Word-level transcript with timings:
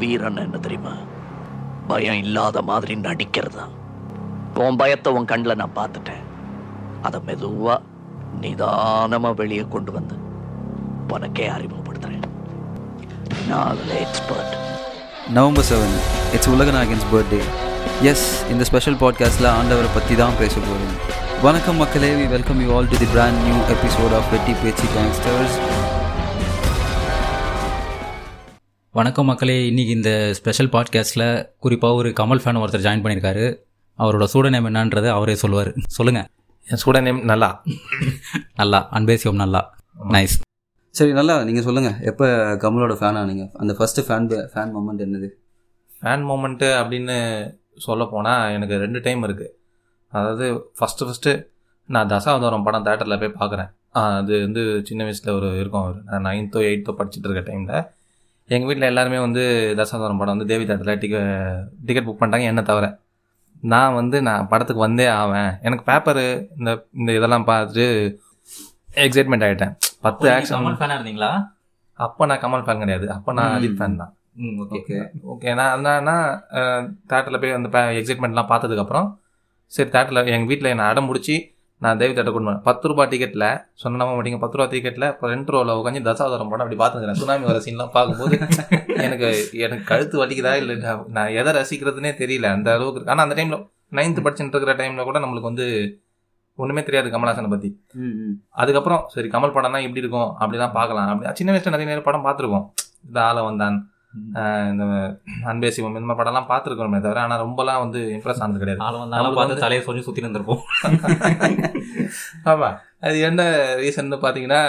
வீரன் 0.00 0.42
என்ன 0.44 0.58
தெரியுமா? 0.58 0.94
பயம் 1.90 2.20
இல்லாத 2.24 2.62
மாதிரி 2.70 2.94
நடிக்கிறது? 2.96 3.56
தான் 3.58 3.74
உன் 4.64 4.78
பயத்தை 4.80 5.12
உன் 5.16 5.30
கண்ணில் 5.32 5.60
நான் 5.60 5.76
பார்த்துட்டேன். 5.80 6.24
அதை 7.02 7.18
மெதுவாக 7.28 7.78
நிதானமாக 8.42 9.38
வெளியே 9.40 9.64
கொண்டு 9.74 9.92
வந்து 9.92 10.16
உனக்கே 11.14 11.46
அறிமுகப்படுத்துறேன். 11.56 12.24
நான் 13.48 13.66
அதில் 13.70 13.94
எக்ஸ்பர்ட் 14.04 14.54
நவம்பர் 15.36 15.68
செவன் 15.68 15.96
இட்ஸ் 16.34 16.50
உலகநாயகன்ஸ் 16.54 17.06
பர்த்டே 17.12 17.40
எஸ் 18.10 18.26
இந்த 18.52 18.62
ஸ்பெஷல் 18.70 18.98
பாட்காஸ்ட்டில் 19.02 19.54
ஆண்டவரை 19.58 19.90
பற்றி 19.94 20.14
தான் 20.22 20.38
பேச 20.40 20.54
போகிறேன் 20.60 20.96
வணக்கம் 21.46 21.80
மக்களே 21.82 22.10
we 22.18 22.26
welcome 22.34 22.60
you 22.64 22.68
all 22.76 22.90
to 22.92 22.98
the 23.02 23.08
brand 23.14 23.40
new 23.46 23.58
episode 23.74 24.14
of 24.18 24.28
Vetti 24.34 24.54
Pechu 24.62 24.86
gangsters 24.96 25.56
வணக்கம் 28.96 29.26
மக்களே. 29.26 29.66
இன்னைக்கு 29.66 29.94
இந்த 29.94 30.30
ஸ்பெஷல் 30.34 30.68
பாட்காஸ்ட்டில் 30.68 31.48
குறிப்பாக 31.58 31.94
ஒரு 31.94 32.08
கமல் 32.08 32.40
ஃபேன் 32.44 32.60
ஒருத்தர் 32.60 32.84
ஜாயின் 32.86 33.02
பண்ணியிருக்காரு. 33.02 33.58
அவரோட 33.98 34.24
சூட 34.24 34.48
நேம் 34.48 34.64
என்னன்றது 34.64 35.08
அவரே 35.08 35.34
சொல்லுவார். 35.34 35.72
சொல்லுங்கள் 35.86 36.24
என் 36.66 36.78
ஸ்டூடெண்ட் 36.84 37.02
நேம் 37.02 37.24
நல்லா. 37.24 37.62
நல்லா. 38.54 38.88
அன்பேசியம் 38.90 39.34
நல்லா. 39.34 39.78
நைஸ் 40.08 40.36
சரி 40.90 41.12
நல்லா. 41.12 41.44
நீங்கள் 41.44 41.62
சொல்லுங்கள் 41.62 42.00
எப்போ 42.00 42.26
கமலோட 42.56 42.94
ஃபேன் 42.94 43.18
ஆனீங்க 43.22 43.50
அந்த 43.52 43.72
ஃபஸ்ட்டு 43.72 44.04
ஃபேன் 44.08 44.48
ஃபேன் 44.54 44.72
மூமெண்ட் 44.76 45.04
என்னது? 45.06 45.28
ஃபேன் 46.00 46.24
மூமெண்ட்டு 46.28 46.70
அப்படின்னு 46.80 47.48
சொல்ல 47.76 48.04
போனால் 48.04 48.52
எனக்கு 48.52 48.76
ரெண்டு 48.76 49.00
டைம் 49.00 49.22
இருக்குது 49.22 49.52
அதாவது 50.08 50.72
ஃபஸ்ட்டு 50.80 51.04
ஃபஸ்ட்டு 51.04 51.46
நான் 51.86 52.08
தசாவதாரம் 52.08 52.62
படம் 52.62 52.84
தேட்டரில் 52.84 53.20
போய் 53.20 53.48
பார்க்குறேன். 53.48 53.70
அது 53.90 54.40
வந்து 54.40 54.80
சின்ன 54.84 55.02
வயசில் 55.02 55.34
ஒரு 55.34 55.58
இருக்கும் 55.58 56.02
நான் 56.04 56.24
நைன்த்தோ 56.24 56.56
எயித்தோ 56.56 56.94
படிச்சுட்டு 56.98 57.28
இருக்க 57.28 57.52
டைமில் 57.52 57.94
எங்கள் 58.54 58.68
வீட்டில் 58.68 58.88
எல்லாருமே 58.90 59.18
வந்து 59.24 59.42
தசாவதாரம் 59.78 60.18
படம் 60.20 60.34
வந்து 60.34 60.50
தேவி 60.50 60.64
தேட்டரில் 60.66 61.00
டிக்கெட் 61.02 61.30
டிக்கெட் 61.86 62.06
புக் 62.08 62.20
பண்ணிட்டாங்க. 62.20 62.52
என்ன 62.52 62.62
தவிர 62.70 62.86
நான் 63.72 63.96
வந்து 64.00 64.16
நான் 64.28 64.48
படத்துக்கு 64.52 64.84
வந்தே 64.86 65.06
ஆவேன். 65.20 65.50
எனக்கு 65.66 65.84
பேப்பரு 65.90 66.24
இந்த 66.58 66.70
இந்த 67.00 67.10
இதெல்லாம் 67.18 67.46
பார்த்துட்டு 67.50 67.86
எக்ஸைட்மெண்ட் 69.06 69.46
ஆகிட்டேன் 69.46 69.74
பத்து 70.06 70.26
ஆக்ஷன் 70.34 70.56
கமல் 70.58 70.78
ஃபேனாக 70.80 70.98
இருந்தீங்களா? 70.98 71.30
அப்போ 71.98 72.26
நான் 72.30 72.42
கமல் 72.44 72.64
ஃபேன் 72.66 72.82
கிடையாது. 72.84 73.06
அப்போ 73.16 73.30
நான். 73.38 73.54
அஜித் 73.56 73.78
ஃபேன் 73.80 74.00
தான். 74.02 74.12
ம் 74.42 74.56
ஓகே 74.62 74.78
ஓகே. 74.80 74.96
ஓகே 75.32 75.50
நான் 75.60 75.74
என்னன்னா 75.76 76.16
தேட்டரில் 77.10 77.40
போய் 77.42 77.56
அந்த 77.58 77.68
எக்ஸைட்மெண்ட்லாம் 78.00 78.50
பார்த்ததுக்கப்புறம் 78.52 79.08
சரி 79.72 79.90
தேட்டரில் 79.94 80.32
எங்கள் 80.34 80.50
வீட்டில் 80.50 80.72
என்னை 80.72 80.86
அடம் 80.90 81.08
முடிச்சு 81.10 81.36
நான் 81.82 81.98
தேவி 82.00 82.12
தேட்டர் 82.12 82.34
கொண்டு 82.34 82.48
போனேன் 82.48 82.62
பத்து 82.66 82.88
ரூபா 82.90 83.04
டிக்கெட்டில் 83.12 83.46
சொன்ன 83.82 84.04
மாட்டீங்க 84.08 84.38
பத்து 84.42 84.56
ரூபா 84.58 84.66
டிக்கெட்டில் 84.72 85.06
இப்போ 85.12 85.26
ரெண்டு 85.32 85.52
ரோவில் 85.54 85.72
உட்காந்து 85.80 86.02
தசாவதாரம் 86.08 86.50
படம் 86.52 86.64
அப்படி 86.64 86.78
பார்த்துக்கிறேன் 86.82 87.18
சுனாமி 87.20 87.44
வர 87.48 87.58
சீன்லாம் 87.66 87.92
பார்க்கும்போது 87.96 88.36
எனக்கு 89.06 89.28
எனக்கு 89.66 89.84
கழுத்து 89.90 90.16
வலிக்குதா 90.22 90.52
இல்லை 90.60 90.74
நான் 91.16 91.34
எதை 91.40 91.52
ரசிக்கிறதுனே 91.58 92.12
தெரியல. 92.22 92.50
அந்த 92.56 92.68
அளவுக்கு 92.76 92.98
இருக்கு. 92.98 93.12
ஆனால் 93.14 93.26
அந்த 93.26 93.36
டைமில் 93.38 93.60
நைன்த்து 93.98 94.24
படிச்சுட்டு 94.26 94.56
இருக்கிற 94.56 94.74
டைமில் 94.80 95.08
கூட 95.08 95.18
நம்மளுக்கு 95.24 95.50
வந்து 95.50 95.66
ஒன்றுமே 96.58 96.82
தெரியாது 96.88 97.08
கமல்ஹாசனை 97.14 97.50
பற்றி 97.52 97.68
அதுக்கப்புறம் 98.62 99.02
சரி 99.14 99.28
கமல் 99.34 99.54
படம்னா 99.56 99.80
எப்படி 99.86 100.02
இருக்கும்? 100.04 100.30
அப்படிதான் 100.40 100.74
பார்க்கலாம். 100.78 101.10
அப்படி 101.12 101.38
சின்ன 101.40 101.52
வயசுல 101.52 101.74
நிறைய 101.74 101.88
நிறைய 101.90 102.04
படம் 102.08 102.26
பார்த்துருக்கோம். 102.26 102.64
இந்த 103.08 103.18
ஆள 103.28 103.42
வந்தான் 103.48 103.76
இந்த 104.70 104.84
அன்பே 105.50 105.70
சிவம் 105.70 105.96
இந்த 105.98 106.08
மாதிரி 106.08 106.20
படம்லாம் 106.20 106.48
பார்த்துருக்கோமே 106.50 106.98
தவிர 107.00 107.20
ஆனால் 107.20 107.42
ரொம்பலாம் 107.44 107.82
வந்து 107.84 108.00
இம்ப்ரெஸ் 108.16 108.42
ஆனது 108.44 108.62
கிடையாது. 108.62 108.80
ஆள் 108.80 108.98
வந்தாலும் 108.98 109.18
நம்மளுக்கு 109.18 109.40
பார்த்து 109.40 109.64
தலையை 109.64 109.82
சொல்லி 109.82 110.02
சுற்றி 110.02 110.24
இருந்திருப்போம். 110.24 110.62
ஆமா. 112.52 112.68
அது 113.00 113.16
என்ன 113.20 113.42
ரீசன் 113.80 114.12
பார்த்தீங்கன்னா 114.24 114.60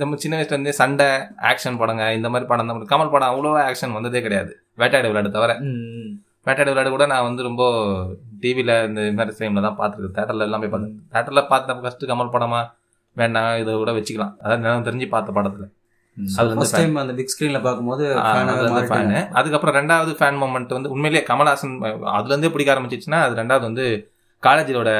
நம்ம 0.00 0.16
சின்ன 0.16 0.36
வயசுல 0.38 0.56
இருந்தே 0.56 0.74
சண்டை 0.80 1.08
ஆக்ஷன் 1.50 1.80
படங்க 1.80 2.04
இந்த 2.14 2.28
மாதிரி 2.28 2.48
படம் 2.50 2.70
தான். 2.70 2.90
கமல் 2.92 3.12
படம் 3.14 3.30
அவ்வளோவா 3.32 3.62
ஆக்ஷன் 3.70 3.96
வந்ததே 3.98 4.22
கிடையாது. 4.22 4.52
வேட்டையாடு 4.78 5.10
விளையாடு 5.10 5.36
தவிர. 5.38 5.54
வேட்டையாடு 6.46 6.72
விளையாடு 6.72 6.90
கூட 6.90 7.06
நான் 7.06 7.26
வந்து 7.28 7.42
ரொம்ப 7.42 7.62
டிவியில் 8.40 8.74
இந்த 8.88 9.00
மாதிரி 9.18 9.36
டைமில் 9.40 9.66
தான் 9.68 9.78
பார்த்துருக்கேன். 9.80 10.16
தேட்டரில் 10.18 10.46
எல்லாம் 10.48 10.64
போய் 10.64 10.74
பார்த்தேன் 10.74 10.96
தேட்டரில் 11.14 11.48
பார்த்த 11.52 11.80
ஃபஸ்ட்டு 11.84 12.10
கமல் 12.12 12.34
படமா 12.36 12.62
வேண்டாம் 13.16 13.58
இதை 13.58 13.72
கூட 13.74 13.92
வச்சுக்கலாம். 13.92 14.34
அதாவது 14.42 14.62
நான் 14.66 14.88
தெரிஞ்சு 14.88 15.08
பார்த்த 15.08 15.32
படத்தில். 15.32 15.68
அது 16.16 16.48
வந்து 16.50 16.66
டைம் 16.74 16.96
அந்த 17.00 17.12
பிக் 17.18 17.30
ஸ்க்ரீனில் 17.32 17.62
பார்க்கும்போது 17.62 18.04
fan. 18.90 19.06
அதுக்கப்புறம் 19.34 19.76
ரெண்டாவது 19.78 20.12
ஃபேன் 20.18 20.38
மூமெண்ட் 20.40 20.72
வந்து 20.72 20.90
உண்மையிலேயே 20.90 21.22
கமல்ஹாசன் 21.28 21.74
அஹ், 21.82 22.02
அதுல 22.12 22.32
இருந்தே 22.32 22.50
பிடிக்க 22.52 22.74
ஆரம்பிச்சிச்சுன்னா 22.74 23.20
அது 23.24 23.38
ரெண்டாவது 23.40 23.64
வந்து 23.68 23.86
காலேஜோட 24.42 24.90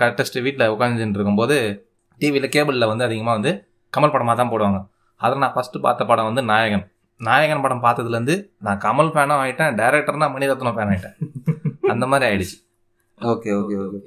கரெக்டஸ்ட் 0.00 0.38
வீட்டில் 0.44 0.72
உட்காந்துட்டு 0.74 1.18
இருக்கும்போது 1.18 1.56
டிவியில் 2.20 2.52
கேபிளில் 2.54 2.88
வந்து 2.88 3.06
அதிகமாக 3.06 3.36
வந்து 3.38 3.52
கமல் 3.92 4.14
படமாக 4.14 4.36
தான் 4.36 4.52
போடுவாங்க. 4.52 4.78
அதில் 5.20 5.42
நான் 5.42 5.54
ஃபஸ்ட்டு 5.54 5.78
பார்த்த 5.80 6.02
படம் 6.04 6.28
வந்து 6.28 6.42
நாயகன். 6.48 6.84
நாயகன் 7.20 7.64
படம் 7.64 7.82
பார்த்ததுலேருந்து 7.84 8.34
நான் 8.62 8.80
கமல் 8.82 9.10
ஃபேனும் 9.14 9.40
ஆகிட்டேன் 9.40 9.74
டேரக்டர்னா 9.78 10.28
மணிரத்னம் 10.34 10.76
ஃபேன் 10.76 10.92
ஆகிட்டேன் 10.92 11.16
அந்த 11.90 12.04
மாதிரி 12.06 12.24
ஆயிடுச்சு. 12.28 12.56
ஓகே 13.18 13.50
ஓகே 13.56 13.76
ஓகே 13.82 13.98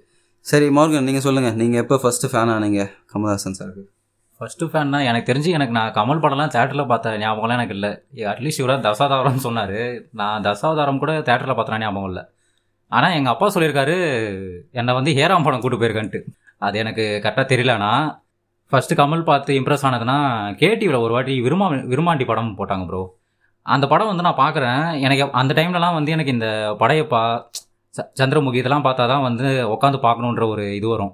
சரி 0.45 0.67
மார்கன் 0.77 1.07
நீங்கள் 1.07 1.25
சொல்லுங்கள் 1.25 1.57
நீங்கள் 1.59 1.81
எப்போ 1.83 1.97
ஃபஸ்ட்டு 2.01 2.29
ஃபேன் 2.31 2.53
ஆனீங்க 2.53 2.81
கமல்ஹாசன் 3.11 3.57
சாருக்கு 3.59 3.83
ஃபஸ்ட்டு 4.43 4.67
ஃபேன்னா 4.71 4.99
எனக்கு 5.09 5.27
தெரிஞ்சு 5.29 5.49
எனக்கு 5.57 5.73
நான் 5.77 5.93
கமல் 5.97 6.21
படம்லாம் 6.23 6.51
தேட்டரில் 6.53 6.89
பார்த்த 6.89 7.11
ஞாபகம்லாம் 7.21 7.57
எனக்கு 7.59 7.75
இல்லை. 7.77 7.91
அட்லீஸ்ட் 8.31 8.61
இவராக 8.61 8.81
தசாவதாரம்னு 8.87 9.43
சொன்னார். 9.45 9.77
நான் 10.19 10.45
தசாவதாரம் 10.47 10.99
கூட 11.03 11.13
தேட்டரில் 11.27 11.55
பார்த்தேன் 11.59 11.83
ஞாபகம் 11.85 12.09
இல்லை. 12.09 12.23
ஆனால் 12.91 13.15
எங்கள் 13.17 13.33
அப்பா 13.33 13.47
சொல்லியிருக்காரு 13.55 13.95
என்னை 14.79 14.93
வந்து 14.97 15.11
ஹேராம் 15.19 15.45
படம் 15.47 15.63
கூட்டு 15.63 15.79
போயிருக்கேன்ட்டு. 15.81 16.21
அது 16.67 16.75
எனக்கு 16.83 17.05
கரெக்டாக 17.25 17.47
தெரியலனா 17.53 17.91
ஃபஸ்ட்டு 18.71 18.99
கமல் 19.01 19.25
பார்த்து 19.31 19.57
இம்ப்ரெஸ் 19.59 19.85
ஆனதுன்னா 19.87 20.17
கேடிவியில் 20.61 21.03
ஒரு 21.05 21.13
வாட்டி 21.15 21.33
விருமா 21.47 21.67
விருமாண்டி 21.93 22.27
படம் 22.31 22.53
போட்டாங்க 22.59 22.85
ப்ரோ 22.91 23.01
அந்த 23.65 23.85
படம் 23.91 24.11
வந்து 24.11 24.25
நான் 24.27 24.41
பார்க்குறேன். 24.43 24.83
எனக்கு 25.07 25.25
அந்த 25.41 25.51
டைம்லலாம் 25.59 25.97
வந்து 25.99 26.13
எனக்கு 26.15 26.35
இந்த 26.37 26.47
படையப்பா 26.81 27.21
சந்திரமுகி 28.21 28.59
இதெல்லாம் 28.61 28.87
பார்த்தா 28.87 29.03
தான் 29.13 29.27
வந்து 29.29 29.47
உட்காந்து 29.75 29.99
பார்க்கணுன்ற 30.07 30.45
ஒரு 30.53 30.63
இது 30.79 30.87
வரும். 30.93 31.13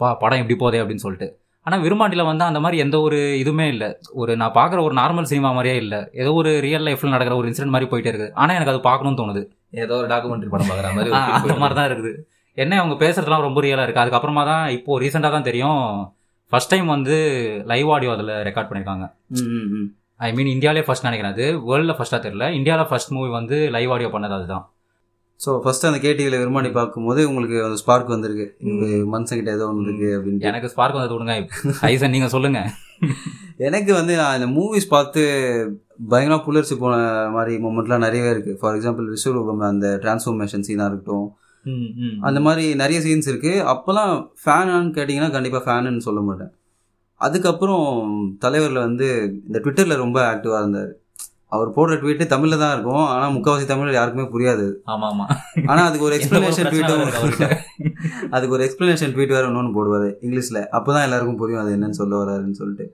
பா 0.00 0.08
படம் 0.22 0.40
எப்படி 0.42 0.56
போதே 0.64 0.80
அப்படின்னு 0.82 1.04
சொல்லிட்டு. 1.06 1.28
ஆனால் 1.68 1.82
விரும்பாண்டியில் 1.84 2.28
வந்து 2.30 2.44
அந்த 2.48 2.60
மாதிரி 2.64 2.82
எந்த 2.84 2.96
ஒரு 3.06 3.18
இதுவுமே 3.42 3.66
இல்லை. 3.74 3.88
ஒரு 4.22 4.32
நான் 4.42 4.54
பார்க்குற 4.58 4.80
ஒரு 4.88 4.94
நார்மல் 5.00 5.30
சினிமா 5.30 5.50
மாதிரியே 5.56 5.76
இல்லை. 5.84 6.00
ஏதோ 6.22 6.32
ஒரு 6.40 6.50
ரியல் 6.66 6.86
லைஃப்பில் 6.88 7.14
நடக்கிற 7.14 7.36
ஒரு 7.40 7.48
இன்சிடென்ட் 7.50 7.74
மாதிரி 7.74 7.88
போயிட்டே 7.92 8.10
இருக்குது. 8.12 8.34
ஆனால் 8.42 8.56
எனக்கு 8.58 8.74
அது 8.74 8.80
பார்க்கணும்னு 8.88 9.20
தோணுது. 9.20 9.42
ஏதோ 9.84 9.96
ஒரு 10.02 10.08
டாக்குமெண்ட்ரி 10.14 10.50
படம் 10.54 10.70
பார்க்குற 10.70 10.92
மாதிரி 10.98 11.10
அந்த. 11.38 11.56
மாதிரி 11.64 11.76
தான் 11.80 11.88
இருக்குது. 11.90 12.12
என்ன 12.64 12.78
அவங்க 12.82 12.94
பேசுறதுலாம் 13.02 13.44
ரொம்ப 13.46 13.58
ரியலாக 13.64 13.86
இருக்குது 13.86 14.04
அதுக்கப்புறமா 14.04 14.44
தான் 14.52 14.64
இப்போ 14.76 14.98
ரீசெண்டாக 15.02 15.32
தான் 15.36 15.48
தெரியும். 15.50 15.82
ஃபர்ஸ்ட் 16.52 16.72
டைம் 16.72 16.88
வந்து 16.96 17.16
லைவ் 17.72 17.90
ஆடியோ 17.96 18.12
அதில் 18.16 18.34
ரெக்கார்ட் 18.48 18.70
பண்ணியிருக்காங்க 18.70 19.06
ஐ 20.26 20.30
மீன் 20.36 20.52
இந்தியாவிலே 20.54 20.86
ஃபர்ஸ்ட் 20.86 21.06
நினைக்கிறேன் 21.08 21.34
அது. 21.34 21.46
வேர்ல்டில் 21.68 21.96
ஃபர்ஸ்ட்டாக 21.98 22.22
தெரியல. 22.26 22.46
இந்தியாவில் 22.58 22.88
ஃபர்ஸ்ட் 22.92 23.14
மூவி 23.16 23.30
வந்து 23.38 23.56
லைவ் 23.76 23.92
ஆடியோ 23.96 24.10
பண்ணது 24.14 24.34
அதுதான். 24.38 24.64
ஸோ 25.40 25.50
ஃபஸ்ட்டு 25.64 25.88
அந்த 25.88 25.98
கேடிவியில் 26.04 26.40
விரும்பாண்டி 26.40 26.70
பார்க்கும்போது 26.78 27.20
உங்களுக்கு 27.30 27.56
அந்த 27.66 27.76
ஸ்பார்க் 27.82 28.14
வந்திருக்கு. 28.14 28.46
மனுஷங்கிட்ட 29.14 29.50
ஏதோ 29.56 29.66
ஒன்று 29.70 29.86
இருக்குது 29.88 30.14
அப்படின்ட்டு. 30.18 30.48
எனக்கு 30.50 30.70
ஸ்பார்க் 30.72 30.98
வந்து 31.00 31.16
விடுங்க. 31.16 31.36
ஐசன் 31.92 32.14
நீங்கள் 32.16 32.34
சொல்லுங்கள் 32.36 32.70
எனக்கு 33.66 33.92
வந்து 33.98 34.14
நான் 34.20 34.36
இந்த 34.38 34.46
மூவிஸ் 34.54 34.92
பார்த்து 34.94 35.20
பயங்கரமாக 36.10 36.42
புலர்ச்சி 36.46 36.74
போன 36.80 36.94
மாதிரி 37.36 37.52
மூமெண்ட்லாம் 37.64 38.04
நிறையவே 38.06 38.30
இருக்குது 38.34 38.58
ஃபார் 38.60 38.76
எக்ஸாம்பிள் 38.78 39.06
விஸ்வரூபம் 39.14 39.62
அந்த 39.68 39.88
டிரான்ஸ்ஃபர்மேஷன் 40.04 40.66
சீனாக 40.68 40.88
இருக்கட்டும். 40.90 41.28
அந்த 42.28 42.38
மாதிரி 42.46 42.64
நிறைய 42.82 42.98
சீன்ஸ் 43.06 43.30
இருக்குது 43.32 43.64
அப்போல்லாம் 43.72 44.12
ஃபேனான்னு 44.42 44.90
கேட்டிங்கன்னா 44.98 45.30
கண்டிப்பாக 45.36 45.64
ஃபேனுன்னு 45.66 46.06
சொல்ல 46.08 46.20
மாட்டேன். 46.28 46.52
அதுக்கப்புறம் 47.20 47.86
தலைவரில் 48.44 48.86
வந்து 48.88 49.08
இந்த 49.48 49.58
ட்விட்டரில் 49.64 50.02
ரொம்ப 50.04 50.18
ஆக்டிவாக 50.32 50.62
இருந்தார். 50.64 50.92
அவர் 51.52 51.68
போடுற 51.76 51.94
ட்வீட்டு 52.00 52.24
தமிழில் 52.32 52.62
தான் 52.62 52.72
இருக்கும். 52.74 53.04
ஆனால் 53.12 53.32
முக்கால்வாசி 53.34 53.66
தமிழ் 53.70 53.96
யாருக்குமே 53.96 54.26
புரியாது. 54.32 54.66
ஆமாம். 54.92 55.12
ஆமாம் 55.12 55.30
ஆனால் 55.70 55.86
அதுக்கு 55.88 56.06
ஒரு 56.08 56.16
எக்ஸ்ப்ளனேஷன் 56.18 56.68
ட்வீட்டும். 56.72 57.04
அதுக்கு 58.34 58.54
ஒரு 58.56 58.64
எக்ஸ்ப்ளனேஷன் 58.66 59.12
ட்வீட் 59.14 59.34
வேறு 59.36 59.48
இன்னொன்று 59.50 59.72
போடுவார் 59.76 60.08
இங்கிலீஷில். 60.26 60.60
அப்போ 60.78 60.90
தான் 60.96 61.06
எல்லாருக்கும் 61.06 61.40
புரியும் 61.42 61.62
அது 61.62 61.72
என்னன்னு 61.76 61.98
சொல்ல 62.00 62.14
வராருன்னு 62.22 62.60
சொல்லிட்டு. 62.60 62.86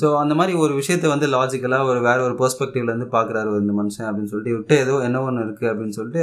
ஸோ 0.00 0.08
அந்த 0.22 0.34
மாதிரி 0.40 0.54
ஒரு 0.64 0.74
விஷயத்த 0.80 1.08
வந்து 1.14 1.28
லாஜிக்கலாக 1.36 1.90
ஒரு 1.92 2.02
வேற 2.08 2.18
ஒரு 2.28 2.36
பெர்ஸ்பெக்டிவ்ல 2.42 2.92
இருந்து 2.92 3.08
பார்க்குறாரு 3.16 3.56
இந்த 3.64 3.74
மனுஷன் 3.80 4.08
அப்படின்னு 4.08 4.32
சொல்லிட்டு 4.32 4.56
விட்டு 4.58 4.76
ஏதோ 4.84 4.96
என்ன 5.08 5.22
ஒன்று 5.26 5.46
இருக்குது 5.46 5.70
அப்படின்னு 5.72 5.96
சொல்லிட்டு 5.98 6.22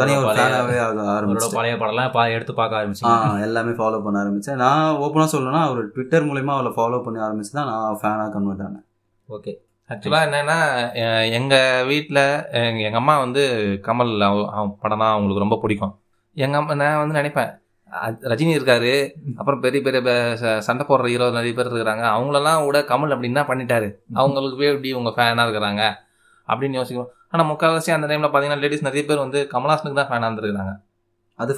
தனியாக 0.00 0.24
ஒரு 0.24 0.36
ஃபேனாகவே 0.38 0.76
ஆக 0.86 1.04
ஆரம்பிச்சு 1.16 1.54
பழைய 1.54 1.76
படம்லாம் 1.82 2.12
பா 2.16 2.24
எடுத்து 2.34 2.54
பார்க்க 2.58 2.76
ஆ 2.76 2.80
ஆரம்பிச்சு 2.80 3.44
எல்லாமே 3.46 3.72
ஃபாலோ 3.78 4.00
பண்ண 4.06 4.22
ஆரம்பித்தேன் 4.24 4.60
நான் 4.64 4.98
ஓப்பனாக 5.04 5.30
சொல்லணும்னா 5.34 5.62
அவர் 5.68 5.80
ட்விட்டர் 5.94 6.28
மூலயமா 6.30 6.56
அவளை 6.56 6.72
ஃபாலோ 6.76 7.00
பண்ணி 7.06 7.20
ஆரம்பிச்சு 7.28 7.56
தான் 7.58 7.70
நான் 7.72 7.98
ஃபேனாக 8.02 8.30
கன்வெர்ட் 8.36 8.66
ஆனேன். 8.66 8.84
ஓகே 9.28 9.54
ஆக்சுவலாக 9.90 10.26
என்னன்னா 10.26 10.56
அஹ் 11.02 11.30
எங்க 11.30 11.54
வீட்டில் 11.86 12.22
எங்க 12.60 12.80
எங்க 12.80 12.96
அம்மா 12.96 13.18
வந்து 13.18 13.42
கமல் 13.82 14.12
அவ- 14.22 14.50
அவன் 14.52 14.76
படம் 14.80 14.98
தான் 14.98 15.12
அவங்களுக்கு 15.12 15.38
ரொம்ப 15.38 15.58
பிடிக்கும். 15.58 15.94
எங்க 16.36 16.56
அம்மா 16.56 16.74
நான் 16.74 16.98
வந்து 16.98 17.14
நினைப்பேன் 17.14 17.52
ரஜினி 18.22 18.52
இருக்காரு 18.54 18.90
அப்புறம் 19.36 19.60
பெரிய 19.60 19.80
பெரிய 19.82 20.00
சண்டை 20.60 20.84
போடுற 20.86 21.06
ஹீரோ 21.06 21.30
நிறைய 21.30 21.52
பேர் 21.54 21.66
இருக்கிறாங்க 21.66 22.04
அவங்களெல்லாம் 22.10 22.66
விட 22.66 22.78
கமல் 22.84 23.14
அப்படி 23.14 23.28
என்ன 23.28 23.42
பண்ணிட்டாரு? 23.44 23.88
அவங்களுக்கு 24.14 24.56
போய் 24.56 24.70
எப்படி 24.70 24.92
உங்க 24.94 25.10
ஃபேனாக 25.10 25.46
இருக்கிறாங்க? 25.46 25.82
அப்படின்னு 26.48 26.78
யோசிக்கிறோம் 26.78 27.12
ஆனால் 27.30 27.48
முக்கால்வாசி 27.48 27.90
அந்த 27.92 28.06
டைமில் 28.06 28.28
பார்த்தீங்கன்னா 28.28 28.60
லேடிஸ் 28.60 28.82
நிறைய 28.82 29.04
பேர் 29.04 29.18
வந்து 29.18 29.48
கமல்ஹாசனுக்கு 29.52 29.98
தான் 30.00 30.10
ஃபேனாக 30.10 30.28
இருந்திருக்காங்க. 30.28 30.74
அது 31.38 31.52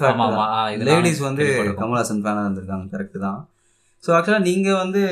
லேடிஸ் 0.90 1.20
வந்து. 1.20 1.44
கமல்ஹாசன் 1.80 2.22
ஃபேனாக 2.22 2.46
இருந்திருக்காங்க 2.46 2.86
கரெக்டு 2.94 3.18
தான். 3.18 3.38
ஸோ 4.04 4.10
ஆக்சுவலாக 4.12 4.42
நீங்கள் 4.42 4.74
வந்து 4.74 5.02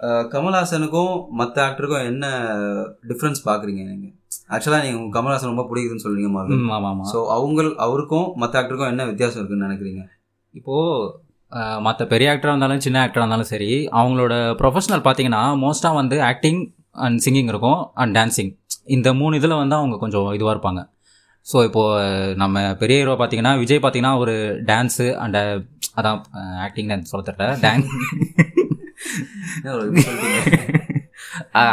கமல்ஹாசனுக்கும் 0.00 1.28
மற்ற 1.30 1.56
ஆக்டருக்கும் 1.66 2.04
என்ன 2.04 2.26
டிஃப்ரென்ஸ் 3.08 3.40
பார்க்குறீங்க 3.44 3.82
நீங்கள் 3.84 4.14
ஆக்சுவலாக 4.50 4.82
நீங்கள் 4.82 5.14
கமல்ஹாசன் 5.16 5.52
ரொம்ப 5.52 5.64
பிடிக்குதுன்னு 5.70 6.04
ம் 6.56 6.70
ஆமாம் 6.70 6.90
ஆமாம் 6.92 7.08
ஸோ 7.12 7.26
அவங்க 7.26 7.62
அவருக்கும் 7.76 8.32
மற்ற 8.34 8.62
ஆக்டருக்கும் 8.62 8.88
என்ன 8.88 9.06
வித்தியாசம் 9.06 9.40
இருக்குன்னு 9.40 9.68
நினைக்கிறீங்க? 9.68 10.02
இப்போது 10.54 11.80
மற்ற 11.80 12.06
பெரிய 12.06 12.30
ஆக்டராக 12.32 12.52
இருந்தாலும் 12.52 12.80
சின்ன 12.80 12.98
ஆக்டராக 13.04 13.24
இருந்தாலும் 13.24 13.50
சரி 13.52 13.88
அவங்களோட 13.92 14.34
ப்ரொஃபஷனல் 14.60 15.04
பார்த்தீங்கன்னா 15.04 15.42
மோஸ்ட்டாக 15.64 15.94
வந்து 15.94 16.22
ஆக்டிங் 16.22 16.60
அண்ட் 16.92 17.22
சிங்கிங் 17.24 17.48
இருக்கும் 17.48 17.90
அண்ட் 17.94 18.16
டான்சிங் 18.18 18.52
இந்த 18.84 19.14
மூணு 19.14 19.36
இதில் 19.36 19.60
வந்து 19.62 19.74
அவங்க 19.74 19.98
கொஞ்சம் 19.98 20.28
இதுவாக 20.32 20.54
இருப்பாங்க. 20.56 20.80
ஸோ 21.46 21.64
இப்போது 21.64 22.34
நம்ம 22.34 22.74
பெரிய 22.74 22.98
ஹீரோ 22.98 23.12
பார்த்தீங்கன்னா 23.12 23.58
விஜய் 23.58 23.78
பார்த்தீங்கன்னா 23.78 24.18
ஒரு 24.18 24.34
டான்ஸு 24.66 25.14
அண்ட் 25.14 25.38
அதான் 25.96 26.20
ஆக்டிங் 26.66 27.02
சொல்ல 27.02 27.22
தெரியல. 27.28 27.60
டான்ஸ் 27.60 27.90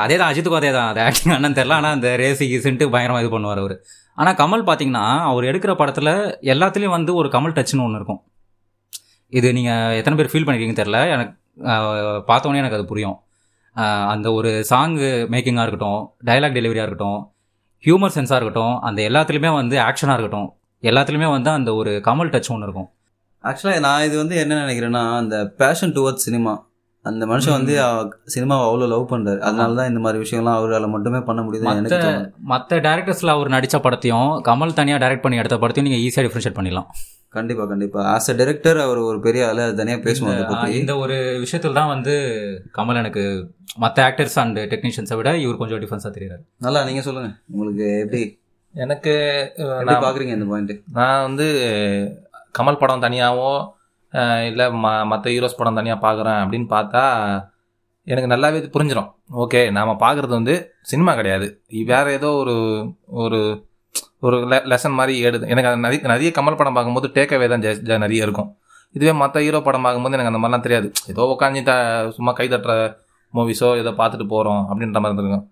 அதே 0.05 0.15
தான் 0.19 0.29
அஜித்துக்கும் 0.29 0.59
அதே 0.61 0.71
தான் 0.75 0.89
அது 0.91 0.99
ஆக்டிங் 1.07 1.33
அண்ணன் 1.35 1.57
தெரில 1.57 1.75
ஆனால் 1.77 1.93
அந்த 1.97 2.09
ரேசி 2.21 2.45
கீஸுன்ட்டு 2.51 2.85
பயங்கரமாக 2.93 3.23
இது 3.23 3.29
பண்ணுவார் 3.33 3.61
அவர். 3.63 3.75
ஆனால் 4.17 4.37
கமல் 4.41 4.63
பார்த்தீங்கன்னா 4.69 5.03
அவர் 5.29 5.47
எடுக்கிற 5.51 5.71
படத்தில் 5.81 6.11
எல்லாத்துலேயும் 6.53 6.95
வந்து 6.97 7.11
ஒரு 7.19 7.29
கமல் 7.35 7.55
டச்சுன்னு 7.57 7.85
ஒன்று 7.85 7.99
இருக்கும். 7.99 8.21
இது 9.33 9.47
நீங்கள் 9.57 9.95
எத்தனை 9.99 10.15
பேர் 10.19 10.31
ஃபீல் 10.31 10.45
பண்ணிருக்கீங்கன்னு 10.47 10.81
தெரில 10.81 10.99
எனக்கு 11.15 11.33
பார்த்தோன்னே 12.31 12.61
எனக்கு 12.63 12.77
அது 12.79 12.85
புரியும். 12.91 13.17
அந்த 14.13 14.27
ஒரு 14.37 14.51
சாங்கு 14.71 15.09
மேக்கிங்காக 15.33 15.65
இருக்கட்டும் 15.65 16.01
டைலாக் 16.29 16.57
டெலிவரியாக 16.57 16.87
இருக்கட்டும் 16.87 17.19
ஹியூமர் 17.83 18.15
சென்ஸாக 18.17 18.39
இருக்கட்டும் 18.39 18.75
அந்த 18.89 18.99
எல்லாத்துலேயுமே 19.09 19.51
வந்து 19.61 19.75
ஆக்ஷனாக 19.87 20.15
இருக்கட்டும். 20.17 20.49
எல்லாத்துலேயுமே 20.83 21.29
வந்து 21.37 21.49
அந்த 21.57 21.69
ஒரு 21.79 21.91
கமல் 22.07 22.31
டச் 22.35 22.51
ஒன்று 22.55 22.67
இருக்கும். 22.67 22.89
ஆக்சுவலாக 23.43 23.83
நான் 23.87 24.05
இது 24.07 24.15
வந்து 24.23 24.35
என்ன 24.43 24.61
நினைக்கிறேன்னா 24.63 25.03
அந்த 25.21 25.35
பேஷன் 25.61 25.93
டுவர்ட்ஸ் 25.97 26.25
சினிமா 26.27 26.53
அந்த 27.05 27.25
மனுஷன் 27.25 27.51
வந்து 27.51 27.73
சினிமாவை 28.35 28.63
அவ்வளோ 28.67 28.87
லவ் 28.87 29.11
பண்றாரு. 29.11 29.39
அதனால 29.39 29.73
தான் 29.73 29.87
இந்த 29.87 29.99
மாதிரி 29.99 30.23
விஷயம்லாம் 30.23 30.53
அவரால் 30.53 30.87
மட்டுமே 30.87 31.19
பண்ண 31.19 31.41
முடியுதுன்னு 31.41 31.75
எனக்கு 31.75 32.31
மற்ற 32.43 32.79
டேரக்டர்ஸில் 32.79 33.27
அவர் 33.27 33.47
நடித்த 33.47 33.77
படத்தையும் 33.77 34.31
கமல் 34.47 34.73
தனியாக 34.73 35.01
டைரக்ட் 35.01 35.21
பண்ணி 35.21 35.37
எடுத்த 35.37 35.57
படத்தையும் 35.57 35.81
நீங்கள் 35.81 36.03
ஈஸியாக 36.05 36.27
டிஃப்ரென்ஷியேட் 36.27 36.57
பண்ணிடலாம். 36.59 36.87
கண்டிப்பா 37.29 37.65
கண்டிப்பா. 37.65 38.15
ஆஸ் 38.15 38.29
அ 38.29 38.33
டைரக்டர் 38.33 38.77
அவர் 38.79 38.97
ஒரு 38.97 39.19
பெரிய 39.19 39.47
ஆளு. 39.47 39.61
அது 39.61 39.75
தனியாக 39.75 40.01
பேசுவோம் 40.03 40.45
அதை 40.45 40.79
இந்த- 40.79 40.97
ஒரு 40.97 41.35
விஷயத்தில் 41.39 41.73
தான் 41.73 41.87
வந்து 41.87 42.13
கமல் 42.77 42.95
எனக்கு 42.95 43.23
மற்ற 43.75 44.07
ஆக்டர்ஸ் 44.09 44.35
அண்ட் 44.35 44.59
டெக்னீஷியன்ஸை 44.59 45.15
விட 45.15 45.37
இவர் 45.37 45.57
கொஞ்சம் 45.57 45.81
டிஃபரன்ஸாக 45.81 46.15
தெரியுறாரு. 46.17 46.43
நல்லா 46.57 46.83
நீங்க 46.83 47.01
சொல்லுங்க. 47.01 47.29
உங்களுக்கு 47.51 47.99
எப்படி? 47.99 48.39
எனக்கு 48.73 49.13
நான் 49.57 50.03
பாக்குறீங்க 50.03 50.33
இந்த 50.37 50.45
பாயிண்ட் 50.45 50.71
நான் 50.93 51.21
வந்து 51.21 51.47
கமல் 52.59 52.77
படம் 52.77 53.01
தனியாகவோ 53.01 53.51
இல்லை 54.45 54.65
ம 54.75 55.05
மற்ற 55.05 55.31
ஹீரோஸ் 55.31 55.57
படம் 55.57 55.73
தனியாக 55.73 55.99
பார்க்குறேன் 56.01 56.39
அப்படின்னு 56.41 56.67
பார்த்தா 56.71 57.03
எனக்கு 58.07 58.31
நல்லாவே 58.31 58.59
புரிஞ்சிடும் 58.73 59.09
ஓகே 59.35 59.71
நாம் 59.71 59.99
பார்க்குறது 59.99 60.27
வந்து 60.29 60.55
சினிமா 60.81 61.13
கிடையாது. 61.13 61.47
வேறு 61.85 62.11
ஏதோ 62.13 62.29
ஒரு 62.33 62.55
ஒரு 63.17 63.39
ஒரு 64.19 64.37
லெசன் 64.71 64.91
மாதிரி 64.91 65.25
ஏடுது 65.25 65.47
எனக்கு 65.47 65.69
அது 65.69 65.77
நிறைய 65.77 66.01
நிறைய 66.07 66.31
கமல் 66.35 66.57
படம் 66.57 66.73
பார்க்கும்போது 66.73 67.07
டேக்அவே 67.15 67.47
தான் 67.47 67.63
ஜ 67.87 67.97
நிறைய 67.97 68.25
இருக்கும். 68.25 68.49
இதுவே 68.95 69.11
மற்ற 69.13 69.39
ஹீரோ 69.39 69.61
படம் 69.61 69.81
பார்க்கும்போது 69.81 70.15
எனக்கு 70.15 70.31
அந்த 70.31 70.41
மாதிரிலாம் 70.41 70.65
தெரியாது. 70.67 70.87
ஏதோ 71.07 71.23
உட்காந்து 71.33 71.63
த 71.63 71.73
சும்மா 72.11 72.31
கை 72.31 72.47
தட்டுற 72.47 72.73
மூவிஸோ 73.33 73.69
ஏதோ 73.77 73.91
பார்த்துட்டு 73.91 74.27
போகிறோம் 74.27 74.63
அப்படின்ற 74.69 74.99
மாதிரி 74.99 75.23
இருக்கும் 75.23 75.45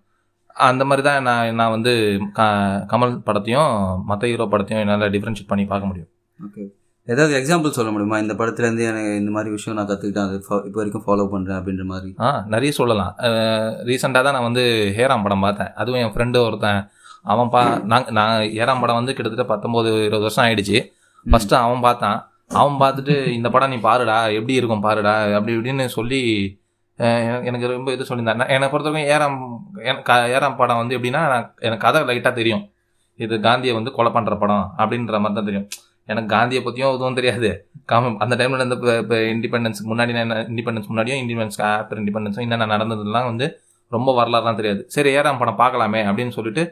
அந்த 0.56 0.82
மாதிரி 0.84 1.02
தான் 1.02 1.22
நான் 1.22 1.54
நான் 1.54 1.70
வந்து 1.70 1.92
க- 2.32 2.44
கமல் 2.86 3.14
படத்தையும் 3.26 3.70
மற்ற 4.04 4.26
ஹீரோ 4.26 4.44
படத்தையும் 4.44 4.82
என்னால் 4.82 5.10
டிஃப்ரென்ஷியேட் 5.10 5.48
பண்ணி 5.48 5.64
பார்க்க 5.64 5.86
முடியும். 5.86 6.10
ஓகே 6.38 6.64
ஏதாவது 7.06 7.38
எக்ஸாம்பிள் 7.38 7.70
சொல்ல 7.70 7.90
முடியுமா? 7.90 8.18
இந்த 8.18 8.34
படத்துல 8.34 8.58
இருந்து 8.58 8.84
எனக்கு 8.84 9.16
இந்த 9.16 9.30
மாதிரி 9.30 9.50
விஷயம் 9.50 9.78
நான் 9.78 9.88
கத்துக்கிட்டேன் 9.88 10.26
அது 10.26 10.34
இப்போ 10.34 10.62
வரைக்கும் 10.72 11.04
ஃபாலோ 11.06 11.26
பண்றேன் 11.30 11.56
அப்படின்ற 11.56 11.84
மாதிரி. 11.84 12.14
ஆ 12.20 12.44
நிறைய 12.48 12.72
சொல்லலாம். 12.72 13.14
ரீசெண்டாக 13.88 14.22
தான் 14.22 14.34
நான் 14.36 14.42
வந்து 14.42 14.94
ஹேராம் 14.96 15.22
படம் 15.22 15.40
பார்த்தேன். 15.40 15.72
அதுவும் 15.74 16.00
என் 16.00 16.12
ஃப்ரெண்டு 16.12 16.46
ஒருத்தன் 16.46 16.88
அவன் 17.22 17.48
பா 17.48 17.78
நான் 17.84 18.04
நான் 18.10 18.40
ஏறாம் 18.42 18.80
படம் 18.80 18.94
வந்து 18.94 19.14
கிட்டத்தட்ட 19.14 19.54
பத்தொம்போது 19.54 20.00
இருபது 20.04 20.20
வருஷம் 20.20 20.44
ஆயிடுச்சு. 20.44 20.78
ஃபஸ்ட்டு 21.30 21.54
அவன் 21.54 21.80
பார்த்தான். 21.80 22.18
அவன் 22.48 22.76
பார்த்துட்டு 22.80 23.26
இந்த 23.26 23.50
படம் 23.50 23.70
நீ 23.70 23.76
பாருடா 23.76 24.26
எப்படி 24.26 24.54
இருக்கும் 24.54 24.80
பாருடா 24.80 25.34
அப்படி 25.34 25.56
இப்படின்னு 25.56 25.86
சொல்லி 25.86 26.22
எனக்கு- 26.98 27.66
ரொம்ப 27.66 27.92
இது 27.92 28.04
சொல்லியிருந்தேன் 28.08 28.48
என்னை 28.48 28.68
பொறுத்த 28.68 28.90
வரைக்கும் 28.90 29.06
ஏறாம் 29.14 29.38
எனக்கு 29.84 30.02
க- 30.02 30.28
ஏறாம் 30.36 30.56
படம் 30.56 30.76
வந்து 30.76 30.98
எப்படின்னா 30.98 31.20
நான் 31.32 31.54
எனக்கு 31.58 31.92
கதை 31.92 32.16
லைட்டாக 32.16 32.32
தெரியும். 32.32 32.68
இது 33.16 33.40
காந்தியை 33.40 33.74
வந்து 33.74 33.92
கொலை 33.92 34.12
பண்ணுற 34.12 34.38
படம் 34.38 34.72
அப்படின்ற 34.78 35.10
மாதிரி 35.10 35.34
தான் 35.34 35.44
தெரியும். 35.44 35.68
எனக்கு 36.08 36.28
காந்தியை 36.34 36.60
பற்றியும் 36.62 36.90
எதுவும் 36.94 37.18
தெரியாது. 37.18 37.50
காம 37.90 38.10
அந்த 38.24 38.34
டைமில் 38.40 38.62
நடந்த 38.62 38.94
இப்போ 39.02 39.16
இண்டிபெண்டன்ஸ்க்கு 39.34 39.90
முன்னாடி 39.92 40.12
என்ன 40.14 40.38
இண்டிபெண்டன்ஸ் 40.52 40.88
முன்னாடியும் 40.90 41.20
இண்டிபெண்டன்ஸ் 41.22 41.60
ஆஃப்டர் 41.72 42.00
இண்டிபெண்டன்ஸும் 42.02 42.44
என்னென்ன 42.46 42.68
நடந்ததுலாம் 42.74 43.28
வந்து 43.30 43.46
ரொம்ப 43.92 44.10
வரலாறுலாம் 44.18 44.58
தெரியாது. 44.60 44.82
சரி 44.94 45.10
ஏறாம் 45.18 45.40
படம் 45.42 45.60
பார்க்கலாமே 45.62 46.00
அப்படின்னு 46.10 46.36
சொல்லிட்டு 46.38 46.62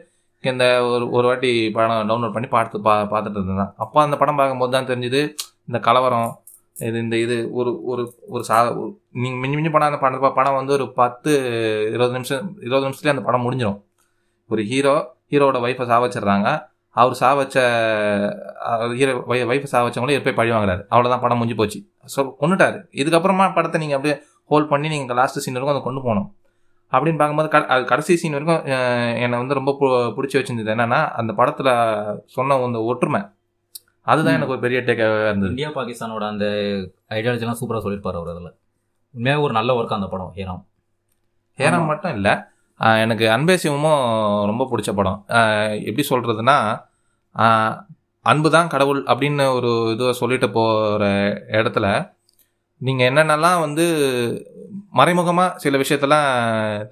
இந்த 0.43 0.65
ஒரு 0.93 1.05
ஒரு 1.17 1.25
வாட்டி 1.29 1.51
படம் 1.75 2.07
டவுன்லோட் 2.09 2.35
பண்ணி 2.35 2.47
பார்த்து 2.55 2.81
பா 2.87 2.93
பார்த்துட்டு 3.13 3.39
இருந்தேன். 3.39 3.71
அப்போ 3.83 3.97
அந்த 4.05 4.15
படம் 4.21 4.39
பார்க்கும்போது 4.39 4.73
தான் 4.75 4.89
தெரிஞ்சுது 4.91 5.21
இந்த 5.69 5.79
கலவரம் 5.87 6.29
இது 6.87 6.97
இந்த 7.05 7.15
இது 7.23 7.35
ஒரு 7.59 7.71
ஒரு 7.91 8.03
ஒரு 8.33 8.43
சா 8.49 8.57
நீங்கள் 9.23 9.39
மிஞ்சி 9.41 9.55
மிஞ்சி 9.57 9.71
படம் 9.73 9.89
அந்த 9.91 9.99
படம் 10.03 10.35
படம் 10.39 10.57
வந்து 10.59 10.73
ஒரு 10.77 10.85
பத்து 10.99 11.31
இருபது 11.93 12.13
நிமிஷம் 12.17 12.45
இருபது 12.67 12.85
நிமிஷத்துலேயே 12.85 13.15
அந்த 13.15 13.25
படம் 13.27 13.45
முடிஞ்சிடும் 13.47 13.79
ஒரு 14.49 14.61
ஹீரோ 14.71 14.95
ஹீரோவோட 15.31 15.59
ஒய்ஃபை 15.65 15.85
சாவச்சிடுறாங்க. 15.91 16.49
அவர் 16.93 17.17
சாவச்ச 17.19 17.53
ஹீரோ 18.95 19.23
ஒய்ஃபை 19.27 19.65
சாவச்சவங்களே 19.71 20.23
போய் 20.23 20.33
பழி 20.33 20.51
வாங்குறாரு. 20.51 20.83
அவ்வளோதான் 20.91 21.21
படம் 21.21 21.37
முடிஞ்சு 21.37 21.55
போச்சு. 21.55 21.89
ஸோ 22.15 22.25
கொண்டுட்டாரு. 22.25 22.85
இதுக்கப்புறமா 22.91 23.53
படத்தை 23.53 23.79
நீங்கள் 23.79 23.97
அப்படியே 23.97 24.21
ஹோல்ட் 24.47 24.69
பண்ணி 24.69 24.87
நீங்கள் 24.87 25.15
லாஸ்ட் 25.15 25.39
சீன் 25.39 25.53
வரைக்கும் 25.53 25.83
அதை 25.83 25.93
கொண்டு 25.93 26.01
போகணும். 26.01 26.35
அப்படின்னு 26.91 27.17
பார்க்கும்போது 27.17 27.49
க- 27.49 27.65
அது 27.65 27.85
கடைசி 27.85 28.15
சீன் 28.15 28.31
வரைக்கும் 28.31 28.65
என்னை 29.15 29.39
வந்து 29.39 29.53
ரொம்ப 29.53 29.77
பிடிச்சி 29.79 30.35
வச்சிருந்தது 30.35 30.73
என்னன்னா 30.73 31.07
அந்த 31.07 31.33
படத்தில் 31.33 32.23
சொன்ன 32.25 32.63
அந்த 32.63 32.83
ஒற்றுமை. 32.83 33.21
அதுதான் 34.01 34.33
எனக்கு 34.33 34.51
ஒரு 34.51 34.61
பெரிய 34.61 34.79
டேக்காக 34.79 35.29
இருந்தது. 35.29 35.47
இந்தியா 35.47 35.69
பாகிஸ்தானோட 35.69 36.27
அந்த 36.27 36.45
ஐடியாலஜிலாம் 37.09 37.51
சூப்பராக 37.51 37.79
சொல்லியிருப்பார் 37.79 38.15
அவர் 38.15 38.35
அதில். 38.35 38.55
உண்மையாக 39.13 39.43
ஒரு 39.43 39.53
நல்ல 39.53 39.81
ஒர்க் 39.81 39.93
அந்த 39.93 40.07
படம் 40.07 40.31
ஹீராம். 40.35 40.63
ஹேராம் 41.57 41.85
மட்டும் 41.85 42.13
இல்லை. 42.13 42.37
எனக்கு 42.79 43.25
அன்பே 43.35 43.55
சிவமும் 43.63 44.01
ரொம்ப 44.49 44.63
பிடிச்ச 44.71 44.91
படம். 44.99 45.19
எப்படி 45.89 46.03
சொல்கிறதுனா 46.11 46.57
அன்பு 48.25 48.49
தான் 48.55 48.71
கடவுள் 48.73 49.01
அப்படின்னு 49.11 49.45
ஒரு 49.57 49.69
இதுவை 49.93 50.13
சொல்லிட்டு 50.21 50.47
போகிற 50.57 51.05
இடத்துல 51.59 51.87
நீங்கள் 52.81 53.07
என்னென்னலாம் 53.09 53.59
வந்து 53.65 53.85
மறைமுகமாக 54.99 55.59
சில 55.63 55.77
விஷயத்தெல்லாம் 55.81 56.27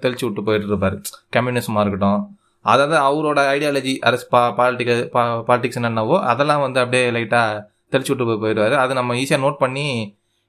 தெளிச்சு 0.02 0.24
விட்டு 0.26 0.42
போயிட்டு 0.46 0.70
இருப்பார் 0.72 0.96
கம்யூனிசமாக 1.36 1.82
இருக்கட்டும் 1.84 2.22
அதாவது 2.64 2.96
அவரோட 3.08 3.40
ஐடியாலஜி 3.54 3.94
அரசு 4.08 4.26
பா 4.34 4.40
பாலிட்டிக்கல் 4.58 5.00
பா 5.14 5.22
பாலிட்டிக்ஸ் 5.48 5.78
என்னென்னவோ 5.80 6.16
அதெல்லாம் 6.32 6.64
வந்து 6.66 6.78
அப்படியே 6.82 7.06
லைட்டாக 7.16 7.62
தெளிச்சு 7.92 8.12
விட்டு 8.12 8.26
போய் 8.28 8.42
போயிடுவார். 8.44 8.74
அது 8.82 8.92
நம்ம 8.98 9.14
ஈஸியாக 9.22 9.42
நோட் 9.44 9.62
பண்ணி 9.64 9.86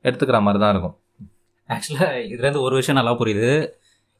எடுத்துக்கிற 0.06 0.40
மாதிரி 0.48 0.60
தான் 0.63 0.74
இருக்கும் 0.75 0.96
ஆக்சுவலாக 1.70 2.22
இதுலேருந்து 2.34 2.66
ஒரு 2.68 2.75
விஷயம் 2.80 3.00
நல்லா 3.00 3.13
புரியுது. 3.22 3.52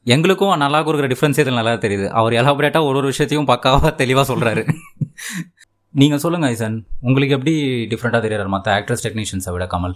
எங்களுக்கும் 0.06 0.62
நல்லா 0.64 0.80
கொடுக்குற 0.86 1.08
டிஃப்ரென்ஸ் 1.12 1.38
இதில் 1.42 1.60
நல்லா 1.60 1.74
தெரியுது. 1.84 2.08
அவர் 2.20 2.34
எலாபரேட்டாக 2.40 2.88
ஒரு 2.88 2.98
ஒரு 3.02 3.08
விஷயத்தையும் 3.12 3.48
பக்காவாக 3.52 3.92
தெளிவாக 4.02 4.26
சொல்கிறாரு 4.32 4.64
நீங்கள் 6.02 6.22
சொல்லுங்கள் 6.24 6.52
ஐசன். 6.54 6.76
உங்களுக்கு 7.08 7.36
எப்படி 7.38 7.54
டிஃப்ரெண்ட்டாக 7.92 8.22
தெரியாரு 8.26 8.52
மற்ற 8.56 8.70
ஆக்ட்ரஸ் 8.78 9.04
டெக்னீஷியன்ஸை 9.06 9.52
விட 9.56 9.66
கமல்? 9.74 9.96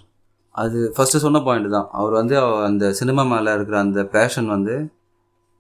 அது 0.56 0.78
ஃபஸ்ட்டு 0.96 1.24
சொன்ன 1.24 1.40
பாயிண்ட் 1.48 1.70
தான். 1.76 1.88
அவர் 2.00 2.14
வந்து 2.20 2.36
அந்த 2.68 2.92
சினிமா 3.00 3.24
மேலே 3.32 3.52
இருக்கிற 3.58 3.78
அந்த 3.86 4.02
பேஷன் 4.16 4.48
வந்து 4.56 4.76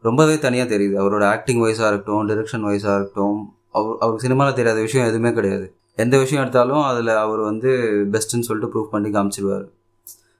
ரொம்பவே 0.08 0.36
தனியாக 0.46 0.68
தெரியுது. 0.74 0.96
அவரோட 1.04 1.24
ஆக்டிங் 1.34 1.62
வைஸாக 1.66 1.89
இருக்கட்டும் 1.92 2.27
டிரெக்ஷன் 2.32 2.66
வைஸாக 2.70 2.96
இருக்கட்டும் 3.00 3.39
அவர் 3.77 3.98
அவருக்கு 4.04 4.25
சினிமாவில் 4.27 4.58
தெரியாத 4.60 4.80
விஷயம் 4.88 5.10
எதுவுமே 5.12 5.32
கிடையாது. 5.39 5.66
எந்த 6.04 6.16
விஷயம் 6.24 6.44
எடுத்தாலும் 6.44 6.84
அதில் 6.89 7.12
அவர் 7.25 7.42
வந்து 7.50 7.72
பெஸ்ட்டுன்னு 8.13 8.48
சொல்லிட்டு 8.50 8.72
ப்ரூவ் 8.74 8.94
பண்ணி 8.94 9.10
காமிச்சிருவார். 9.16 9.66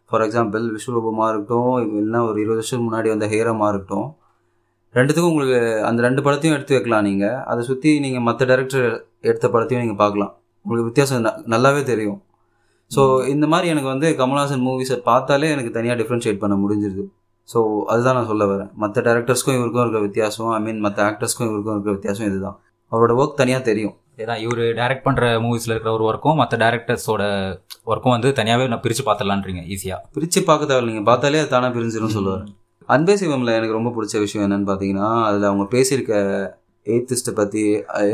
ஃபார் 0.10 0.22
எக்ஸாம்பிள் 0.22 0.78
விஸ்வரூபமாக 0.78 1.30
இருக்கட்டும் 1.30 1.78
இல்லைன்னா 1.78 2.22
ஒரு 2.22 2.42
இருபது 2.42 2.54
வருஷம் 2.54 2.94
முன்னாடி 2.94 3.08
வந்த 3.08 3.28
ஹேரமாக 3.28 3.74
இருக்கட்டும். 3.74 4.16
ரெண்டுத்துக்கும் 4.94 5.32
உங்களுக்கு 5.32 5.86
அந்த 5.86 6.02
ரெண்டு 6.02 6.22
படத்தையும் 6.22 6.54
எடுத்து 6.54 6.74
வைக்கலாம் 6.74 7.04
நீங்கள் 7.04 7.36
அதை 7.36 7.66
சுற்றி 7.66 8.00
நீங்கள் 8.00 8.22
மற்ற 8.22 8.46
டேரக்டர் 8.46 9.02
எடுத்த 9.22 9.48
படத்தையும் 9.48 9.80
நீங்கள் 9.80 9.96
பார்க்கலாம். 9.96 10.36
உங்களுக்கு 10.64 10.84
வித்தியாசம் 10.84 11.24
ந- 11.24 11.48
நல்லாவே 11.48 11.84
தெரியும். 11.84 12.22
ஸோ 12.96 13.28
இந்த 13.28 13.48
மாதிரி 13.48 13.68
எனக்கு 13.68 13.88
வந்து 13.88 14.16
கமல்ஹாசன் 14.18 14.62
மூவிஸை 14.62 14.98
பார்த்தாலே 14.98 15.52
எனக்கு 15.52 15.72
தனியாக 15.72 16.02
டிஃப்ரென்ஷியேட் 16.02 16.38
பண்ண 16.38 16.56
முடிஞ்சிருது. 16.56 17.06
ஸோ 17.54 17.84
அதுதான் 17.84 18.16
நான் 18.16 18.26
சொல்ல 18.26 18.46
வரேன். 18.46 18.74
மற்ற 18.74 19.02
டேரக்டர்ஸ்க்கும் 19.02 19.56
இவருக்கும் 19.56 19.82
இருக்கிற 19.82 20.00
வித்தியாசம் 20.00 20.48
ஐ 20.48 20.60
மீன் 20.60 20.80
மற்ற 20.80 21.04
ஆக்டர்ஸ்க்கும் 21.04 21.48
இவருக்கும் 21.48 21.72
இருக்கிற 21.72 21.92
வித்தியாசம் 21.92 22.28
இதுதான். 22.28 22.60
அவரோட 22.92 23.26
ஒர்க் 23.26 23.34
தனியாக 23.34 23.64
தெரியும். 23.64 23.96
ஏதான் 24.18 24.42
இவர் 24.44 24.62
டைரக்ட் 24.78 25.06
பண்ணுற 25.08 25.26
மூவிஸில் 25.44 25.74
இருக்கிற 25.74 25.92
ஒரு 25.98 26.06
ஒர்க்கும் 26.10 26.40
மற்ற 26.42 26.56
டேரக்டர்ஸோட 26.64 27.24
ஒர்க்கும் 27.92 28.14
வந்து 28.16 28.30
தனியாகவே 28.40 28.70
நான் 28.72 28.84
பிரித்து 28.86 29.04
பார்த்துடலான்றீங்க 29.08 29.62
ஈஸியாக 29.74 30.00
பிரித்து 30.16 30.42
பார்க்க 30.50 30.70
தேவை 30.70 30.86
நீங்கள் 30.90 31.10
பார்த்தாலே 31.10 31.42
அது 31.44 31.52
தானே 31.56 31.68
பிரிஞ்சிடும் 31.76 32.16
சொல்லுவார். 32.16 32.46
அன்பே 32.94 33.16
சிவமில் 33.22 33.56
எனக்கு 33.58 33.78
ரொம்ப 33.78 33.90
பிடிச்ச 33.96 34.16
விஷயம் 34.24 34.46
என்னன்னு 34.46 34.70
பார்த்தீங்கன்னா 34.70 35.10
அதில் 35.28 35.50
அவங்க 35.50 35.66
பேசியிருக்க 35.76 36.14
ஏத்திஸ்ட்டை 36.86 37.34
பற்றி 37.40 37.64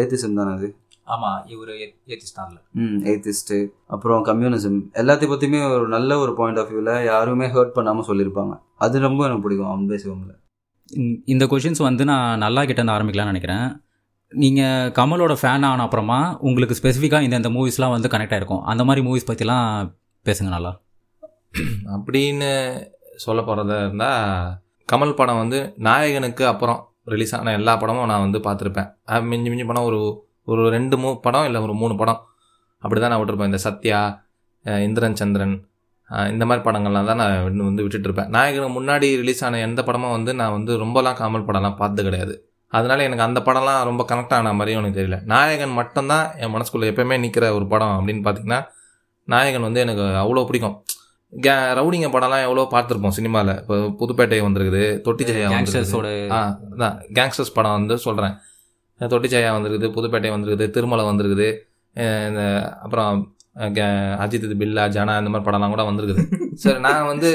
ஏத்திசம் 0.02 0.40
தானே 0.40 0.52
அது? 0.58 0.68
ஆமாம் 1.14 1.40
இவர் 1.54 1.72
ஏத்திஸ்டானில் 2.14 2.60
ம் 2.82 3.00
ஏத்திஸ்ட்டு 3.12 3.58
அப்புறம் 3.96 4.22
கம்யூனிசம் 4.30 4.78
எல்லாத்தையும் 5.02 5.34
பற்றியுமே 5.34 5.62
ஒரு 5.76 5.88
நல்ல 5.96 6.18
ஒரு 6.24 6.34
பாயிண்ட் 6.40 6.60
ஆஃப் 6.62 6.70
வியூவில் 6.72 6.94
யாருமே 7.12 7.48
ஹர்ட் 7.56 7.76
பண்ணாமல் 7.78 8.08
சொல்லியிருப்பாங்க. 8.10 8.54
அது 8.86 9.06
ரொம்ப 9.08 9.22
எனக்கு 9.28 9.46
பிடிக்கும் 9.48 9.74
அன்பே 9.74 10.00
சிவமில் 10.04 10.38
இந்த 11.34 11.44
கொஷின்ஸ் 11.52 11.88
வந்து 11.90 12.04
நான் 12.12 12.42
நல்லா 12.46 12.62
கிட்ட 12.70 12.80
இருந்து 12.82 12.96
ஆரம்பிக்கலாம்னு 12.98 13.34
நினைக்கிறேன். 13.34 13.68
நீங்கள் 14.42 14.92
கமலோட 14.98 15.34
ஃபேன் 15.40 15.66
ஆன 15.70 15.84
அப்புறமா 15.86 16.18
உங்களுக்கு 16.48 16.78
ஸ்பெசிஃபிக்காக 16.80 17.26
இந்த 17.28 17.40
இந்த 17.42 17.52
மூவிஸ்லாம் 17.56 17.94
வந்து 17.96 18.12
கனெக்ட் 18.14 18.34
ஆகிருக்கும் 18.36 18.64
அந்த 18.72 18.84
மாதிரி 18.88 19.02
மூவிஸ் 19.08 19.30
பற்றிலாம் 19.30 19.68
பேசுங்க 20.26 20.50
நல்லா. 20.56 20.72
அப்படின்னு 21.96 22.50
சொல்ல 23.26 23.40
போகிறதா 23.48 23.78
இருந்தால் 23.86 24.22
கமல் 24.90 25.18
படம் 25.20 25.42
வந்து 25.42 25.60
நாயகனுக்கு 25.88 26.44
அப்புறம் 26.52 26.80
ரிலீஸ் 27.14 27.34
ஆன 27.38 27.54
எல்லா 27.60 27.74
படமும் 27.82 28.10
நான் 28.12 28.24
வந்து 28.26 28.40
பார்த்துருப்பேன். 28.48 28.90
மிஞ்சி 29.32 29.50
மிஞ்சி 29.52 29.66
படம் 29.72 29.88
ஒரு 29.90 30.00
ஒரு 30.52 30.64
ரெண்டு 30.76 30.96
மூ 31.04 31.10
படம் 31.26 31.46
இல்லை 31.50 31.60
ஒரு 31.66 31.74
மூணு 31.82 31.94
படம். 32.02 32.22
அப்படி 32.84 33.00
தான் 33.02 33.12
நான் 33.14 33.22
விட்டுருப்பேன். 33.22 33.52
இந்த 33.52 33.62
சத்யா 33.68 34.00
இந்திரன் 34.88 35.20
சந்திரன் 35.22 35.56
இந்த 36.34 36.44
மாதிரி 36.48 36.62
படங்கள்லாம் 36.66 37.10
தான் 37.10 37.22
நான் 37.22 37.36
இன்னும் 37.50 37.70
வந்து 37.70 37.84
விட்டுட்டு 37.84 38.08
இருப்பேன். 38.10 38.32
நாயகனுக்கு 38.36 38.76
முன்னாடி 38.80 39.08
ரிலீஸ் 39.22 39.44
ஆன 39.48 39.60
எந்த 39.68 39.82
படமும் 39.88 40.16
வந்து 40.18 40.32
நான் 40.42 40.56
வந்து 40.58 40.74
ரொம்பலாம் 40.84 41.20
கமல் 41.22 41.48
படம்லாம் 41.50 41.80
பார்த்தது 41.82 42.04
கிடையாது. 42.10 42.36
அதனால 42.78 43.04
எனக்கு 43.08 43.26
அந்த 43.28 43.40
படம்லாம் 43.48 43.82
ரொம்ப 43.90 44.04
கனெக்ட் 44.10 44.36
ஆன 44.38 44.54
மாதிரியும் 44.60 44.82
எனக்கு 44.82 45.00
தெரியல. 45.00 45.18
நாயகன் 45.32 45.76
மட்டும்தான் 45.80 46.26
என் 46.44 46.54
மனசுக்குள்ளே 46.56 46.90
எப்பயுமே 46.92 47.18
நிற்கிற 47.24 47.48
ஒரு 47.58 47.66
படம் 47.74 47.96
அப்படின்னு 47.98 48.24
பார்த்தீங்கன்னா 48.28 48.60
நாயகன் 49.28 49.68
வந்து 49.68 49.84
எனக்கு 49.86 50.06
அவ்வளோ 50.24 50.46
பிடிக்கும். 50.50 50.78
கே 51.34 51.54
ரவுடிங்க 51.80 52.08
படம்லாம் 52.16 52.46
எவ்வளோ 52.48 52.64
பார்த்துருப்போம் 52.74 53.16
சினிமாவில் 53.18 53.54
இப்போ 53.62 53.76
புதுப்பேட்டை 54.00 54.40
வந்திருக்குது 54.48 54.82
தொட்டி 55.06 55.24
ஜெயா 55.30 55.48
வந்திருக்குது. 55.52 55.54
கேங்ஸ்டர்ஸோட 55.54 56.08
ஆ 56.86 56.90
கேங்ஸ்டர்ஸ் 57.18 57.56
படம் 57.58 57.78
வந்து 57.78 57.96
சொல்கிறேன் 58.08 58.36
தொட்டி 59.14 59.30
ஜெயா 59.34 59.52
வந்திருக்குது 59.56 59.88
புதுப்பேட்டை 59.96 60.32
வந்திருக்குது 60.34 60.68
திருமலை 60.76 61.06
வந்திருக்குது 61.12 61.48
இந்த 62.30 62.44
அப்புறம் 62.86 63.16
அஜித் 64.24 64.46
இது 64.48 64.56
பில்லா 64.62 64.84
ஜனா 64.96 65.16
இந்த 65.22 65.32
மாதிரி 65.32 65.48
படம்லாம் 65.48 65.74
கூட 65.74 65.84
வந்திருக்குது. 65.90 66.24
சரி 66.62 66.80
நான் 66.86 67.10
வந்து 67.12 67.30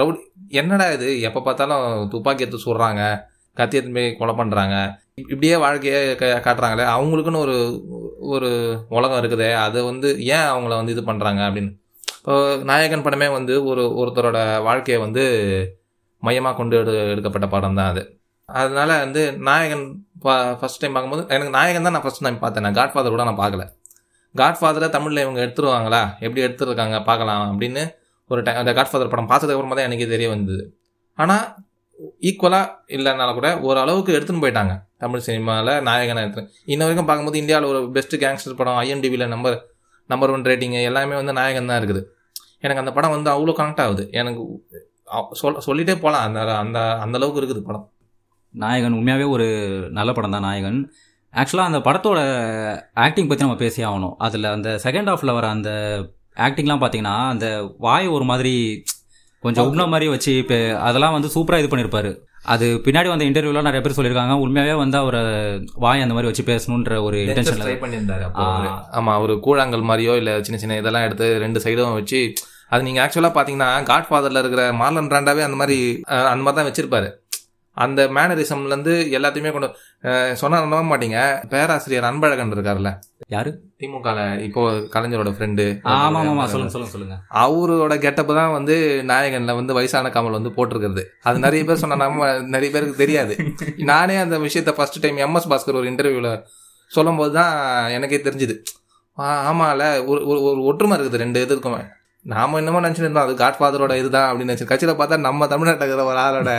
ரவுடி 0.00 0.18
என்னடா 0.60 0.86
இது? 0.96 1.08
எப்போ 1.28 1.40
பார்த்தாலும் 1.46 1.84
துப்பாக்கி 2.12 2.44
எடுத்து 2.44 2.64
சுடுறாங்க. 2.64 3.02
கத்தி 3.56 3.78
எடுத்து 3.78 3.96
போய் 3.98 4.08
கொலை 4.20 4.34
பண்ணுறாங்க 4.40 4.76
இப்படியே 5.22 5.56
வாழ்க்கையை 5.64 5.98
காட்டுறாங்களே. 6.46 6.84
அவங்களுக்குன்னு 6.96 7.42
ஒரு 7.46 7.56
ஒரு 8.34 8.48
உலகம் 8.96 9.20
இருக்குதே. 9.20 9.50
அதை 9.64 9.80
வந்து 9.90 10.08
ஏன் 10.36 10.48
அவங்கள 10.52 10.72
வந்து 10.80 10.94
இது 10.96 11.02
பண்ணுறாங்க 11.10 11.40
அப்படின்னு. 11.48 11.70
இப்போ 12.18 12.34
நாயகன் 12.70 13.04
படமே 13.06 13.28
வந்து 13.38 13.54
ஒரு 13.70 13.82
ஒருத்தரோட 14.00 14.38
வாழ்க்கையை 14.68 14.98
வந்து 15.06 15.24
மையமாக 16.22 16.56
கொண்டு 16.60 16.74
எடு 16.80 16.92
எடுக்கப்பட்ட 17.12 17.46
படம் 17.54 17.78
தான் 17.78 17.90
அது. 17.92 18.02
அதனால 18.48 18.90
வந்து 19.04 19.22
நாயகன் 19.48 19.84
ஃபர்ஸ்ட் 20.60 20.80
டைம் 20.82 20.94
பார்க்கும்போது 20.94 21.24
எனக்கு 21.34 21.52
நாயகன் 21.58 21.86
தான் 21.86 21.94
நான் 21.96 22.04
ஃபர்ஸ்ட் 22.06 22.24
டைம் 22.26 22.40
பார்த்தேன். 22.44 22.64
நான் 22.66 22.78
காட்ஃபாதர் 22.78 23.14
கூட 23.14 23.24
நான் 23.28 23.42
பார்க்கல. 23.42 23.64
காட்ஃபாதரை 24.34 24.88
தமிழில் 24.96 25.24
இவங்க 25.24 25.40
எடுத்துருவாங்களா? 25.44 26.02
எப்படி 26.24 26.42
எடுத்துருக்காங்க? 26.46 26.96
பார்க்கலாம் 27.08 27.44
அப்படின்னு 27.50 27.82
ஒரு 28.30 28.40
டைம் 28.46 28.60
அந்த 28.62 28.72
காட்ஃபாதர் 28.78 29.12
படம் 29.12 29.30
பார்த்ததுக்கப்புறமா 29.30 29.76
தான் 29.78 29.88
எனக்கு 29.88 30.06
தெரிய 30.14 30.28
வந்தது. 30.34 30.62
ஆனால் 31.18 31.44
ஈக்குவலாக 32.28 32.72
இல்லைனால 32.96 33.30
கூட 33.38 33.48
ஓரளவுக்கு 33.66 34.14
எடுத்துன்னு 34.16 34.42
போயிட்டாங்க. 34.44 34.74
தமிழ் 35.02 35.24
சினிமாவில் 35.26 35.72
நாயகனை 35.88 36.22
எடுத்து. 36.24 36.42
இன்ன 36.72 36.82
வரைக்கும் 36.86 37.08
பார்க்கும்போது 37.08 37.40
இந்தியாவில் 37.42 37.70
ஒரு 37.72 37.80
பெஸ்ட் 37.96 38.16
கேங்ஸ்டர் 38.22 38.58
படம் 38.60 38.78
ஐஎன்டிவியில் 38.82 39.32
நம்பர் 39.34 39.56
நம்பர் 40.12 40.32
ஒன் 40.34 40.46
ரேட்டிங் 40.50 40.76
எல்லாமே 40.90 41.14
வந்து 41.20 41.34
நாயகன் 41.40 41.70
தான் 41.70 41.80
இருக்குது. 41.80 42.02
எனக்கு 42.64 42.82
அந்த 42.82 42.92
படம் 42.96 43.14
வந்து 43.16 43.30
அவ்வளோ 43.34 43.54
கனெக்ட் 43.60 43.82
ஆகுது. 43.84 44.04
எனக்கு 44.20 44.42
சொல் 45.40 45.62
சொல்லிட்டே 45.66 45.94
போகலாம் 46.02 46.24
அந்த 46.26 46.40
அந்த 46.64 46.78
அந்த 47.04 47.14
அளவுக்கு 47.18 47.40
இருக்குது 47.40 47.62
படம். 47.68 47.86
நாயகன் 48.54 48.96
உண்மையாகவே 48.98 49.26
ஒரு 49.34 49.46
நல்ல 49.98 50.10
படம் 50.16 50.34
தான் 50.36 50.46
நாயகன். 50.48 50.80
ஆக்சுவலாக 51.34 51.70
அந்த 51.70 51.80
படத்தோட 51.86 52.18
ஆக்டிங் 53.04 53.28
பற்றி 53.28 53.44
நம்ம 53.46 53.60
பேசி 53.62 53.80
ஆகணும். 53.88 54.14
அதில் 54.26 54.52
அந்த 54.56 54.70
செகண்ட் 54.84 55.10
ஹாஃபில் 55.10 55.36
வர 55.38 55.46
அந்த 55.56 55.70
ஆக்டிங்லாம் 56.46 56.82
பார்த்தீங்கன்னா 56.82 57.16
அந்த 57.34 57.46
வாய் 57.86 58.06
ஒரு 58.16 58.24
மாதிரி 58.30 58.54
கொஞ்சம் 59.44 59.68
உண்ண 59.70 59.84
மாதிரி 59.88 60.06
வச்சு 60.10 60.32
இப்போ 60.38 60.56
அதெல்லாம் 60.86 61.16
வந்து 61.16 61.32
சூப்பராக 61.34 61.62
இது 61.62 61.70
பண்ணியிருப்பாரு 61.70 62.10
அது 62.46 62.66
பின்னாடி 62.84 63.08
வந்த 63.10 63.26
இன்டர்வியூலாம் 63.26 63.66
நிறைய 63.66 63.82
பேர் 63.82 63.96
சொல்லியிருக்காங்க 63.96 64.34
உண்மையாகவே 64.42 64.76
வந்து 64.80 64.96
அவரை 64.98 65.20
வாய் 65.84 66.04
அந்த 66.04 66.14
மாதிரி 66.14 66.30
வச்சு 66.30 66.44
பேசணுன்ற 66.48 66.96
ஒரு 67.02 67.18
ட்ரை 67.18 67.26
இன்டென்ஷனில் 67.26 67.82
பண்ணியிருந்தாரு 67.84 68.24
அப்போ 68.26 68.42
ஆ. 68.42 68.48
அவரு. 68.50 68.70
ஆமா 68.98 69.12
ஒரு 69.22 69.34
கூழாங்கல் 69.44 69.88
மாதிரியோ 69.88 70.14
இல்ல 70.20 70.34
சின்ன 70.42 70.60
சின்ன 70.62 70.78
இதெல்லாம் 70.80 71.06
எடுத்து 71.06 71.28
ரெண்டு 71.40 71.62
சைடும் 71.64 71.98
வச்சு 71.98 72.20
அது 72.72 72.86
நீங்க 72.86 73.00
ஆக்சுவலா 73.02 73.32
பாத்தீங்கன்னா 73.34 73.70
காட் 73.88 74.08
ஃபாதர்ல 74.08 74.42
இருக்கிற 74.42 74.62
மார்லன் 74.78 75.10
பிராண்டாவே 75.10 75.44
அந்த 75.46 75.58
மாதிரி 75.58 75.78
அந்த 76.26 76.42
மாதிரி 76.42 76.58
தான் 76.58 76.68
வச்சிருப்பாரு. 76.68 77.08
அந்த 77.76 78.00
மேனரிசம்ல 78.16 78.70
இருந்து 78.70 78.92
எல்லாத்தையுமே 79.16 79.50
கொண்டு 79.50 79.68
அஹ், 80.04 80.34
சொன்னா 80.40 80.58
நம்ப 80.64 80.82
மாட்டீங்க. 80.88 81.18
பேராசிரியர் 81.52 82.08
அன்பழகன் 82.08 82.52
இருக்காருல்ல. 82.52 82.90
யாரு? 83.30 83.50
திமுக 83.84 84.10
இப்போ 84.46 84.62
கலைஞரோட 84.94 85.30
ஃப்ரெண்டு 85.36 85.64
ஆமாம் 85.94 86.28
ஆமாம் 86.32 86.50
சொல்லுங்க 86.52 86.72
சொல்லுங்க 86.74 86.92
சொல்லுங்க. 86.94 87.16
அவரோட 87.44 87.94
கெட்டப்பு 88.04 88.32
தான் 88.38 88.52
வந்து 88.56 88.74
நாயகன்ல 89.10 89.54
வந்து 89.60 89.76
வயசான 89.78 90.10
கமல் 90.16 90.36
வந்து 90.38 90.52
போட்டிருக்கிறது. 90.58 91.02
அது 91.28 91.44
நிறைய 91.46 91.64
பேர் 91.68 91.80
சொன்னா 91.82 91.98
நம்ம 92.02 92.28
நிறைய 92.54 92.68
பேருக்கு 92.74 93.02
தெரியாது. 93.02 93.34
நானே 93.90 94.16
அந்த 94.24 94.38
விஷயத்த 94.46 94.72
ஃபர்ஸ்ட் 94.76 95.02
டைம் 95.04 95.18
எம்எஸ் 95.26 95.50
பாஸ்கர் 95.52 95.80
ஒரு 95.80 95.90
இன்டர்வியூல 95.92 96.30
சொல்லும்போது 96.90 97.32
தான் 97.38 97.54
எனக்கே 97.96 98.20
தெரிஞ்சுது. 98.28 98.56
ஆமால 99.50 99.82
ஒரு 100.12 100.20
ஒரு 100.48 100.62
ஒற்றுமை 100.70 100.96
இருக்குது 100.96 101.22
ரெண்டு 101.24 101.44
இதுக்கும் 101.46 101.78
நாம 102.32 102.58
என்னமோ 102.60 102.80
நினைச்சிட்டு 102.84 103.08
இருந்தோம் 103.08 103.26
அது 103.26 103.34
காட் 103.42 103.58
ஃபாதரோட 103.58 103.94
இதுதான் 104.00 104.28
அப்படின்னு 104.28 104.52
நினைச்சு 104.52 104.70
கட்சியில 104.70 104.94
பார்த்தா 105.00 105.16
நம்ம 105.26 105.46
தமிழ்நாட்டில் 105.52 105.86
இருக்கிற 105.86 106.06
ஒரு 106.12 106.20
ஆளோட 106.26 106.52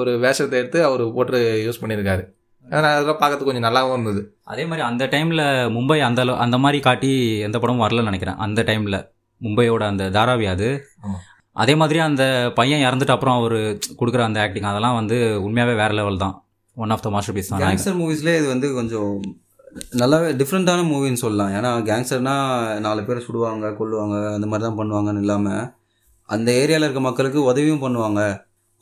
ஒரு 0.00 0.12
வேஷத்தை 0.24 0.58
எடுத்து 0.60 0.80
அவர் 0.88 1.04
போட்டு 1.18 1.38
யூஸ் 1.66 1.80
பண்ணியிருக்காரு. 1.84 2.24
அதெல்லாம் 2.66 3.20
பார்க்கறதுக்கு 3.20 3.50
கொஞ்சம் 3.50 3.66
நல்லாவும் 3.68 3.94
இருந்தது. 3.96 4.20
அதே 4.52 4.64
மாதிரி 4.70 4.82
அந்த 4.90 5.04
டைமில் 5.14 5.44
மும்பை 5.76 5.98
அந்த 6.08 6.22
அந்த 6.44 6.56
மாதிரி 6.64 6.78
காட்டி 6.88 7.10
எந்த 7.46 7.56
படமும் 7.62 7.84
வரலன்னு 7.84 8.10
நினைக்கிறேன். 8.10 8.38
அந்த 8.46 8.62
டைமில் 8.70 8.98
மும்பையோட 9.40 9.82
அந்த 9.92 10.04
தாராவி 10.16 10.46
அது. 10.54 10.68
அதே 11.62 11.74
மாதிரி 11.80 11.98
அந்த 12.08 12.24
பையன் 12.58 12.84
இறந்துட்டு 12.86 13.14
அப்புறம் 13.14 13.38
அவர் 13.40 13.58
கொடுக்குற 14.00 14.22
அந்த 14.26 14.38
ஆக்டிங் 14.44 14.70
அதெல்லாம் 14.70 14.98
வந்து 15.00 15.16
உண்மையாகவே 15.46 15.74
வேற 15.82 15.92
லெவல் 16.00 16.22
தான். 16.24 16.34
One 16.76 16.92
of 16.94 17.04
the 17.06 17.10
master 17.14 17.36
piece 17.36 17.50
தான். 17.52 17.62
கேங்ஸ்டர் 17.64 17.98
மூவிஸ்லேயே 18.00 18.38
இது 18.40 18.48
வந்து 18.54 18.68
கொஞ்சம் 18.78 19.14
நல்லாவே 20.00 20.28
டிஃப்ரெண்ட்டான 20.40 20.84
மூவின்னு 20.90 21.22
சொல்லலாம். 21.24 21.52
ஏன்னா 21.58 21.70
கேங்ஸ்டர்னா 21.88 22.36
நாலு 22.86 23.02
பேர் 23.08 23.26
சுடுவாங்க 23.26 23.72
கொல்லுவாங்க 23.80 24.16
அந்த 24.36 24.46
மாதிரி 24.50 24.66
தான் 24.66 24.78
பண்ணுவாங்கன்னு 24.80 25.22
இல்லாமல் 25.24 25.64
அந்த 26.34 26.48
ஏரியாவில் 26.62 26.86
இருக்க 26.86 27.02
மக்களுக்கு 27.08 27.40
உதவியும் 27.50 27.84
பண்ணுவாங்க. 27.86 28.22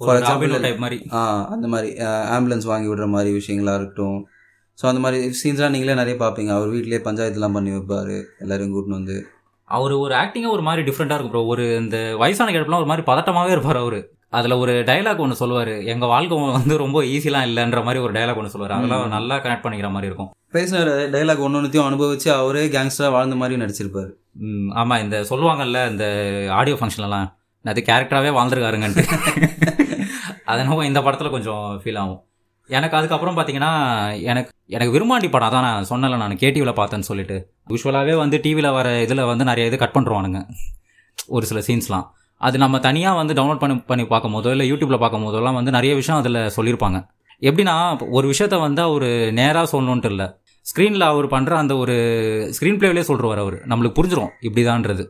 For 0.01 0.15
example, 0.19 0.61
டைப் 0.63 0.79
மாதிரி 0.79 1.03
ஆ 1.13 1.49
அந்த 1.51 1.67
மாதிரி 1.69 1.91
ஆம்புலன்ஸ் 2.37 2.65
வாங்கி 2.65 2.89
விடுற 2.89 3.09
மாதிரி 3.09 3.31
விஷயங்களா 3.37 3.75
இருக்கட்டும். 3.75 4.19
ஸோ 4.79 4.87
அந்த 4.87 5.01
மாதிரி 5.01 5.35
சீன்ஸ்லாம் 5.43 5.71
நீங்களே 5.71 5.95
நிறைய 5.95 6.17
பார்ப்பீங்க. 6.19 6.49
அவர் 6.49 6.69
வீட்லேயே 6.69 7.01
பஞ்சாயத்துலாம் 7.05 7.53
பண்ணி 7.53 7.71
வைப்பார் 7.71 8.13
எல்லாரையும் 8.39 8.75
கூட்டின்னு 8.75 8.99
வந்து. 9.01 9.17
அவர் 9.69 9.93
ஒரு 9.93 10.15
ஆக்டிங்கே 10.15 10.49
ஒரு 10.49 10.63
மாதிரி 10.63 10.91
டிஃப்ரெண்ட்டாக 10.91 11.15
இருக்கும் 11.15 11.31
ப்ரோ 11.31 11.45
ஒரு 11.45 11.77
இந்த 11.77 12.15
வயசான 12.19 12.53
கிடப்புலாம் 12.53 12.83
ஒரு 12.83 12.87
மாதிரி 12.87 13.07
பதட்டமாகவே 13.07 13.51
இருப்பார் 13.51 13.77
அவர். 13.77 13.99
அதில் 14.31 14.53
ஒரு 14.53 14.73
டயலாக் 14.87 15.17
ஒன்று 15.17 15.37
சொல்லுவார். 15.37 15.83
எங்கள் 15.85 16.09
வாழ்க்கை 16.09 16.39
வந்து 16.51 16.77
ரொம்ப 16.77 17.03
ஈஸிலாம் 17.05 17.47
இல்லைன்ற 17.49 17.83
மாதிரி 17.85 18.03
ஒரு 18.03 18.13
டயலாக் 18.13 18.37
ஒன்று 18.37 18.51
சொல்லுவார். 18.51 18.79
அதெல்லாம். 18.79 19.09
நல்லா 19.09 19.37
கனெக்ட் 19.37 19.65
பண்ணிக்கிற 19.65 19.91
மாதிரி 19.91 20.07
இருக்கும். 20.07 20.31
பேசின 20.53 20.83
டைலாக் 21.15 21.39
ஒன்று 21.39 21.59
ஒன்றுத்தையும் 21.61 21.89
அனுபவிச்சு 21.89 22.29
அவரே 22.35 22.67
கேங்ஸ்டராக 22.67 23.11
வாழ்ந்த 23.11 23.35
மாதிரி 23.35 23.61
நடிச்சிருப்பாரு. 23.63 24.13
ம், 24.33 24.71
ஆமா 24.75 25.01
இந்த 25.01 25.21
சொல்லுவாங்கல்ல 25.31 25.91
இந்த 25.91 26.07
ஆடியோ 26.53 26.79
ஃபங்க்ஷன்லாம் 26.81 27.29
அது 27.65 27.83
கேரக்டராகவே 27.87 28.33
வாழ்ந்துருக்காருங்கன்ட்டு. 28.39 29.05
அதனால 30.53 30.87
இந்த 30.91 31.01
படத்தில் 31.07 31.35
கொஞ்சம் 31.37 31.65
ஃபீல் 31.83 32.01
ஆகும். 32.03 32.21
எனக்கு 32.69 32.97
அதுக்கப்புறம் 32.99 33.37
பார்த்தீங்கன்னா 33.39 33.73
எனக்கு 34.31 34.51
எனக்கு 34.77 34.93
விரும்மாண்டி 34.97 35.29
படம் 35.31 35.49
அதான் 35.49 35.67
நான் 35.69 35.89
சொன்னல 35.91 36.17
நான் 36.23 36.41
கேடிவியில் 36.43 36.79
பார்த்தேன்னு 36.79 37.09
சொல்லிட்டு. 37.11 37.37
யூஸ்வலாகவே 37.73 38.15
வந்து 38.23 38.37
டிவியில் 38.45 38.71
வர 38.79 39.01
இதில் 39.01 39.29
வந்து 39.33 39.45
நிறைய 39.51 39.71
இது 39.71 39.77
கட் 39.83 39.97
பண்ணுறானுங்க 39.97 40.41
ஒரு 41.27 41.47
சில 41.47 41.61
சீன்ஸ்லாம் 41.69 42.07
அது 42.41 42.57
நம்ம 42.59 42.79
தனியாக 42.79 43.17
வந்து 43.17 43.35
டவுன்லோட் 43.35 43.61
பண்ணி 43.61 43.77
பண்ணி 43.91 44.05
பார்க்கும் 44.07 44.35
போதோ 44.37 44.51
இல்லை 44.55 44.67
யூடியூப்பில் 44.73 45.03
பார்க்கும் 45.05 45.27
போதெல்லாம் 45.27 45.55
வந்து 45.55 45.71
நிறைய 45.71 45.93
விஷயம் 45.95 46.21
அதில் 46.21 46.41
சொல்லியிருப்பாங்க 46.57 46.99
எப்படின்னா 47.49 47.77
ஒரு 48.11 48.27
விஷயத்த 48.33 48.57
வந்து 48.61 48.83
அவர் 48.83 49.09
நேராக 49.39 49.65
சொல்லணுன்ட்டு 49.73 50.11
இல்லை. 50.13 50.27
ஸ்க்ரீனில் 50.67 51.07
அவர் 51.13 51.27
பண்ணுற 51.27 51.53
அந்த 51.63 51.77
ஒரு 51.77 51.95
ஸ்க்ரீன் 52.57 52.79
பிளேவிலே 52.81 53.05
சொல்கிறவர் 53.11 53.41
அவர். 53.45 53.57
நம்மளுக்கு 53.71 53.99
புரிஞ்சிடும் 53.99 54.33
இப்படிதான்றது. 54.41 55.05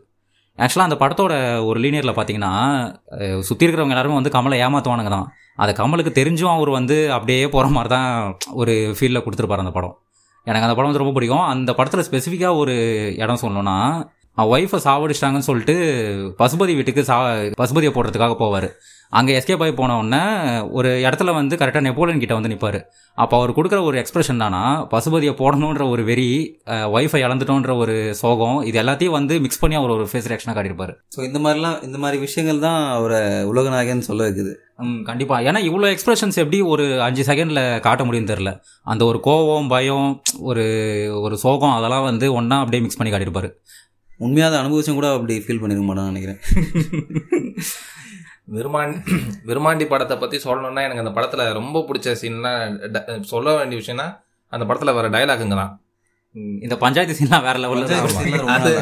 ஆக்சுவலாக 0.62 0.88
அந்த 0.88 0.96
படத்தோட 1.02 1.32
ஒரு 1.68 1.78
லீனியரில் 1.84 2.16
பார்த்தீங்கன்னா 2.18 2.52
சுற்றி 3.48 3.64
இருக்கிறவங்க 3.66 3.94
எல்லாருமே 3.96 4.18
வந்து 4.18 4.32
கமலை 4.36 4.58
ஏமாத்துவானுங்க 4.66 5.12
தான். 5.16 5.26
அதை 5.62 5.72
கமலுக்கு 5.80 6.12
தெரிஞ்சும் 6.20 6.54
அவர் 6.54 6.70
வந்து 6.78 6.96
அப்படியே 7.16 7.44
போகிற 7.54 7.68
மாதிரி 7.76 7.90
தான் 7.94 8.10
ஒரு 8.60 8.74
ஃபீலில் 8.98 9.24
கொடுத்துருப்பாரு 9.26 9.64
அந்த 9.64 9.74
படம். 9.78 9.94
எனக்கு 10.46 10.66
அந்த 10.66 10.76
படம் 10.76 10.90
வந்து 10.90 11.02
ரொம்ப 11.02 11.14
பிடிக்கும். 11.16 11.46
அந்த 11.52 11.70
படத்தில் 11.78 12.06
ஸ்பெசிஃபிக்காக 12.08 12.60
ஒரு 12.62 12.74
இடம் 13.22 13.42
சொல்லணும்னா 13.44 13.76
அவன் 14.38 14.52
ஒய்ஃபை 14.54 14.78
சாவடிச்சிட்டாங்கன்னு 14.86 15.48
சொல்லிட்டு 15.50 15.74
பசுபதி 16.40 16.72
வீட்டுக்கு 16.78 17.02
சா 17.10 17.16
பசுபதியை 17.62 17.92
போடுறதுக்காக 17.96 18.34
போவார். 18.42 18.68
அங்கே 19.12 19.32
எஸ்கேப் 19.38 19.62
ஆகி 19.64 19.72
போன 19.74 19.96
உடனே 19.98 20.20
ஒரு 20.78 20.90
இடத்துல 21.06 21.32
வந்து 21.34 21.54
கரெக்டாக 21.56 21.84
நெப்போலியன் 21.86 22.22
கிட்ட 22.22 22.34
வந்து 22.34 22.50
நிற்பார் 22.52 22.78
அப்போ 23.18 23.34
அவர் 23.38 23.50
கொடுக்குற 23.56 23.80
ஒரு 23.88 23.96
எக்ஸ்பிரஷன் 24.02 24.42
தானா 24.42 24.62
பசுபதியை 24.92 25.32
போடணுன்ற 25.40 25.84
ஒரு 25.90 26.02
வெறி 26.04 26.26
ஒய்ஃபை 26.96 27.20
இழந்துட்டோன்ற 27.26 27.74
ஒரு 27.82 27.94
சோகம் 28.20 28.58
இது 28.62 28.76
எல்லாத்தையும் 28.82 29.16
வந்து 29.18 29.34
மிக்ஸ் 29.44 29.60
பண்ணி 29.62 29.76
அவர் 29.80 29.94
ஒரு 29.96 30.06
ஃபேஸ் 30.10 30.28
ரியாக்ஷனாக 30.30 30.56
காட்டியிருப்பாரு. 30.56 30.94
ஸோ 31.16 31.20
இந்த 31.28 31.38
மாதிரிலாம் 31.38 31.78
இந்த 31.82 31.98
மாதிரி 31.98 32.18
விஷயங்கள் 32.26 32.60
தான் 32.66 32.80
அவரை 32.96 33.20
உலகநாயகன் 33.52 34.06
சொல்ல 34.08 34.28
வைக்குது. 34.28 34.52
ம் 34.84 35.00
கண்டிப்பாக 35.08 35.46
ஏன்னா 35.48 35.60
இவ்வளோ 35.68 35.90
எக்ஸ்பிரஷன்ஸ் 35.94 36.40
எப்படி 36.42 36.60
ஒரு 36.72 36.86
அஞ்சு 37.02 37.22
செகண்டில் 37.30 37.62
காட்ட 37.86 38.04
முடியும்னு 38.04 38.32
தெரில 38.32 38.52
அந்த 38.92 39.02
ஒரு 39.04 39.20
கோவம் 39.28 39.70
பயம் 39.74 40.08
ஒரு 40.50 40.66
ஒரு 41.26 41.38
சோகம் 41.46 41.76
அதெல்லாம் 41.78 42.06
வந்து 42.10 42.28
ஒன்றா 42.40 42.58
அப்படியே 42.64 42.82
மிக்ஸ் 42.86 43.00
பண்ணி 43.00 43.12
காட்டியிருப்பாரு. 43.12 43.50
உண்மையாக 44.20 44.50
அதை 44.50 44.58
அனுபவிச்சும் 44.62 44.98
கூட 45.00 45.08
அப்படி 45.16 45.34
ஃபீல் 45.44 45.62
பண்ணிருக்க 45.62 45.86
மாட்டான்னு 45.88 46.12
நினைக்கிறேன். 46.12 46.40
விருமாண்டி 48.48 48.98
விருமாண்டி 49.48 49.84
படத்தை 49.86 50.16
பற்றி 50.16 50.36
சொல்லணும்னா 50.44 50.82
எனக்கு 50.84 51.02
அந்த 51.02 51.12
படத்தில் 51.12 51.52
ரொம்ப 51.52 51.84
பிடிச்ச 51.88 52.08
ட- 52.96 53.02
சொல்ல 53.26 53.56
வேண்டிய 53.56 53.80
விஷயம்னா 53.80 54.06
அந்த 54.52 54.64
படத்தில் 54.64 54.92
வர 54.92 55.06
தான். 55.62 55.72
ம், 56.34 56.58
இந்த 56.62 56.74
பஞ்சாயத்து 56.76 57.14
சீன்லாம் 57.14 57.44
வேற 57.44 57.56
லெவலில் 57.58 57.86
அது 58.56 58.72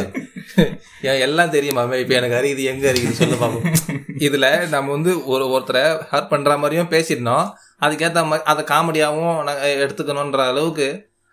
எல்லாம் 1.26 1.52
தெரியுமாமே 1.52 1.96
இப்போ 1.98 2.14
எனக்கு 2.14 2.36
அறியுது 2.36 2.62
எங்க 2.64 2.92
அறியுது 2.92 3.12
சொல்ல 3.12 3.36
பார்ப்போம் 3.36 3.66
இதுல 4.26 4.46
நம்ம 4.68 4.90
வந்து 4.90 5.12
ஒரு 5.26 5.44
ஒருத்தரை 5.54 5.82
ஹர்ட் 6.10 6.28
பண்ற 6.28 6.58
மாதிரியும் 6.58 6.90
பேசிடணும் 6.90 7.46
அதுக்கேற்ற 7.80 8.22
மாதிரி 8.26 8.44
அதை 8.44 8.64
காமெடியாகவும் 8.64 9.38
எடுத்துக்கணுன்ற 9.78 10.40
அளவுக்கு 10.46 10.86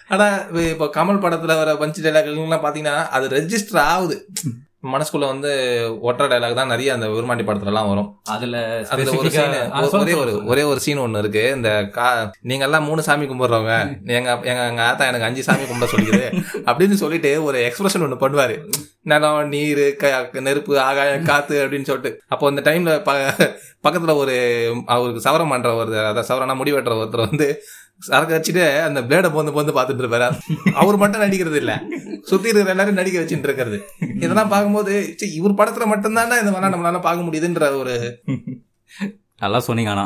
ஆனா 0.08 0.36
இப்போ 0.36 0.86
கமல் 0.86 1.18
படத்துல 1.18 1.46
வர 1.46 1.74
பஞ்ச் 1.74 2.02
டைலாக்லாம் 2.02 2.66
பாத்தீங்கன்னா 2.66 3.08
அது 3.08 3.28
ரெஜிஸ்டர் 3.28 3.78
ஆகுது. 3.78 4.28
மனசுக்குள்ள 4.84 5.26
வந்து 5.26 5.52
ஒற்றை 6.02 6.28
டைலாக் 6.28 6.54
தான் 6.54 6.68
நிறைய 6.68 6.94
அந்த 6.94 7.08
விருமாண்டி 7.08 7.46
படத்துல 7.46 7.66
எல்லாம் 7.66 7.88
வரும். 7.88 8.20
அதில் 8.24 8.86
அதுல 8.90 9.12
ஒரு 9.12 9.30
scene, 9.30 10.00
ஒரே 10.00 10.14
ஒரு 10.14 10.46
ஒரே 10.46 10.64
ஒரு 10.64 10.80
சீன் 10.80 11.00
ஒண்ணு 11.00 11.18
இருக்கு. 11.18 11.52
இந்த 11.56 11.86
கா 11.86 12.32
நீங்க 12.42 12.64
எல்லாம் 12.64 12.84
மூணு 12.84 13.02
சாமி 13.02 13.26
கும்பிடுறவங்க 13.26 14.02
எங்க 14.08 14.40
எங்க 14.44 14.68
எங்க 14.68 14.84
ஆத்தா 14.84 15.06
எனக்கு 15.06 15.26
அஞ்சு 15.26 15.44
சாமி 15.44 15.64
கும்பிட 15.64 15.88
சொல்லிக்குது. 15.92 16.28
அப்படின்னு 16.70 16.94
சொல்லிட்டு 16.94 17.44
ஒரு 17.44 17.72
எக்ஸ்பிரஷன் 17.72 18.06
ஒண்ணு 18.06 18.24
பண்ணுவாரு. 18.24 18.56
நிலம் 19.08 19.48
நீர் 19.48 19.96
க- 19.96 20.30
நெருப்பு 20.40 20.80
ஆகாயம் 20.80 21.24
காத்து 21.24 21.56
அப்படின்னு 21.66 21.90
சொல்லிட்டு. 21.90 22.12
அப்போ 22.28 22.48
அந்த 22.48 22.62
டைம்ல 22.62 22.92
ப 23.04 23.12
பக்கத்துல 23.84 24.16
ஒரு 24.16 24.36
அவருக்கு 24.86 25.30
சவரம் 25.30 25.50
பண்ற 25.50 25.74
ஒரு 25.76 26.00
அதாவது 26.00 26.28
சவரனா 26.30 26.56
முடி 26.56 26.74
வெட்டுற 26.74 26.96
ஒருத்தர் 27.02 27.30
வந்து 27.30 27.48
சரக்கு 28.00 28.34
வச்சுட்டு 28.36 28.64
அந்த 28.82 29.02
பிளேட 29.02 29.34
போந்து 29.34 29.52
போந்து 29.52 29.74
பார்த்துட்டு 29.74 30.06
இருப்பாரு. 30.06 30.26
அவர் 30.74 30.98
மட்டும் 30.98 31.22
நடிக்கிறது 31.22 31.56
இல்ல. 31.56 31.74
சுத்தி 32.22 32.48
இருக்கிற 32.50 32.70
எல்லாரும் 32.70 32.94
நடிக்க 32.94 33.20
வச்சுட்டு 33.20 33.44
இருக்கிறது. 33.44 33.78
இதெல்லாம் 34.16 34.48
பார்க்கும்போது 34.48 35.16
ச்சீ, 35.16 35.34
இவர் 35.34 35.54
படத்துல 35.54 35.88
மட்டும்தானே 35.88 36.40
இந்த 36.40 36.52
மாதிரிலாம் 36.54 36.76
நம்மளால 36.76 37.02
பார்க்க 37.02 37.28
முடியுதுன்ற 37.28 37.78
ஒரு 37.78 37.96
நல்லா 39.40 39.60
சொன்னீங்க 39.60 39.92
ஆனா. 39.92 40.06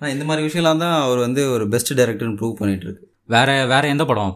இந்த 0.00 0.24
மாதிரி 0.24 0.46
விஷயம்லாம் 0.46 0.78
தான் 0.78 1.02
அவர் 1.02 1.18
வந்து 1.18 1.50
ஒரு 1.50 1.68
பெஸ்ட் 1.68 1.92
டைரக்டர்னு 1.92 2.38
ப்ரூவ் 2.40 2.52
பண்ணிட்டு 2.52 2.84
இருக்கு. 2.84 3.04
வேற 3.26 3.66
வேற 3.66 3.88
எந்த 3.88 4.04
படம்? 4.04 4.32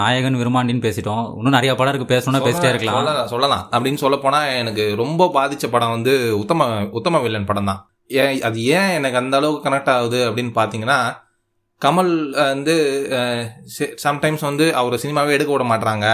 நாயகன் 0.00 0.38
விருமாண்டின்னு 0.40 0.84
பேசிட்டோம். 0.86 1.24
இன்னும் 1.36 1.56
நிறைய 1.56 1.74
படம் 1.74 1.94
இருக்கு 1.94 2.14
பேசணும்னா 2.14 2.40
பேசிட்டே 2.46 2.70
இருக்கலாம். 2.72 2.96
சொல்லலாம் 2.98 3.28
சொல்லலாம். 3.32 3.62
அப்படின்னு 3.72 4.00
சொல்ல 4.02 4.16
போனா 4.16 4.40
எனக்கு 4.62 4.84
ரொம்ப 5.02 5.28
பாதிச்ச 5.36 5.68
படம் 5.74 5.94
வந்து 5.96 6.14
உத்தம 6.38 6.66
உத்தம 6.98 7.20
வில்லன் 7.20 7.48
படம் 7.50 7.70
தான். 7.70 7.80
ஏன் 8.06 8.42
அது 8.48 8.64
ஏன் 8.64 8.90
எனக்கு 8.98 9.20
அந்த 9.20 9.36
அளவுக்கு 9.40 9.68
கனெக்ட் 9.68 9.92
ஆகுது 9.94 10.20
அப்படின்னு 10.28 10.52
பார்த்தீங்கன்னா 10.58 10.98
கமல் 11.82 12.12
வந்து 12.52 12.74
சம்டைம்ஸ் 14.06 14.44
வந்து 14.50 14.66
அவர் 14.74 15.02
சினிமாவே 15.04 15.36
எடுக்க 15.36 15.52
விட 15.52 15.66
மாட்டாங்க 15.72 16.06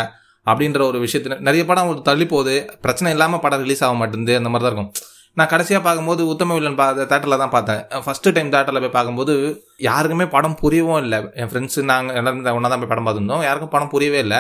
அப்படின்ற 0.46 0.80
ஒரு 0.90 0.98
விஷயத்துல 1.04 1.40
நிறைய 1.40 1.64
படம் 1.64 1.90
ஒரு 1.92 2.02
தள்ளி 2.02 2.26
போகுது. 2.26 2.56
பிரச்சனை 2.80 3.12
இல்லாமல் 3.12 3.40
படம் 3.40 3.62
ரிலீஸ் 3.64 3.84
ஆக 3.84 3.94
மாட்டேங்குது 4.00 4.36
அந்த 4.36 4.48
மாதிரி 4.48 4.66
தான் 4.66 4.74
இருக்கும். 4.74 4.92
நான் 5.34 5.46
கடைசியாக 5.46 5.84
பார்க்கும்போது 5.84 6.26
உத்தம 6.26 6.54
வில்லன் 6.54 6.74
பா 6.74 6.90
தேட்டரில் 6.90 7.38
தான் 7.38 7.50
பார்த்தேன். 7.50 7.76
ஃபஸ்ட்டு 7.76 8.32
டைம் 8.32 8.50
தேட்டரில் 8.50 8.80
போய் 8.80 8.88
பார்க்கும்போது 8.88 9.64
யாருக்குமே 9.78 10.26
படம் 10.26 10.58
புரியவும் 10.62 11.00
இல்லை. 11.00 11.28
என் 11.34 11.48
ஃப்ரெண்ட்ஸு 11.48 11.82
நாங்கள் 11.82 12.16
எல்லாரும் 12.16 12.44
ஒன்றா 12.44 12.68
தான் 12.68 12.78
போய் 12.78 12.88
படம் 12.88 13.06
பார்த்துருந்தோம். 13.06 13.42
யாருக்கும் 13.42 13.68
படம் 13.68 13.88
புரியவே 13.88 14.18
இல்லை. 14.18 14.36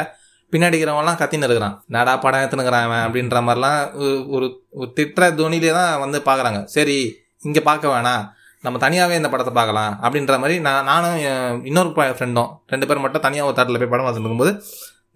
பின்னாடி 0.52 1.02
கத்தின்னு 1.16 1.36
இருக்கிறான். 1.36 1.84
நாடா 1.86 2.16
படம் 2.16 2.40
எடுத்துனுக்குறான் 2.40 2.82
அவன் 2.82 3.12
அப்படின்ற 3.12 3.34
மாதிரிலாம் 3.34 3.96
ஒரு- 4.00 4.28
ஒரு 4.28 4.92
திட்ட 4.94 5.30
திட்டுற 5.30 5.34
துணிலே 5.34 5.72
தான் 5.72 5.98
வந்து 5.98 6.22
பார்க்குறாங்க. 6.24 6.64
சரி 6.64 7.16
இங்கே 7.42 7.60
பார்க்க 7.60 7.88
வேணாம். 7.88 8.28
நம்ம 8.60 8.78
தனியாகவே 8.78 9.16
இந்த 9.16 9.28
படத்தை 9.28 9.54
பார்க்கலாம். 9.54 9.98
அப்படின்ற 10.02 10.28
மாதிரி 10.28 10.60
நான் 10.60 10.84
நானும் 10.84 11.64
இன்னொரு 11.64 11.88
ஃப்ரெண்டும் 11.88 12.48
ரெண்டு 12.66 12.86
பேர் 12.86 12.98
மட்டும் 12.98 13.20
தனியாக 13.20 13.52
ஒரு 13.52 13.62
தேட்டரில் 13.62 13.78
போய் 13.78 13.86
படம் 13.86 14.06
பார்த்துட்டு 14.06 14.10
இருக்கும்போது 14.10 14.62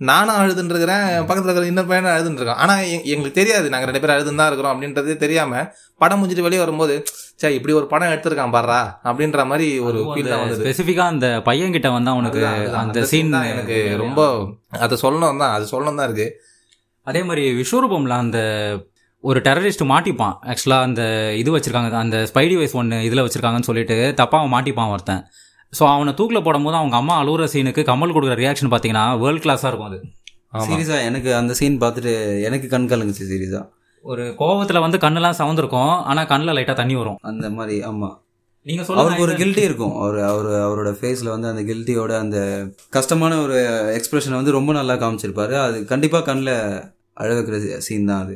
நானும் 0.00 0.38
அழுதுன்னு 0.40 0.72
இருக்கிறேன் 0.74 1.06
பக்கத்தில் 1.28 1.48
இருக்கிற 1.48 1.70
இன்னொரு 1.70 1.88
பையனும் 1.90 2.12
அழுதுன்னு 2.14 2.40
இருக்கான் 2.40 2.60
ஆனால் 2.64 2.82
எங்களுக்கு 3.12 3.38
தெரியாது 3.38 3.70
நாங்கள் 3.72 3.88
ரெண்டு 3.90 4.02
பேரும் 4.02 4.16
அழுதுன்னு 4.16 4.40
தான் 4.40 4.50
இருக்கிறோம் 4.50 4.72
அப்படின்றதே 4.74 5.16
தெரியாமல் 5.24 5.66
படம் 6.00 6.20
முடிஞ்சிட்டு 6.20 6.46
வெளியே 6.46 6.60
வரும்போது 6.64 6.96
சே 7.40 7.48
இப்படி 7.56 7.72
ஒரு 7.78 7.86
படம் 7.92 8.12
எடுத்திருக்கான் 8.12 8.54
பாடுறா 8.56 8.78
அப்படின்ற 9.08 9.42
மாதிரி 9.50 9.66
ஒரு 9.88 9.98
ஃபீல் 10.10 10.30
தான் 10.32 10.42
வந்தது. 10.42 10.62
ஸ்பெசிஃபிக்கா 10.64 11.06
அந்த 11.14 11.26
பையன் 11.48 11.74
கிட்ட 11.76 11.90
வந்து 11.96 12.12
அவனுக்கு 12.14 12.40
அதுதான். 12.50 12.84
அந்த 12.84 13.00
சீன் 13.00 13.10
scene 13.10 13.34
தான் 13.36 13.48
எனக்கு 13.54 13.78
ரொம்ப 14.04 14.20
அதை 14.86 14.98
சொல்லணும் 15.04 15.42
தான் 15.44 15.54
அது 15.56 15.66
சொல்லணும் 15.74 16.00
தான் 16.00 16.08
இருக்கு. 16.10 16.28
அதே 17.06 17.22
மாதிரி 17.28 17.44
விஸ்வரூபம்ல 17.60 18.16
அந்த 18.24 18.38
ஒரு 19.24 19.38
டெரரிஸ்ட் 19.46 19.84
மாட்டிப்பான். 19.92 20.34
ஆக்சுவலாக 20.50 20.88
அந்த 20.88 21.02
இது 21.42 21.54
வச்சிருக்காங்க 21.54 22.00
அந்த 22.06 22.18
ஸ்பைடி 22.30 22.56
வைஸ் 22.60 22.76
ஒன்று 22.80 22.98
இதில் 23.08 23.24
வச்சிருக்காங்கன்னு 23.26 23.70
சொல்லிட்டு 23.70 23.98
தப்பா 24.20 24.38
அவன் 24.40 24.54
மாட்டிப்பான் 24.56 24.92
ஒருத்தன். 24.94 25.22
ஸோ 25.72 25.82
அவனை 25.94 26.12
தூக்கில் 26.18 26.44
போடும்போது 26.46 26.76
அவங்க 26.76 26.96
அம்மா 26.96 27.14
அழுகுற 27.22 27.46
சீனுக்கு 27.52 27.82
கமல் 27.90 28.14
கொடுக்குற 28.14 28.36
ரியாக்ஷன் 28.42 28.70
பார்த்தீங்கன்னா 28.72 29.06
வேர்ல்ட் 29.22 29.44
கிளாஸாக 29.44 29.70
இருக்கும் 29.70 29.90
அது. 29.90 29.98
ஆமா. 30.52 30.64
சீரியஸா 30.66 30.98
எனக்கு 31.08 31.30
அந்த 31.40 31.52
சீன் 31.58 31.82
பார்த்துட்டு 31.82 32.12
எனக்கு 32.48 32.68
கண் 32.68 32.88
கலங்குச்சு 32.92 33.26
சீரியஸா 33.32 33.60
ஒரு 34.04 34.24
கோவத்தில் 34.38 34.84
வந்து 34.84 34.98
கண்ணெல்லாம் 34.98 35.38
சவந்திருக்கும் 35.38 35.92
ஆனால் 36.10 36.28
கண்ணில் 36.30 36.54
லைட்டாக 36.56 36.76
தண்ணி 36.80 36.94
வரும். 36.94 37.18
அந்த 37.22 37.46
மாதிரி 37.50 37.76
ஆமா. 37.90 38.10
நீங்கள் 38.66 38.86
அவருக்கு 39.00 39.24
ஒரு 39.26 39.34
கில்ட்டி 39.34 39.62
இருக்கும். 39.68 39.94
அவர் 40.02 40.18
அவர் 40.30 40.48
அவரோட 40.62 40.90
ஃபேஸில் 40.98 41.32
வந்து 41.34 41.48
அந்த 41.48 41.62
கில்ட்டியோட 41.62 42.12
அந்த 42.24 42.38
கஷ்டமான 42.90 43.38
ஒரு 43.44 43.58
எக்ஸ்பிரஷனை 43.98 44.36
வந்து 44.40 44.56
ரொம்ப 44.58 44.72
நல்லா 44.72 44.94
காமிச்சிருப்பாரு. 45.02 45.54
அது 45.66 45.76
கண்டிப்பாக 45.84 46.26
கண்ணில் 46.30 46.54
அழ 47.16 47.28
வைக்கிற 47.34 47.58
சீன் 47.86 48.08
தான் 48.10 48.22
அது. 48.24 48.34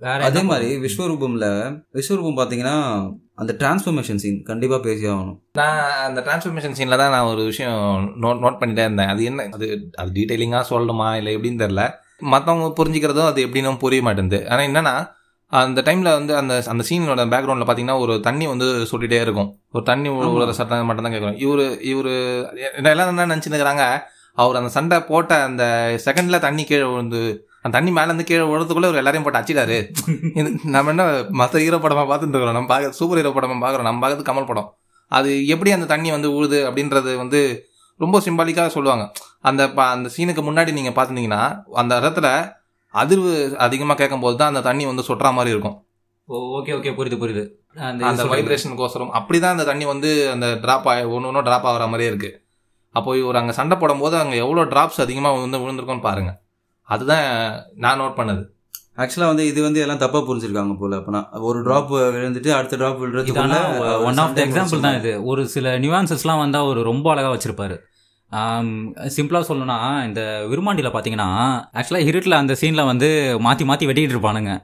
அதே 0.00 0.42
மாதிரி 0.42 0.68
விஸ்வரூபம்ல 0.76 1.46
விஸ்வரூபம் 1.98 2.38
பார்த்தீங்கன்னா 2.38 2.76
அந்த 3.34 3.52
டிரான்ஸ்ஃபர்மேஷன் 3.60 4.20
சீன் 4.22 4.42
கண்டிப்பாக 4.42 4.80
பேசி 4.82 5.04
ஆகணும். 5.06 5.38
நான் 5.52 5.80
அந்த 6.08 6.20
டிரான்ஸ்ஃபர்மேஷன் 6.26 6.76
சீனில் 6.78 7.00
தான் 7.02 7.10
நான் 7.10 7.30
ஒரு 7.32 7.42
விஷயம் 7.44 7.80
நோட் 8.22 8.42
நோட் 8.44 8.58
பண்ணிட்டே 8.60 8.84
இருந்தேன். 8.84 9.08
அது 9.08 9.24
என்ன? 9.24 9.46
அது 9.56 9.90
அது 9.96 10.10
டீட்டெயிலிங்காக 10.10 10.64
சொல்லணுமா 10.70 11.16
இல்லை 11.16 11.36
எப்படின்னு 11.36 11.62
தெரில 11.64 11.84
மற்றவங்க 12.32 12.68
புரிஞ்சுக்கிறதும் 12.80 13.30
அது 13.30 13.40
எப்படின்னு 13.46 13.82
புரிய 13.84 14.02
மாட்டேங்குது. 14.02 14.48
ஆனால் 14.48 14.66
என்னன்னா 14.68 14.94
அந்த 15.52 15.82
டைமில் 15.86 16.16
வந்து 16.18 16.36
அந்த 16.36 16.62
அந்த 16.66 16.84
சீனோட 16.88 17.24
பேக்ரவுண்டில் 17.32 17.66
பார்த்தீங்கன்னா 17.66 17.98
ஒரு 17.98 18.20
தண்ணி 18.20 18.46
வந்து 18.46 18.68
சொல்லிட்டே 18.92 19.20
இருக்கும். 19.20 19.50
ஒரு 19.72 19.84
தண்ணி. 19.84 20.08
உழுற 20.08 20.50
சட்டம் 20.50 20.88
மட்டும் 20.88 21.06
தான் 21.06 21.14
கேட்குறோம் 21.14 21.40
இவர் 21.44 21.80
இவர் 21.80 22.12
எல்லாம் 22.92 23.12
என்ன 23.12 23.26
நினச்சினுக்கிறாங்க 23.34 23.84
அவர் 24.34 24.56
அந்த 24.56 24.68
சண்டை 24.68 25.00
போட்ட 25.00 25.42
அந்த 25.42 25.64
செகண்டில் 26.06 26.44
தண்ணி 26.46 26.64
கீழே 26.64 26.86
விழுந்து 26.92 27.22
அந்த 27.66 27.74
தண்ணி 27.76 27.92
மேலேருந்து 27.98 28.24
கீழே 28.26 28.42
விழுறதுக்குள்ளே 28.48 28.88
ஒரு 28.90 28.98
எல்லாரையும் 29.00 29.24
போட்டு 29.26 29.38
அச்சிடாரு 29.38 29.78
இது 30.40 30.48
நம்ம 30.74 30.90
என்ன 30.92 31.04
மற்ற 31.40 31.60
ஹீரோ 31.62 31.78
படமாக 31.84 32.06
பார்த்துட்டு 32.10 32.34
இருக்கிறோம். 32.34 32.56
நம்ம 32.56 32.68
பார்க்க 32.72 32.98
சூப்பர் 32.98 33.18
ஹீரோ 33.20 33.32
படமாக 33.36 33.58
பார்க்குறோம். 33.64 33.88
நம்ம 33.88 34.00
பார்க்கறது 34.02 34.28
கமல் 34.28 34.50
படம். 34.50 34.68
அது 35.12 35.30
எப்படி 35.54 35.70
அந்த 35.76 35.86
தண்ணி 35.94 36.10
வந்து 36.16 36.28
உழுது 36.36 36.60
அப்படின்றது 36.68 37.10
வந்து 37.22 37.40
ரொம்ப 38.04 38.20
சிம்பாலிக்காக 38.26 38.70
சொல்லுவாங்க. 38.76 39.04
அந்த 39.48 39.62
அந்த 39.96 40.08
சீனுக்கு 40.14 40.44
முன்னாடி 40.48 40.70
நீங்கள் 40.78 40.96
பார்த்துருந்தீங்கன்னா 40.96 41.42
அந்த 41.82 41.92
இடத்துல 42.02 42.28
அதிர்வு 42.94 43.34
அதிகமாக 43.66 43.98
கேட்கும்போது 44.00 44.36
தான் 44.40 44.52
அந்த 44.52 44.64
தண்ணி 44.68 44.84
வந்து 44.92 45.06
சொட்டுற 45.08 45.30
மாதிரி 45.38 45.54
இருக்கும். 45.54 45.76
ஓகே 46.58 46.72
ஓகே 46.78 46.92
புரியுது 46.98 47.20
புரியுது. 47.22 47.44
அந்த 48.10 48.22
வைப்ரேஷனுக்கோசரம் 48.32 49.12
அப்படி 49.18 49.38
தான் 49.42 49.54
அந்த 49.56 49.66
தண்ணி 49.70 49.84
வந்து 49.92 50.10
அந்த 50.34 50.46
ட்ராப் 50.64 50.88
ஆகி 50.92 51.04
ஒன்று 51.16 51.28
ஒன்றும் 51.30 51.46
ட்ராப் 51.48 51.68
ஆகிற 51.70 51.86
மாதிரியே 51.92 52.10
இருக்கு. 52.12 52.30
அப்போ 52.94 53.10
இவர் 53.20 53.38
அங்கே 53.40 53.54
சண்டை 53.60 53.76
போடும்போது 53.82 54.16
அங்கே 54.22 54.36
எவ்வளோ 54.44 54.64
ட்ராப்ஸ் 54.74 55.04
அதிகமாக 55.04 55.42
வந்து 55.46 55.62
விழுந்திருக்கும்னு 55.62 56.08
பாருங்க. 56.08 56.32
அதுதான் 56.88 57.24
நான் 57.84 58.00
நோட் 58.02 58.18
பண்ணது. 58.20 58.42
ஆக்சுவலாக 59.02 59.30
வந்து 59.32 59.44
இது 59.50 59.60
வந்து 59.66 59.80
எல்லாம் 59.84 60.02
தப்பாக 60.02 60.22
புரிஞ்சிருக்காங்க 60.28 60.74
போல 60.82 60.96
அப்பனா. 61.00 61.20
ஒரு 61.48 61.58
ட்ராப் 61.66 61.90
விழுந்துட்டு 62.14 62.50
அடுத்த 62.58 62.78
ட்ராப் 62.80 63.00
விழுறதுக்குள்ள 63.02 63.58
ஒன் 64.08 64.20
ஆஃப் 64.22 64.36
த 64.36 64.40
எக்ஸாம்பிள் 64.46 64.84
தான் 64.86 64.98
இது. 65.00 65.12
ஒரு 65.30 65.42
சில 65.54 65.74
நியூவான்சஸ்லாம் 65.82 66.42
வந்து 66.44 66.58
அவர் 66.64 66.80
ரொம்ப 66.90 67.06
அழகாக 67.14 67.32
வச்சிருப்பாரு. 67.34 67.76
சிம்பிளாக 69.16 69.44
சொல்லணும்னா 69.48 69.78
இந்த 70.06 70.22
விருமாண்டியில் 70.52 70.94
பார்த்தீங்கன்னா 70.94 71.28
ஆக்சுவலாக 71.80 72.08
இருட்டில் 72.10 72.40
அந்த 72.40 72.56
சீனில் 72.60 72.88
வந்து 72.92 73.08
மாற்றி 73.46 73.66
மாற்றி 73.70 73.88
வெட்டிட்டு 73.90 74.14
இருப்பானுங்க. 74.14 74.54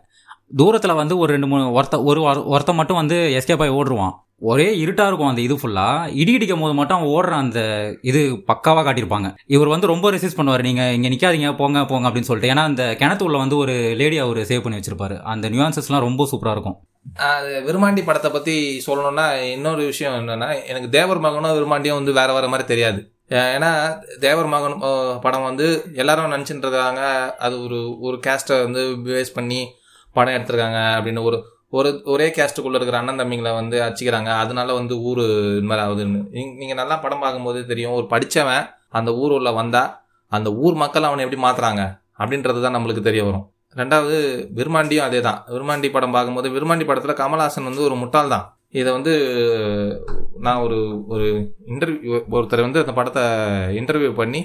தூரத்தில் 0.61 1.01
வந்து 1.01 1.15
ஒரு 1.23 1.31
ரெண்டு 1.35 1.49
மூணு 1.51 1.65
ஒருத்த 1.79 1.97
ஒரு 2.11 2.21
ஒருத்த 2.29 2.51
ஒருத்தன் 2.55 2.79
மட்டும் 2.81 3.01
வந்து 3.01 3.17
எஸ்கேப் 3.39 3.65
ஆகி 3.65 3.75
ஓடுருவான். 3.79 4.15
ஒரே 4.51 4.67
இருட்டாக 4.83 5.11
இருக்கும் 5.11 5.31
அந்த 5.31 5.41
இது 5.47 5.55
ஃபுல்லாக 5.61 6.09
இடி 6.21 6.33
இடிக்கும் 6.37 6.63
போது 6.65 6.75
மட்டும் 6.79 6.97
அவன் 6.99 7.13
ஓடுற 7.17 7.35
அந்த 7.43 7.61
இது 8.11 8.21
பக்காவாக 8.51 8.83
காட்டியிருப்பாங்க. 8.87 9.29
இவர் 9.55 9.73
வந்து 9.73 9.91
ரொம்ப 9.93 10.07
ரெசிஸ்ட் 10.15 10.39
பண்ணுவார். 10.39 10.65
நீங்கள் 10.69 10.95
இங்கே 10.97 11.11
நிற்காதீங்க 11.13 11.51
போங்க 11.61 11.85
போங்க 11.91 12.09
அப்படின்னு 12.09 12.29
சொல்லிட்டு. 12.31 12.53
ஏன்னா 12.55 12.65
அந்த 12.71 12.85
கிணத்துக்குள்ள 13.01 13.41
வந்து 13.43 13.57
ஒரு 13.65 13.75
லேடி 14.01 14.17
அவர் 14.25 14.41
சேவ் 14.51 14.65
பண்ணி 14.65 14.79
வச்சிருப்பாரு. 14.81 15.17
அந்த 15.33 15.49
நியூவான்சஸ்லாம் 15.53 16.07
ரொம்ப 16.07 16.27
சூப்பராக 16.31 16.57
இருக்கும். 16.57 16.79
விருமாண்டி 17.69 18.03
படத்தை 18.09 18.31
பற்றி 18.35 18.55
சொல்லணும்னா 18.87 19.27
இன்னொரு 19.55 19.85
விஷயம் 19.93 20.17
என்னன்னா 20.21 20.49
எனக்கு 20.73 20.89
தேவர் 20.97 21.23
மகனும் 21.27 21.57
விருமாண்டியும் 21.59 21.99
வந்து 22.01 22.13
வேற 22.19 22.33
வேற 22.37 22.49
மாதிரி 22.53 22.67
தெரியாது. 22.73 23.01
ஏன்னா 23.55 23.71
தேவர் 24.25 24.51
மகன் 24.55 24.77
படம் 25.27 25.47
வந்து 25.51 25.69
எல்லாரும் 26.03 26.35
நினச்சிட்டு 26.35 26.67
இருக்காங்க. 26.67 27.05
அது 27.47 27.55
ஒரு 27.67 27.79
ஒரு 28.09 28.19
கேஸ்ட்டை 28.27 28.59
வந்து 28.67 28.83
பேஸ் 29.07 29.33
பண்ணி 29.39 29.61
படம் 30.17 30.37
எடுத்திருக்காங்க 30.37 30.81
அப்படின்னு 30.97 31.23
ஒரு 31.29 31.39
ஒரு 31.79 31.91
ஒரே 32.13 32.27
கேஸ்ட்டுக்குள்ளே 32.37 32.79
இருக்கிற 32.79 32.97
அண்ணன் 33.01 33.21
தம்பிங்களை 33.21 33.53
வந்து 33.59 33.77
அடிச்சுக்கிறாங்க. 33.85 34.31
அதனால 34.43 34.69
வந்து 34.79 34.95
ஊர் 35.09 35.21
இது 35.59 35.69
மாதிரி 35.71 35.85
ஆகுதுன்னு 35.85 36.21
நீங்கள் 36.61 36.81
நல்லா 36.81 36.97
படம் 37.05 37.23
பார்க்கும்போது 37.25 37.61
தெரியும். 37.71 37.95
ஒரு 37.99 38.07
படித்தவன் 38.13 38.65
அந்த 38.99 39.11
ஊர் 39.23 39.35
உள்ள 39.39 39.51
வந்தால் 39.61 39.91
அந்த 40.33 40.49
ஊர் 40.65 40.77
மக்கள் 40.83 41.09
அவனை 41.09 41.25
எப்படி 41.27 41.41
மாற்றுறாங்க 41.47 41.83
அப்படின்றது 42.21 42.61
தான் 42.65 42.77
நம்மளுக்கு 42.77 43.03
தெரிய 43.09 43.23
வரும். 43.29 43.47
ரெண்டாவது 43.81 44.17
விருமாண்டியும் 44.59 45.07
அதே 45.09 45.21
தான் 45.29 45.39
விருமாண்டி 45.55 45.89
படம் 45.95 46.15
பார்க்கும்போது 46.17 46.49
விருமாண்டி 46.57 46.87
படத்தில் 46.89 47.21
கமல்ஹாசன் 47.21 47.69
வந்து 47.69 47.87
ஒரு 47.89 47.97
முட்டாள் 48.03 48.33
தான். 48.35 48.47
இதை 48.81 48.91
வந்து 48.97 49.13
நான் 50.47 50.63
ஒரு 50.67 50.79
ஒரு 51.15 51.27
இன்டர்வியூ 51.73 52.13
ஒருத்தர் 52.37 52.67
வந்து 52.67 52.83
அந்த 52.83 52.93
படத்தை 52.99 53.23
இன்டர்வியூ 53.81 54.11
பண்ணி 54.21 54.41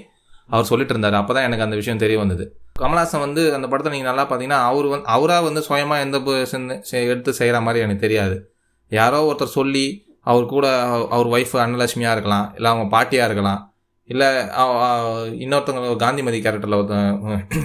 அவர் 0.50 0.66
சொல்லிட்டு 0.66 0.94
இருந்தார் 0.94 1.14
அப்போ 1.14 1.34
தான் 1.34 1.44
எனக்கு 1.44 1.64
அந்த 1.64 1.76
விஷயம் 1.76 1.98
தெரிய 1.98 2.18
வந்தது. 2.18 2.44
கமல்ஹாசன் 2.80 3.20
வந்து 3.20 3.54
அந்த 3.54 3.68
படத்தை 3.68 3.94
நீங்கள் 3.94 4.10
நல்லா 4.10 4.26
பார்த்தீங்கன்னா 4.30 4.66
அவர் 4.66 4.86
வந்து 4.86 5.08
அவராக 5.08 5.42
வந்து 5.42 5.62
சுயமாக 5.62 6.02
எந்த 6.02 6.18
எடுத்து 7.06 7.34
செய்கிற 7.34 7.62
மாதிரி 7.62 7.84
எனக்கு 7.84 8.02
தெரியாது. 8.02 8.36
யாரோ 8.92 9.20
ஒருத்தர் 9.30 9.56
சொல்லி 9.58 9.86
அவர் 10.22 10.46
கூட 10.46 10.82
அவ- 10.86 11.08
அவர் 11.10 11.28
ஒய்ஃப் 11.28 11.56
அன்னலட்சுமியாக 11.56 12.12
இருக்கலாம் 12.12 12.52
இல்லை 12.56 12.72
அவங்க 12.72 12.86
பாட்டியாக 12.96 13.26
இருக்கலாம் 13.26 13.62
இல்லை 14.10 14.28
இன்னொருத்தவங்க 15.40 15.96
காந்திமதி 15.96 16.42
கேரக்டரில் 16.42 16.76
ஒருத்தன் 16.76 17.10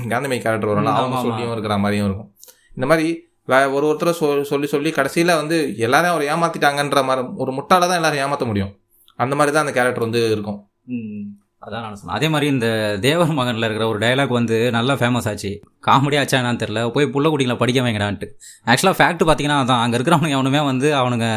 காந்திமதி 0.08 0.40
கேரக்டர் 0.40 0.66
வரலாம் 0.66 0.94
அவங்க. 0.94 1.20
சொல்லியும் 1.22 1.52
இருக்கிற 1.52 1.76
மாதிரியும் 1.76 2.06
இருக்கும். 2.06 2.30
இந்த 2.74 2.86
மாதிரி 2.86 3.06
வே 3.44 3.64
ஒரு 3.64 3.86
ஒருத்தரை 3.86 4.12
சொ 4.20 4.42
சொல்லி 4.42 4.66
சொல்லி 4.66 4.90
கடைசியில் 4.90 5.34
வந்து 5.34 5.74
எல்லாரையும் 5.76 6.16
அவர் 6.16 6.26
ஏமாத்திட்டாங்கன்ற 6.28 7.04
மாதிரி 7.04 7.26
ஒரு 7.34 7.52
முட்டாள 7.52 7.82
தான் 7.82 7.98
எல்லாரும் 8.00 8.18
ஏமாற்ற 8.18 8.44
முடியும். 8.44 8.72
அந்த 9.18 9.34
மாதிரி 9.34 9.56
தான் 9.56 9.66
அந்த 9.66 9.80
கேரக்டர் 9.80 10.00
வந்து 10.00 10.30
இருக்கும். 10.30 10.60
அதான் 11.64 11.82
நான் 11.84 11.96
சொன்னேன். 11.98 12.16
அதே 12.16 12.28
மாதிரி 12.32 12.46
இந்த 12.52 12.68
தேவர் 13.06 13.34
மகனில் 13.38 13.66
இருக்கிற 13.66 13.86
ஒரு 13.90 13.98
டயலாக் 14.04 14.38
வந்து 14.38 14.56
நல்லா 14.76 14.94
ஃபேமஸ் 15.00 15.28
ஆச்சு. 15.30 15.50
காமெடி 15.86 16.16
ஆச்சா 16.20 16.38
என்னன்னு 16.40 16.62
தெரியல. 16.62 16.80
போய் 16.94 17.12
புள்ள 17.14 17.26
குட்டிங்களை 17.32 17.56
படிக்க 17.60 17.80
வைங்கடான்ட்டு. 17.86 18.28
ஆக்சுவலாக 18.70 18.96
ஃபேக்ட் 19.00 19.24
பார்த்தீங்கன்னா 19.28 19.60
அதான் 19.64 19.82
அங்கே 19.84 19.96
இருக்கிறவனுங்க 19.98 20.36
எவனுமே 20.38 20.62
வந்து 20.70 20.90
அவனுங்க 21.00 21.28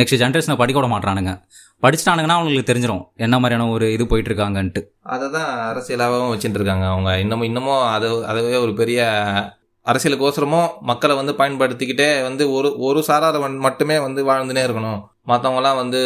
நெக்ஸ்ட் 0.00 0.20
ஜென்ரேஷனை 0.22 0.56
படிக்க 0.62 0.80
விட 0.80 0.90
மாட்டானுங்க 0.94 1.34
படிச்சிட்டானுங்கன்னா 1.84 2.38
அவங்களுக்கு 2.38 2.70
தெரிஞ்சிடும் 2.70 3.04
என்ன 3.24 3.38
மாதிரியான 3.38 3.68
ஒரு 3.74 3.86
இது 3.94 4.04
போயிட்டு 4.10 4.30
இருக்காங்கன்ட்டு 4.30 4.82
அதை 5.14 5.26
தான் 5.36 5.50
அரசியலாகவும் 5.70 6.32
வச்சுட்டு 6.32 6.58
இருக்காங்க 6.60 6.86
அவங்க. 6.92 7.10
இன்னமும் 7.24 7.48
இன்னமும் 7.50 7.84
அது 7.96 8.08
அதுவே 8.30 8.56
ஒரு 8.64 8.74
பெரிய 8.80 9.00
அரசியலுக்கோசரமும் 9.86 10.68
மக்களை 10.90 11.14
வந்து 11.18 11.32
பயன்படுத்திக்கிட்டே 11.40 12.08
வந்து 12.28 12.44
ஒரு 12.56 12.68
ஒரு 12.88 13.00
சாரார் 13.08 13.38
மட்டுமே 13.66 13.96
வந்து 14.06 14.20
வாழ்ந்துனே 14.30 14.62
இருக்கணும். 14.66 15.00
மற்றவங்களாம் 15.30 15.80
வந்து 15.82 16.00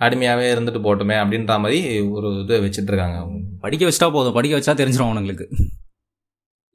அடிமையாகவே 0.00 0.46
இருந்துட்டு 0.54 0.80
போட்டுமே 0.86 1.16
அப்படின்ற 1.22 1.46
மாதிரி 1.46 2.00
ஒரு 2.00 2.28
இது 2.40 2.60
வச்சுட்ருக்காங்க. 2.60 3.18
படிக்க 3.60 3.88
வச்சிட்டா 3.88 4.12
போதும். 4.12 4.32
படிக்க 4.32 4.58
வச்சா 4.58 4.76
தெரிஞ்சிடும் 4.76 5.10
அவனுங்களுக்கு. 5.10 5.46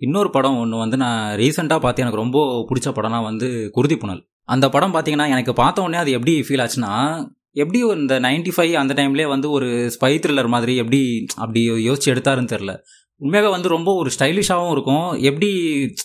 இன்னொரு 0.01 0.29
படம் 0.29 0.57
ஒன்று 0.57 0.77
வந்து 0.77 0.97
நான் 0.97 1.37
ரீசெண்டாக 1.39 1.79
பார்த்து 1.79 2.01
எனக்கு 2.01 2.21
ரொம்ப 2.21 2.39
பிடிச்ச 2.69 2.93
படம்னா 2.93 3.23
வந்து 3.23 3.69
குருதி 3.71 3.97
புனல். 3.97 4.21
அந்த 4.43 4.69
படம் 4.69 4.93
பார்த்தீங்கன்னா 4.93 5.27
எனக்கு 5.27 5.53
பார்த்த 5.53 5.81
உடனே 5.81 5.97
அது 5.97 6.11
எப்படி 6.11 6.33
ஃபீல் 6.41 6.63
ஆச்சுன்னா 6.63 6.93
எப்படி 7.55 7.83
ஒரு 7.83 7.99
இந்த 7.99 8.19
நைன்டி 8.19 8.51
ஃபைவ் 8.57 8.71
அந்த 8.71 8.93
டைம்லேயே 8.93 9.27
வந்து 9.27 9.51
ஒரு 9.51 9.91
ஸ்பை 9.95 10.11
த்ரில்லர் 10.13 10.47
மாதிரி 10.47 10.75
எப்படி 10.75 11.25
அப்படி 11.35 11.61
யோசிச்சு 11.89 12.11
எடுத்தாருன்னு 12.13 12.53
தெரில 12.53 12.73
உண்மையாகவே 13.21 13.55
வந்து 13.55 13.69
ரொம்ப 13.69 13.93
ஒரு 13.93 14.09
ஸ்டைலிஷாகவும் 14.19 14.71
இருக்கும். 14.71 15.05
எப்படி 15.21 15.49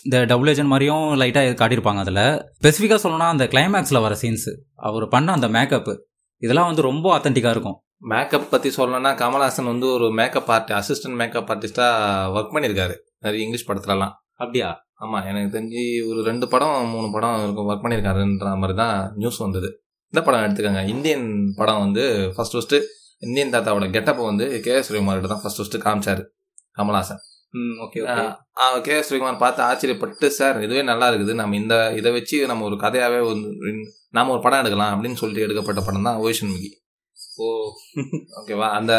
இந்த 0.03 0.25
டபுள் 0.25 0.47
ஏஜென்ட் 0.47 0.67
மாதிரியும் 0.67 1.07
லைட்டாக 1.21 1.55
காட்டியிருப்பாங்க 1.61 2.01
அதில். 2.03 2.21
ஸ்பெசிஃபிக்காக 2.59 2.99
சொல்லணும்னா 3.03 3.29
அந்த 3.33 3.45
கிளைமேக்ஸில் 3.45 4.01
வர 4.01 4.15
சீன்ஸு 4.21 4.53
அவர் 4.75 5.07
பண்ண 5.07 5.31
அந்த 5.31 5.47
மேக்கப்பு 5.47 5.95
இதெல்லாம் 6.39 6.65
வந்து 6.65 6.81
ரொம்ப 6.81 7.17
ஆத்தென்டிக்காக 7.17 7.49
இருக்கும். 7.49 7.77
மேக்கப் 8.01 8.51
பற்றி 8.51 8.69
சொல்லணும்னா 8.75 9.11
கமல்ஹாசன் 9.21 9.69
வந்து 9.71 9.87
ஒரு 9.87 10.11
மேக்கப் 10.11 10.51
ஆர்ட் 10.51 10.69
அசிஸ்டன்ட் 10.69 11.17
மேக்கப் 11.21 11.49
ஆர்டிஸ்டாக 11.51 12.29
ஒர்க் 12.35 12.53
பண்ணியிருக்காரு. 12.53 12.95
நிறைய 13.19 13.45
இங்கிலீஷ் 13.45 13.69
படத்துலலாம். 13.69 14.11
அப்படியா? 14.35 14.69
ஆமாம் 14.95 15.25
எனக்கு 15.25 15.59
தெரிஞ்சு 15.59 16.09
ஒரு 16.09 16.23
ரெண்டு 16.23 16.47
படம் 16.47 16.87
மூணு 16.87 17.11
படம் 17.11 17.43
இருக்கும் 17.43 17.69
ஒர்க் 17.69 17.85
பண்ணியிருக்காருன்ற 17.85 18.55
மாதிரி 18.55 18.73
தான் 18.77 19.11
நியூஸ் 19.15 19.37
வந்தது. 19.37 19.69
இந்த 20.09 20.31
படம் 20.31 20.43
எடுத்துக்கோங்க. 20.43 20.87
இந்தியன் 20.87 21.53
படம் 21.55 21.79
வந்து 21.79 22.33
ஃபர்ஸ்ட் 22.35 22.55
ஃபஸ்ட்டு 22.55 22.81
இந்தியன் 23.19 23.53
தாத்தாவோட 23.53 23.91
கெட்டப்பை 23.91 24.25
வந்து 24.25 24.61
கே 24.61 24.73
எஸ் 24.73 24.93
ரவிக்குமார்கிட்ட 24.93 25.27
தான் 25.27 25.41
ஃபர்ஸ்ட் 25.43 25.61
ஃபஸ்ட்டு 25.61 25.79
காமிச்சாரு 25.79 26.23
கமல்ஹாசன். 26.77 27.21
ம் 27.49 27.77
ஓகே 27.85 28.01
கே 28.81 28.97
எஸ் 28.97 29.13
ரவிக்குமார் 29.13 29.37
பார்த்து 29.37 29.61
ஆச்சரியப்பட்டு 29.63 30.27
சார் 30.27 30.63
இதுவே 30.63 30.83
நல்லா 30.83 31.09
இருக்குது. 31.09 31.33
நம்ம 31.33 31.55
இந்த 31.55 31.93
இதை 31.97 32.11
வச்சு 32.11 32.45
நம்ம 32.45 32.65
ஒரு 32.65 32.75
கதையாகவே 32.75 33.27
வந்து 33.27 33.49
நாம 34.13 34.31
ஒரு 34.35 34.41
படம் 34.43 34.61
எடுக்கலாம் 34.61 34.93
அப்படின்னு 34.93 35.19
சொல்லிட்டு 35.21 35.45
எடுக்கப்பட்ட 35.45 35.81
படம் 35.87 36.07
தான் 36.09 36.19
ஓஷன் 36.27 36.53
மிகி 36.53 36.69
ஓ 37.43 37.47
ஓகேவா 38.39 38.67
அந்த 38.77 38.93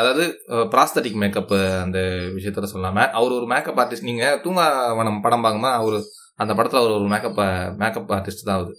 அதாவது 0.00 0.24
ப்ராஸ்தட்டிக் 0.72 1.18
மேக்கப் 1.22 1.52
அந்த 1.84 1.98
விஷயத்துல 2.36 2.68
சொல்லாம 2.72 3.04
அவர் 3.18 3.36
ஒரு 3.38 3.46
மேக்கப் 3.52 3.80
ஆர்டிஸ்ட் 3.82 4.08
நீங்க 4.10 4.24
தூங்காவனம் 4.44 5.22
படம் 5.26 5.44
பார்க்கும்போது 5.44 5.78
அவர் 5.80 5.98
அந்த 6.42 6.52
படத்துல 6.58 6.80
அவர் 6.82 6.96
ஒரு 6.98 7.08
மேக்கப் 7.12 7.40
மேக்கப் 7.82 8.12
ஆர்டிஸ்ட் 8.16 8.48
தான் 8.48 8.58
அவர். 8.58 8.72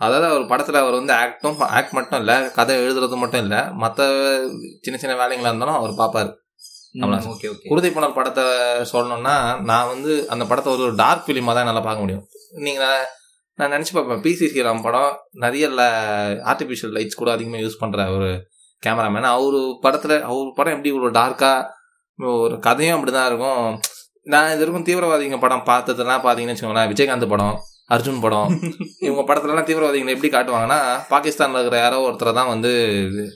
அதாவது 0.00 0.26
அவர் 0.30 0.50
படத்துல 0.52 0.80
அவர் 0.84 0.98
வந்து 1.00 1.14
ஆக்டும் 1.20 1.60
ஆக்ட் 1.76 1.94
மட்டும் 1.98 2.20
இல்ல 2.22 2.32
கதை 2.56 2.74
எழுதுறது 2.82 3.16
மட்டும் 3.20 3.42
இல்ல 3.44 3.56
மற்ற 3.82 4.00
சின்ன 4.84 4.96
சின்ன 5.02 5.14
வேலைங்களா 5.22 5.52
இருந்தாலும் 5.52 5.78
அவர் 5.80 6.00
பார்ப்பாரு. 6.02 6.30
குருதி 7.70 7.88
புனல் 7.94 8.16
படத்தை 8.18 8.44
சொல்லணும்னா 8.92 9.34
நான் 9.70 9.90
வந்து 9.92 10.12
அந்த 10.34 10.44
படத்தை 10.50 10.70
ஒரு 10.76 10.84
டார்க் 11.02 11.24
ஃபிலிமாக 11.26 11.54
தான் 11.54 11.64
என்னால் 11.66 11.86
பார்க்க 11.88 12.04
முடியும். 12.04 12.24
நீங்கள் 12.66 13.06
நான் 13.56 13.72
நினச்சி 13.72 13.92
பார்ப்பேன். 13.92 14.20
பிசி 14.20 14.42
ஸ்ரீராம் 14.42 14.82
படம் 14.82 15.18
நிறைய 15.30 15.68
ஆர்டிஃபிஷியல் 16.44 16.94
லைட்ஸ் 16.96 17.14
கூட 17.14 17.32
அதிகமாக 17.32 17.62
யூஸ் 17.62 17.80
பண்ணுற 17.80 18.16
ஒரு 18.16 18.46
கேமராமேன் 18.86 19.20
அவர் 19.20 19.78
படத்தில் 19.80 20.22
அவர் 20.22 20.52
படம் 20.54 20.72
எப்படி 20.72 20.90
ஒரு 20.90 21.10
டார்க்காக 21.10 21.66
ஒரு 22.16 22.58
கதையும் 22.58 22.94
அப்படி 22.94 23.12
தான் 23.12 23.26
இருக்கும். 23.26 23.80
நான் 24.22 24.52
இது 24.52 24.70
வரைக்கும் 24.70 24.84
தீவிரவாதிங்க 24.84 25.40
படம் 25.40 25.62
பார்த்ததெல்லாம் 25.66 26.24
பார்த்தீங்கன்னு 26.26 26.56
வச்சுக்கோங்களேன். 26.56 26.92
விஜயகாந்த் 26.92 27.28
படம் 27.28 27.56
அர்ஜுன் 27.90 28.20
படம் 28.20 28.60
இவங்க 29.00 29.34
படத்துலலாம் 29.34 29.68
தீவிரவாதிகளை 29.68 30.16
எப்படி 30.16 30.28
காட்டுவாங்கன்னா 30.28 30.78
பாகிஸ்தான்ல 31.10 31.50
இருக்கிற 31.50 31.78
யாரோ 31.78 32.08
ஒருத்தரை 32.08 32.32
தான் 32.32 32.48
வந்து 32.48 32.72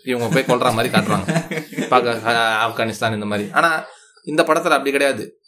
இவங்க 0.04 0.42
போய் 0.42 0.56
கொல்ற 0.56 0.72
மாதிரி 0.72 0.88
காட்டுவாங்க. 0.88 1.28
அஹ் 1.90 2.56
ஆப்கானிஸ்தான் 2.66 3.14
இந்த 3.14 3.26
மாதிரி. 3.26 3.48
ஆனா 3.52 3.84
இந்த 4.24 4.42
படத்துல 4.42 4.76
அப்படி 4.78 4.90
கிடையாது. 4.90 5.39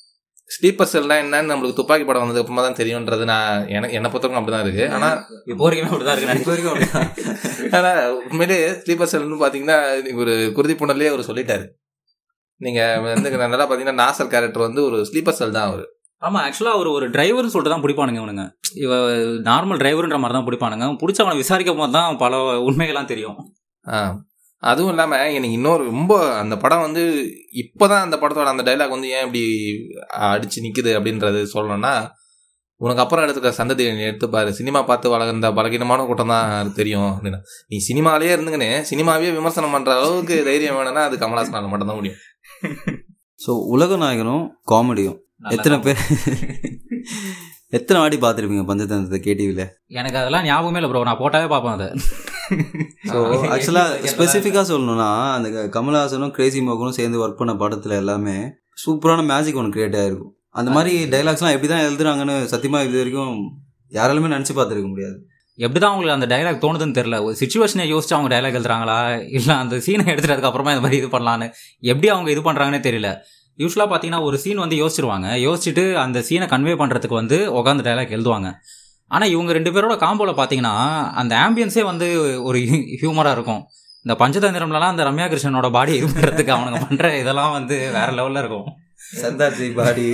ஸ்லீப்பர் 0.50 0.90
செல்னா 0.92 1.16
என்னன்னு 1.22 1.50
நம்மளுக்கு 1.50 1.78
துப்பாக்கி 1.78 2.04
படம் 2.06 2.22
வந்தது 2.22 2.40
அப்புறமா 2.40 2.62
தான் 2.64 2.78
தெரியும்ன்றது 2.80 3.24
நான் 3.32 3.66
எனக்கு 3.76 3.96
என்னை 3.98 4.08
பொறுத்தவரைக்கும் 4.10 4.40
அப்படிதான் 4.40 4.64
இருக்கு. 4.66 4.84
ஆனா 4.96 5.08
இப்போ 5.50 5.62
வரைக்குமே 5.66 5.92
அப்படிதான் 5.92 6.16
இருக்கு. 6.16 6.40
இப்போ 6.42 6.52
வரைக்கும். 6.54 6.80
ஆனா 7.78 7.90
உண்மையிலேயே 8.28 8.66
ஸ்லீப்பர் 8.82 9.10
செல்னு 9.12 9.42
பாத்தீங்கன்னா 9.44 9.78
ஒரு 10.22 10.34
குருதி 10.56 10.76
புனர்லயே 10.80 11.12
அவர் 11.12 11.28
சொல்லிட்டாரு. 11.30 11.66
நீங்க 12.64 12.80
வந்து 13.04 13.30
நல்லா 13.54 13.66
பாத்தீங்கன்னா 13.68 14.00
நாசர் 14.02 14.32
கேரக்டர் 14.34 14.66
வந்து 14.68 14.82
ஒரு 14.88 14.98
ஸ்லீப்பர் 15.10 15.38
செல் 15.38 15.56
தான் 15.58 15.68
அவர். 15.70 15.84
ஆமா 16.26 16.40
ஆக்சுவலா 16.46 16.74
அவர் 16.78 16.88
ஒரு 16.96 17.06
டிரைவர்னு 17.14 17.52
சொல்லிட்டு 17.52 17.74
தான் 17.74 17.84
பிடிப்பானுங்க 17.84 18.20
இவனுங்க. 18.22 18.44
இவ 18.84 18.98
நார்மல் 19.48 19.80
டிரைவர்ன்ற 19.82 20.18
மாதிரி 20.22 20.36
தான் 20.38 20.46
பிடிப்பானுங்க. 20.48 20.88
பிடிச்சவனை 21.00 21.38
விசாரிக்கும் 21.40 21.80
போது 21.82 21.96
தான் 21.98 22.20
பல 22.24 22.42
உண்மைகள்லாம் 22.68 23.10
தெரியும். 23.12 23.38
அதுவும் 24.70 24.92
இல்லாம 24.94 25.18
எனக்கு 25.36 25.56
இன்னொரு 25.58 25.82
ரொம்ப 25.92 26.14
அந்த 26.40 26.54
படம் 26.64 26.84
வந்து 26.86 27.02
இப்போதான் 27.62 28.04
அந்த 28.06 28.16
படத்தோட 28.22 28.50
அந்த 28.54 28.64
டைலாக் 28.68 28.96
வந்து 28.96 29.08
ஏன் 29.16 29.24
இப்படி 29.26 29.44
அடிச்சு 30.30 30.64
நிக்குது 30.66 30.90
அப்படின்றது 30.98 31.40
சொல்லணும்னா 31.54 31.94
உனக்கு 32.80 33.02
அப்புறம் 33.02 33.24
எடுத்துக்கிற 33.24 33.52
சந்ததி 33.58 33.82
நீ 33.96 34.04
எடுத்து 34.10 34.26
பாரு. 34.34 34.50
சினிமா 34.58 34.80
பார்த்து 34.88 35.12
வளர்ந்த 35.12 35.48
பலகீனமான 35.58 36.06
கூட்டம் 36.06 36.32
தான் 36.34 36.72
தெரியும் 36.78 37.10
அப்படின்னா. 37.10 37.40
நீ 37.70 37.76
சினிமாலேயே 37.88 38.32
இருந்துங்கன்னு 38.36 38.70
சினிமாவே 38.90 39.28
விமர்சனம் 39.36 39.74
பண்ற 39.76 39.90
அளவுக்கு 39.98 40.36
தைரியம் 40.48 40.78
வேணும்னா 40.78 41.04
அது 41.08 41.16
கமலாசனால 41.22 41.70
மட்டும் 41.72 41.90
தான் 41.90 42.00
முடியும். 42.00 42.18
ஸோ 43.44 43.52
உலக 43.74 43.96
நாயகனும் 44.02 44.44
காமெடியும். 44.72 45.18
எத்தனை 45.56 45.78
பேர் 45.86 46.02
எத்தனை 47.78 47.98
வாட்டி 48.00 48.18
பார்த்துருப்பீங்க 48.24 48.66
பஞ்சதந்திரத்தை 48.70 49.20
கேடிவியில் 49.26 49.64
எனக்கு 50.00 50.20
அதெல்லாம் 50.22 50.46
ஞாபகமே 50.50 50.80
இல்லை 50.80 50.90
ப்ரோ 50.92 51.06
நான் 51.10 51.22
போட்டாவே 51.22 51.48
பார்ப்பேன் 51.54 51.76
அதை. 51.78 51.88
ஸோ 53.10 53.18
ஆக்சுவலாக 53.54 54.12
ஸ்பெசிஃபிக்காக 54.12 54.66
சொல்லணும்னா 54.72 55.10
அந்த 55.36 55.48
கமல்ஹாசனும் 55.76 56.34
கிரேசி 56.36 56.62
மோகனும் 56.68 56.98
சேர்ந்து 57.00 57.20
ஒர்க் 57.24 57.40
பண்ண 57.40 57.54
படத்தில் 57.62 58.00
எல்லாமே 58.02 58.36
சூப்பரான 58.84 59.24
மேஜிக் 59.32 59.58
ஒன்று 59.62 59.74
கிரியேட் 59.74 59.98
ஆகிருக்கும் 60.02 60.32
அந்த 60.60 60.70
மாதிரி 60.76 60.94
டைலாக்ஸ்லாம் 61.12 61.54
எப்படி 61.56 61.68
தான் 61.72 61.84
எழுதுறாங்கன்னு 61.88 62.34
சத்தியமாக 62.52 62.86
இது 62.88 62.98
வரைக்கும் 63.00 63.36
யாராலுமே 63.92 64.28
நினச்சி 64.34 64.54
பார்த்துருக்க 64.56 64.88
முடியாது. 64.90 65.16
எப்படிதான் 65.58 65.92
அவங்களுக்கு 65.92 66.16
அந்த 66.18 66.28
டைலாக் 66.32 66.62
தோணுதுன்னு 66.64 66.96
தெரியல. 66.98 67.16
ஒரு 67.24 67.34
சுச்சுவேஷனை 67.40 67.84
யோசிச்சு 67.92 68.14
அவங்க 68.16 68.30
டைலாக் 68.34 68.56
எழுதுறாங்களா? 68.58 68.98
இல்லை 69.38 69.54
அந்த 69.62 69.76
சீனை 69.86 70.04
எடுத்துட்டதுக்கு 70.12 70.50
அப்புறமா 70.50 70.72
இந்த 70.74 70.84
மாதிரி 70.84 70.98
இது 71.02 71.08
பண்ணலான்னு 71.16 71.46
எப்படி 71.92 72.08
அவங்க 72.14 72.30
இது 72.34 72.42
பண்ணுறாங்கன்னே 72.46 72.80
தெரியல. 72.88 73.10
யூஸ்வலாக 73.58 73.88
பார்த்தீங்கன்னா 73.90 74.22
ஒரு 74.28 74.36
சீன் 74.44 74.62
வந்து 74.64 74.76
யோசிச்சிருவாங்க. 74.82 75.28
யோசிச்சுட்டு 75.46 75.84
அந்த 76.04 76.18
சீனை 76.28 76.46
கன்வே 76.54 76.74
பண்ணுறதுக்கு 76.82 77.20
வந்து 77.22 77.38
உட்காந்து 77.58 77.86
டைலாக் 77.88 78.14
எழுதுவாங்க. 78.18 78.50
ஆனால் 79.14 79.32
இவங்க 79.34 79.52
ரெண்டு 79.58 79.72
பேரோட 79.74 79.94
காம்போவில் 80.04 80.38
பார்த்தீங்கன்னா 80.40 80.74
அந்த 81.20 81.34
ஆம்பியன்ஸே 81.46 81.84
வந்து 81.90 82.06
ஒரு 82.48 82.58
ஹியூமராக 83.02 83.36
இருக்கும். 83.36 83.62
இந்த 84.04 84.14
பஞ்சதந்திரம்லலாம் 84.22 84.92
அந்த 84.92 85.04
ரம்யா 85.08 85.26
கிருஷ்ணனோட 85.32 85.68
பாடி 85.76 85.92
இது 85.98 86.06
பண்ணுறதுக்கு 86.12 86.54
அவனுங்க 86.54 86.80
பண்ணுற 86.86 87.10
இதெல்லாம் 87.22 87.52
வந்து 87.58 87.76
வேற 87.96 88.08
லெவலில் 88.18 88.42
இருக்கும். 88.42 88.68
சர்தார்ஜி 89.20 89.68
பாடி 89.80 90.06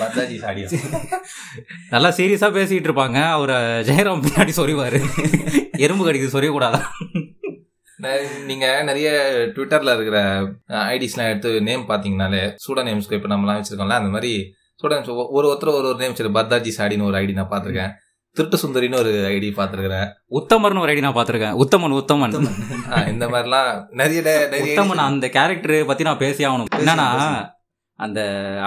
பத்தாஜி 0.00 0.36
சாடியா 0.44 0.68
நல்லா 1.94 2.10
சீரியஸாக 2.18 2.52
பேசிகிட்டு 2.58 2.88
இருப்பாங்க. 2.90 3.18
அவரை 3.36 3.58
ஜெயராம் 3.88 4.24
பின்னாடி 4.26 4.52
சொறிவார். 4.60 4.98
எறும்பு 5.86 6.04
கடிக்குது 6.06 6.36
சொரியக்கூடாதா 6.36 6.82
நீங்க 8.48 8.66
நிறைய 8.88 9.08
ட்விட்டர்ல 9.56 9.92
இருக்கிற 9.96 10.18
ஐடிஸ்லாம் 10.94 11.30
எடுத்து 11.32 11.50
நேம் 11.68 11.84
பாத்தீங்கனாலே 11.90 12.42
சூடா 12.64 12.82
நேம்ஸ்க்கு 12.88 13.18
இப்போ 13.18 13.30
நம்மலாம் 13.32 13.58
வச்சிருக்கோம்ல 13.58 13.98
அந்த 14.00 14.10
மாதிரி 14.14 14.32
நேம்ஸ் 14.88 15.10
ஒரு 15.30 15.46
ஒருத்தர் 15.48 15.72
ஒரு 15.72 15.88
ஒரு 15.88 15.98
நேம் 15.98 16.12
வச்சிருக்கு 16.12 16.38
பத்தாஜி 16.38 16.72
சாடின்னு 16.78 17.02
ஒரு 17.02 17.18
ஐடி 17.18 17.32
நான் 17.32 17.50
பார்த்திருக்கேன். 17.50 17.92
திருட்டு 18.36 18.56
சுந்தரின்னு 18.56 18.96
ஒரு 18.96 19.10
ஐடி 19.30 19.48
பார்த்துருக்கிறேன். 19.56 20.06
உத்தமர்னு 20.32 20.78
ஒரு 20.78 20.92
ஐடி 20.92 21.00
நான் 21.00 21.14
பார்த்துருக்கேன். 21.14 21.56
உத்தமன் 21.64 21.96
உத்தமன். 22.00 22.36
இந்த 23.08 23.28
மாதிரிலாம் 23.28 23.70
நிறைய 23.92 24.20
உத்தமன் 24.64 25.06
அந்த 25.06 25.28
கேரக்டர் 25.28 25.86
பத்தி 25.86 26.04
நான் 26.04 26.18
பேசி 26.18 26.46
ஆகணும். 26.46 26.70
என்னன்னா 26.80 27.08
அந்த 28.00 28.20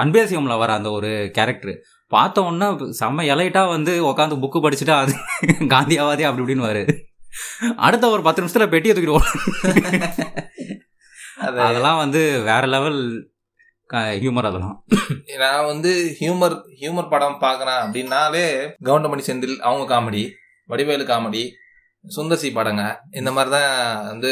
அன்பேசியம்ல 0.03 0.57
வர 0.57 0.73
அந்த 0.73 0.89
ஒரு 0.91 1.09
கேரக்டர் 1.33 1.73
பார்த்த 2.11 2.43
உடனே 2.43 2.67
செம்ம 2.99 3.25
எலைட்டா 3.33 3.67
வந்து 3.69 4.05
உட்காந்து 4.05 4.41
புக்கு 4.41 4.59
படிச்சுட்டு 4.61 4.93
அது 4.95 5.13
காந்தியாவாதே 5.67 6.23
அப்படி 6.23 6.43
இப்படின்னு 6.43 6.67
வாரு 6.67 6.83
அடுத்த 7.77 8.09
ஒரு 8.09 8.21
பத்து 8.21 8.43
நிமிஷத்துல 8.43 8.67
பெட்டியை 8.67 8.95
தூக்கிடுவோம் 8.95 9.27
அது. 11.37 11.59
அதெல்லாம் 11.61 11.97
வந்து 11.97 12.19
வேற 12.41 12.65
லெவல் 12.65 12.99
ஹியூமர் 13.93 14.47
அதெல்லாம். 14.49 14.85
நான் 15.41 15.65
வந்து 15.65 15.91
ஹியூமர் 16.19 16.55
ஹியூமர் 16.81 17.09
படம் 17.09 17.37
பார்க்குறேன் 17.41 17.81
அப்படின்னாலே 17.83 18.45
கவுண்டமணி 18.83 19.23
செந்தில் 19.27 19.57
அவங்க 19.59 19.85
காமெடி 19.93 20.23
வடிவேலு 20.69 21.03
காமெடி 21.03 21.43
சுந்தர்சி 22.05 22.49
படங்க 22.53 22.83
இந்த 23.11 23.31
மாதிரி 23.31 23.51
தான் 23.51 23.71
வந்து 24.07 24.31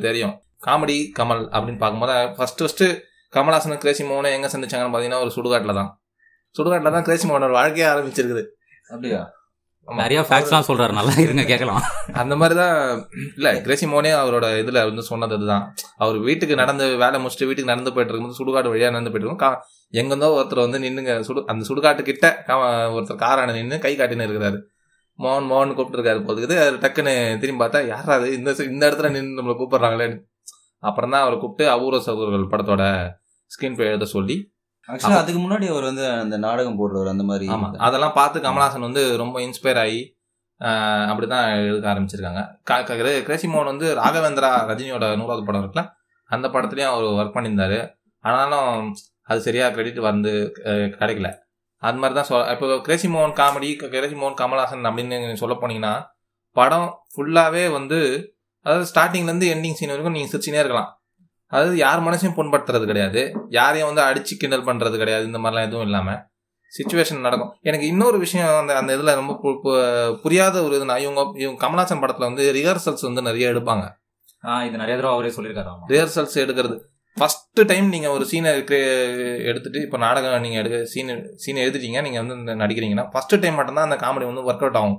தெரியும். 0.00 0.34
காமெடி 0.66 0.96
கமல் 1.18 1.42
அப்படின்னு 1.54 1.78
பார்க்கும்போது 1.78 2.14
ஃபர்ஸ்ட் 2.36 2.60
ஃபர்ஸ்ட் 2.60 2.84
கமல்ஹாசன் 3.32 3.82
கிரேசி 3.82 4.04
மோகனை 4.04 4.30
எங்க 4.36 4.48
சந்திச்சாங்கன்னு 4.48 4.92
பார்த்தீங்கன்னா 4.92 5.22
ஒரு 5.24 5.32
சுடுகாட்டில் 5.36 5.78
தான் 5.80 5.90
சுடுகாட்டில் 6.54 6.94
தான் 6.96 7.02
கிரேசி 7.02 7.26
மோகனோட 7.28 7.50
வாழ்க்கையே 7.50 7.88
ஆரம்பிச்சிருக்குது. 7.88 8.44
அப்படியா. 8.90 9.20
நிறைய 10.00 10.20
ஃபேக்ட்ஸ்லாம் 10.28 10.66
சொல்றாரு. 10.68 10.92
நல்லா 10.98 11.14
இருங்க 11.24 11.44
கேட்கலாம். 11.50 11.82
அந்த 12.22 12.34
மாதிரி 12.40 12.54
தான் 12.60 12.76
இல்லை 13.38 13.52
கிரேசி 13.66 13.86
மோனே 13.92 14.10
அவரோட 14.22 14.46
இதில் 14.62 14.78
வந்து 14.88 15.02
சொன்னது 15.10 15.34
அதுதான். 15.36 15.64
அவர் 16.02 16.16
வீட்டுக்கு 16.28 16.60
நடந்து 16.62 16.86
வேலை 17.02 17.18
முடிச்சுட்டு 17.22 17.48
வீட்டுக்கு 17.50 17.72
நடந்து 17.72 17.92
போயிட்டு 17.94 18.12
இருக்கும்போது 18.12 18.38
சுடுகாடு 18.40 18.72
வழியாக 18.72 18.94
நடந்து 18.96 19.12
போயிட்டு 19.12 19.30
இருக்கும். 19.30 19.56
எங்கிருந்தோ 20.00 20.30
ஒருத்தர் 20.38 20.64
வந்து 20.66 20.80
நின்னுங்க. 20.84 21.14
சுடு 21.28 21.42
அந்த 21.52 21.64
சுடுகாட்டு 21.70 22.04
கிட்ட 22.10 22.26
ஒருத்தர் 22.96 23.22
காரான 23.24 23.54
நின்று 23.58 23.78
கை 23.86 23.94
காட்டின்னு 24.00 24.28
இருக்கிறாரு. 24.28 24.58
மோகன் 25.24 25.48
மோகன் 25.52 25.76
கூப்பிட்டுருக்காரு 25.78 26.20
போதுக்குது 26.26 26.56
டக்குன்னு 26.82 27.14
திரும்பி 27.42 27.62
பார்த்தா 27.62 27.80
யாரா 27.92 28.12
அது 28.18 28.28
இந்த 28.38 28.50
இந்த 28.72 28.82
இடத்துல 28.88 29.10
நின்று 29.16 29.38
நம்மளை 29.38 29.56
கூப்பிடுறாங்களே. 29.62 30.08
அப்புறம் 30.88 31.12
தான் 31.14 31.24
அவரை 31.24 31.38
கூப்பிட்டு 31.38 31.64
அபூர்வ 31.74 32.00
சகோதரர்கள் 32.08 32.52
படத்தோட 32.52 32.84
ஸ்கிரீன் 33.54 33.76
பிளே 33.78 33.88
எழுத 33.92 34.06
சொல்லி 34.16 34.36
ஆக்சுவலா 34.88 35.18
அதுக்கு 35.18 35.40
முன்னாடி 35.40 35.66
அவர் 35.68 35.84
வந்து 35.84 36.04
அந்த 36.16 36.36
நாடகம் 36.44 36.78
போடுறவர் 36.78 37.10
அந்த 37.10 37.24
மாதிரி 37.24 37.46
ஆமா. 37.54 37.68
அதெல்லாம் 37.86 38.14
பார்த்து 38.14 38.38
கமல்ஹாசன் 38.44 38.86
வந்து 38.86 39.02
ரொம்ப 39.22 39.36
இன்ஸ்பயர் 39.46 39.80
ஆகி 39.82 40.00
ஆஹ், 40.60 41.04
அப்படிதான் 41.10 41.48
எழுத 41.62 41.84
ஆரம்பிச்சிருக்காங்க. 41.90 42.40
கிரேசி 43.26 43.46
மோகன் 43.48 43.70
வந்து 43.72 43.88
ராகவேந்திரா 43.98 44.48
ரஜினியோட 44.70 45.04
நூறாவது 45.20 45.44
படம் 45.44 45.62
இருக்குல்ல? 45.62 45.84
அந்த 46.30 46.46
படத்துலயும் 46.54 46.92
அவர் 46.92 47.18
ஒர்க் 47.18 47.36
பண்ணியிருந்தாரு. 47.36 47.78
ஆனாலும் 48.24 48.72
அது 49.28 49.40
சரியா 49.44 49.66
கிரெடிட் 49.70 50.00
வந்து 50.06 50.32
கிடைக்கல. 50.96 51.28
அது 51.82 51.98
மாதிரி 51.98 52.14
தான் 52.14 52.28
சொல் 52.28 52.48
இப்போ 52.52 52.78
கிரேசி 52.86 53.08
மோகன் 53.08 53.36
காமெடி 53.38 53.68
கிரேசி 53.92 54.16
மோகன் 54.16 54.40
கமல்ஹாசன் 54.40 54.88
அப்படின்னு 54.88 55.16
சொல்ல 55.42 55.56
போனீங்கன்னா 55.58 55.94
படம் 56.56 56.88
ஃபுல்லாவே 57.12 57.64
வந்து 57.72 57.98
அதாவது 58.66 58.86
ஸ்டார்டிங்ல 58.90 59.30
இருந்து 59.30 59.52
எண்டிங் 59.52 59.76
சீன் 59.78 59.92
வரைக்கும் 59.92 60.16
நீங்க 60.16 60.30
சிரிச்சினே 60.30 60.60
இருக்கலாம். 60.60 60.88
அதாவது 61.52 61.76
யார் 61.84 62.00
மனசையும் 62.06 62.36
புண்படுத்துறது 62.38 62.86
கிடையாது. 62.90 63.20
யாரையும் 63.58 63.88
வந்து 63.90 64.02
அடிச்சு 64.08 64.34
கிண்டல் 64.40 64.66
பண்றது 64.70 64.96
கிடையாது. 65.02 65.24
இந்த 65.30 65.40
மாதிரிலாம் 65.42 65.68
எதுவும் 65.68 65.86
இல்லாம 65.88 66.16
சுச்சுவேஷன் 66.72 67.26
நடக்கும். 67.26 67.52
எனக்கு 67.68 67.86
இன்னொரு 67.92 68.16
விஷயம் 68.24 68.48
அந்த 68.62 68.72
அந்த 68.80 68.90
இதில் 68.96 69.18
ரொம்ப 69.20 69.32
புரியாத 70.24 70.56
ஒரு 70.66 70.74
இதுனா 70.78 70.96
இவங்க 71.04 71.20
இவங்க 71.42 71.58
கமல்ஹாசன் 71.64 72.02
படத்தில் 72.02 72.28
வந்து 72.28 72.44
ரிஹர்சல்ஸ் 72.58 73.06
வந்து 73.08 73.22
நிறைய 73.28 73.52
எடுப்பாங்க. 73.52 73.84
இது 74.66 74.76
நிறைய 74.82 74.94
தடவை 74.98 75.14
அவரே 75.16 75.30
சொல்லியிருக்காரு. 75.36 75.70
ரிஹர்சல்ஸ் 75.92 76.36
எடுக்கிறது. 76.44 76.76
ஃபர்ஸ்ட் 77.16 77.60
டைம் 77.70 77.86
நீங்கள் 77.94 78.14
ஒரு 78.16 78.24
சீனை 78.30 78.50
எடுத்துட்டு 79.50 79.78
இப்போ 79.86 79.98
நாடகம் 80.04 80.44
நீங்கள் 80.44 80.60
எடுக்க 80.62 80.76
சீன் 80.92 81.14
சீன் 81.44 81.62
எழுதிட்டீங்க 81.64 82.00
நீங்கள் 82.06 82.22
வந்து 82.24 82.58
நடிக்கிறீங்கன்னா 82.62 83.06
ஃபர்ஸ்ட் 83.14 83.34
டைம் 83.44 83.58
மட்டும்தான் 83.60 83.88
அந்த 83.88 83.98
காமெடி 84.04 84.28
வந்து 84.30 84.44
ஒர்க் 84.50 84.64
அவுட் 84.64 84.78
ஆகும். 84.80 84.98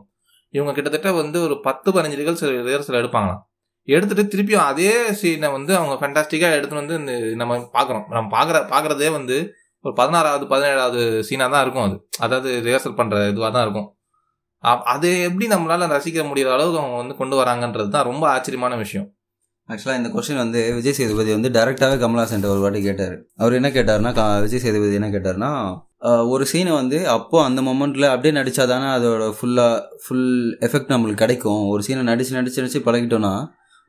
இவங்க 0.53 0.71
கிட்டத்தட்ட 0.77 1.09
வந்து 1.21 1.37
ஒரு 1.47 1.55
பத்து 1.67 1.89
பதினஞ்சு 1.95 2.19
ரிஹர்சல் 2.21 2.53
ரிஹர்சல் 2.69 2.99
எடுப்பாங்களாம். 3.01 3.41
எடுத்துட்டு 3.87 4.23
திருப்பியும் 4.23 4.65
அதே 4.71 5.09
சீனை 5.11 5.51
வந்து 5.51 5.75
அவங்க 5.75 5.95
ஃபண்டாஸ்டிக்காக 6.01 6.57
எடுத்துட்டு 6.59 6.81
வந்து 6.81 6.95
இந்த 6.95 7.13
நம்ம 7.35 7.57
பார்க்குறோம் 7.73 8.05
நம்ம 8.09 8.27
பார்க்குற 8.37 8.57
பார்க்குறதே 8.73 9.11
வந்து 9.11 9.37
ஒரு 9.81 9.93
பதினாறாவது 9.93 10.45
பதினேழாவது 10.45 11.19
சீனாக 11.19 11.51
தான் 11.51 11.61
இருக்கும் 11.61 11.83
அது. 11.83 12.07
அதாவது 12.17 12.61
ரிஹர்சல் 12.65 12.97
பண்ணுற 12.99 13.17
இதுவாக 13.33 13.51
தான் 13.51 13.61
இருக்கும். 13.61 13.87
அ- 14.65 14.83
அது 14.93 15.21
எப்படி 15.23 15.47
நம்மளால் 15.47 15.93
ரசிக்க 15.95 16.23
முடிகிற 16.27 16.51
அளவுக்கு 16.53 16.79
அவங்க 16.79 16.97
வந்து 16.97 17.15
கொண்டு 17.15 17.41
வராங்கன்றது 17.41 17.89
தான் 17.89 18.03
ரொம்ப 18.03 18.29
ஆச்சரியமான 18.29 18.75
விஷயம். 18.75 19.07
ஆக்சுவலாக 19.69 19.95
இந்த 19.95 20.09
கொஸ்டின் 20.09 20.35
வந்து 20.35 20.73
விஜய் 20.73 20.93
சேதுபதி 20.93 21.31
வந்து 21.31 21.49
டேரெக்டாகவே 21.49 21.97
கமல்ஹாசன் 22.03 22.45
ஒரு 22.45 22.59
வாட்டி 22.59 22.81
கேட்டார். 22.81 23.15
அவர் 23.37 23.53
என்ன 23.53 23.69
கேட்டார்னா 23.69 24.41
விஜய் 24.41 24.59
சேதுபதி 24.59 24.93
என்ன 24.93 25.09
கேட்டாருன்னா 25.09 25.51
ஒரு 26.27 26.45
சீனை 26.53 26.71
வந்து 26.71 27.09
அப்போது 27.09 27.45
அந்த 27.45 27.61
மொமெண்ட்டில் 27.61 28.09
அப்படியே 28.09 28.41
நடிச்சாதானே 28.41 28.87
அதோட 28.97 29.33
ஃபுல்லாக 29.41 29.81
ஃபுல் 30.07 30.57
எஃபெக்ட் 30.61 30.93
நம்மளுக்கு 30.93 31.13
கிடைக்கும். 31.13 31.67
ஒரு 31.67 31.83
சீனை 31.87 32.01
நடித்து 32.01 32.35
நடிச்சு 32.35 32.59
நடித்து 32.59 32.79
பழகிட்டோன்னா 32.79 33.33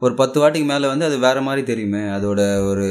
ஒரு 0.04 0.14
பத்து 0.20 0.38
வாட்டிக்கு 0.42 0.70
மேலே 0.74 0.86
வந்து 0.92 1.08
அது 1.10 1.18
வேற 1.26 1.40
மாதிரி 1.48 1.64
தெரியுமே. 1.72 2.04
அதோட 2.18 2.40
ஒரு 2.70 2.86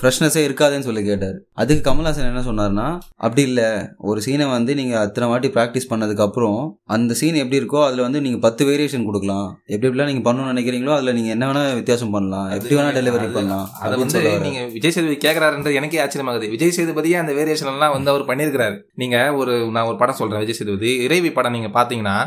ஃப்ரெஷ்னஸே 0.00 0.40
இருக்காதுன்னு 0.46 0.86
சொல்லி 0.86 1.00
கேட்டார். 1.06 1.38
அதுக்கு 1.60 1.82
கமல்ஹாசன் 1.86 2.28
என்ன 2.32 2.42
சொன்னார்னா 2.48 2.84
அப்படி 3.26 3.42
இல்லை. 3.48 3.68
ஒரு 4.08 4.18
சீனை 4.24 4.46
வந்து 4.52 4.72
நீங்கள் 4.80 5.00
அத்தனை 5.04 5.26
வாட்டி 5.30 5.48
ப்ராக்டிஸ் 5.56 5.88
பண்ணதுக்கப்புறம் 5.92 6.60
அந்த 6.94 7.14
சீன் 7.20 7.40
எப்படி 7.42 7.58
இருக்கோ 7.60 7.80
அதில் 7.86 8.04
வந்து 8.04 8.20
நீங்கள் 8.26 8.42
பத்து 8.44 8.62
வேரியேஷன் 8.68 9.06
கொடுக்கலாம். 9.08 9.48
எப்படி 9.72 9.88
எப்படிலாம் 9.88 10.10
நீங்கள் 10.10 10.26
பண்ணணும்னு 10.28 10.52
நினைக்கிறீங்களோ 10.54 10.92
அதில் 10.96 11.16
நீங்கள் 11.18 11.34
என்ன 11.36 11.46
வேணால் 11.48 11.74
வித்தியாசம் 11.80 12.14
பண்ணலாம். 12.16 12.48
எப்படி 12.56 12.76
வேணால் 12.78 12.96
டெலிவரி 12.98 13.28
பண்ணலாம். 13.38 13.66
அதை 13.84 13.92
வந்து 14.02 14.16
சொல்ல 14.16 14.30
வர்றாரு. 14.34 14.46
நீங்க 14.48 14.60
விஜய் 14.76 14.94
சேதுபதி 14.96 15.18
கேட்கறாருன்றது 15.26 15.78
எனக்கே 15.80 16.02
ஆச்சரியமாகுது. 16.04 16.52
விஜய் 16.54 16.76
சேதுபதியே 16.78 17.18
அந்த 17.22 17.34
வேரியேஷன் 17.40 17.72
எல்லாம் 17.74 17.96
வந்து 17.96 18.12
அவர் 18.12 18.28
பண்ணியிருக்கிறாரு. 18.30 18.78
நீங்க 19.02 19.16
ஒரு 19.40 19.56
நான் 19.76 19.88
ஒரு 19.92 19.98
படம் 20.04 20.20
சொல்றேன் 20.20 20.44
விஜய் 20.44 20.60
சேதுபதி. 20.60 20.92
இறைவி 21.08 21.32
படம் 21.38 21.56
நீங்க 21.58 21.72
பாத்தீங்கன்னா 21.80 22.18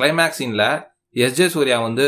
கிளைமேக்ஸ் 0.00 0.40
சீன்ல 0.42 0.66
எஸ் 1.16 1.36
ஜே 1.38 1.46
சூர்யா 1.54 1.76
வந்து 1.88 2.04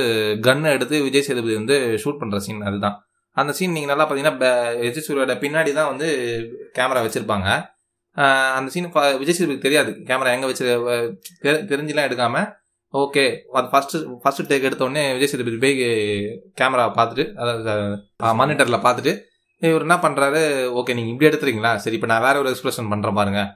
கன்னை 0.46 0.68
எடுத்து 0.76 0.96
விஜய் 1.06 1.26
சேதுபதி 1.28 1.54
வந்து 1.60 1.76
ஷூட் 2.02 2.20
பண்ணுற 2.20 2.38
சீன் 2.46 2.66
அதுதான். 2.70 2.96
அந்த 3.36 3.50
சீன் 3.58 3.74
நீங்கள் 3.76 3.92
நல்லா 3.92 4.04
பார்த்தீங்கன்னா 4.08 4.50
எஸ் 4.86 4.96
ஜே 4.96 5.02
சூர்யாவோட 5.06 5.34
பின்னாடி 5.44 5.70
தான் 5.78 5.90
வந்து 5.92 6.08
கேமரா 6.78 7.02
வச்சுருப்பாங்க. 7.06 7.48
அந்த 8.58 8.68
சீன் 8.74 8.88
விஜய் 9.22 9.38
சேதுபதி 9.38 9.60
தெரியாது. 9.66 9.92
கேமரா 10.08 10.34
எங்கே 10.36 10.50
வச்சு 10.50 10.64
தெரிஞ்சுலாம் 11.72 12.08
எடுக்காமல் 12.08 12.48
ஓகே 12.94 13.24
அது 13.58 13.68
ஃபர்ஸ்ட் 13.72 13.94
ஃபர்ஸ்ட் 14.22 14.48
டேக் 14.50 14.66
எடுத்தோடனே 14.68 15.02
விஜய் 15.16 15.30
சேதுபதி 15.32 15.58
போய் 15.64 15.76
கேமரா 16.60 16.84
பார்த்துட்டு 16.98 17.24
அதாவது 17.42 17.74
மானிட்டரில் 18.40 18.84
பார்த்துட்டு 18.86 19.12
இவர் 19.62 19.86
என்ன 19.86 19.96
பண்ணுறாரு 20.04 20.40
ஓகே 20.80 20.94
நீங்கள் 20.98 21.12
இப்படி 21.14 21.28
எடுத்துறீங்களா? 21.30 21.72
சரி 21.84 21.96
இப்போ 21.98 22.08
நான் 22.10 22.24
வேற 22.26 22.36
ஒரு 22.42 22.50
எக்ஸ்பிரஷன் 22.52 22.90
பண்ணுறேன் 22.92 23.18
பாருங்கள் 23.18 23.48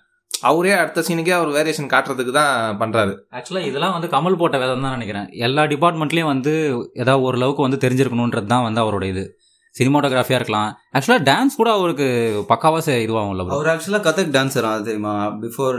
அவரே 0.43 0.73
அடுத்த 0.73 1.01
சீனுக்கே 1.01 1.31
அவர் 1.31 1.49
வேரியேஷன் 1.49 1.91
காட்டுறதுக்கு 1.93 2.33
தான் 2.33 2.79
பண்றாரு. 2.81 3.15
ஆக்சுவலாக 3.33 3.65
இதெல்லாம் 3.65 3.93
வந்து 3.93 4.09
கமல் 4.09 4.37
போட்ட 4.37 4.59
வேதம் 4.59 4.83
தான் 4.83 4.93
நினைக்கிறேன். 4.93 5.29
எல்லா 5.31 5.63
டிபார்ட்மெண்ட்லேயும் 5.65 6.33
வந்து 6.35 6.53
ஏதாவது 6.95 7.21
ஓரளவுக்கு 7.21 7.63
வந்து 7.63 7.89
தெரிஞ்சிருக்கணுன்றது 7.89 8.47
தான் 8.47 8.63
வந்து 8.63 8.81
அவரோட 8.81 9.03
இது. 9.03 9.37
சினிமாட்டோகிராஃபியாக 9.79 10.35
இருக்கலாம். 10.35 10.79
ஆக்சுவலாக 10.93 11.23
டான்ஸ் 11.25 11.57
கூட 11.57 11.73
அவருக்கு 11.73 12.07
பக்காவாக 12.49 12.99
இதுவாகும்ல 13.07 13.45
bro. 13.45 13.53
அவர் 13.53 13.67
ஆக்சுவலாக 13.67 14.07
கதக் 14.09 14.35
டான்ஸர் 14.37 14.65
அது 14.65 14.85
தெரியுமா? 14.85 15.27
பிஃபோர் 15.27 15.79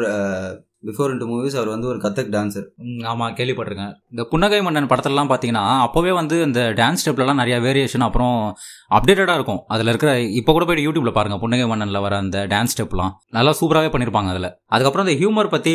பிஃபோர் 0.87 1.11
இன்ட்டு 1.11 1.27
மூவிஸ் 1.29 1.55
அவர் 1.59 1.69
வந்து 1.73 1.87
ஒரு 1.91 1.99
கத்தக் 2.03 2.31
டான்சர் 2.35 2.65
ஆமாம் 3.11 3.33
கேள்விப்பட்டிருக்கேன். 3.37 3.93
இந்த 4.13 4.23
புன்னகை 4.31 4.59
மன்னன் 4.65 4.89
படத்துலலாம் 4.91 5.29
பார்த்தீங்கன்னா 5.31 5.63
அப்போவே 5.85 6.11
வந்து 6.19 6.35
இந்த 6.47 6.61
டான்ஸ் 6.79 7.01
ஸ்டெப்லலாம் 7.03 7.39
நிறையா 7.41 7.57
வேரியேஷன் 7.65 8.05
அப்புறம் 8.07 8.35
அப்டேட்டடாக 8.97 9.37
இருக்கும். 9.39 9.61
அதில் 9.73 9.91
இருக்கிற 9.91 10.11
இப்போ 10.39 10.53
கூட 10.57 10.65
போய் 10.69 10.85
யூடியூப்பில் 10.87 11.15
பாருங்க 11.17 11.37
புன்னகை 11.43 11.65
மன்னனில் 11.71 12.03
வர 12.05 12.17
அந்த 12.23 12.45
டான்ஸ் 12.53 12.75
ஸ்டெப்லாம் 12.75 13.13
நல்லா 13.37 13.53
சூப்பராகவே 13.59 13.91
பண்ணியிருப்பாங்க 13.95 14.31
அதில். 14.35 14.49
அதுக்கப்புறம் 14.73 15.07
இந்த 15.07 15.15
ஹியூமர் 15.21 15.53
பற்றி 15.55 15.73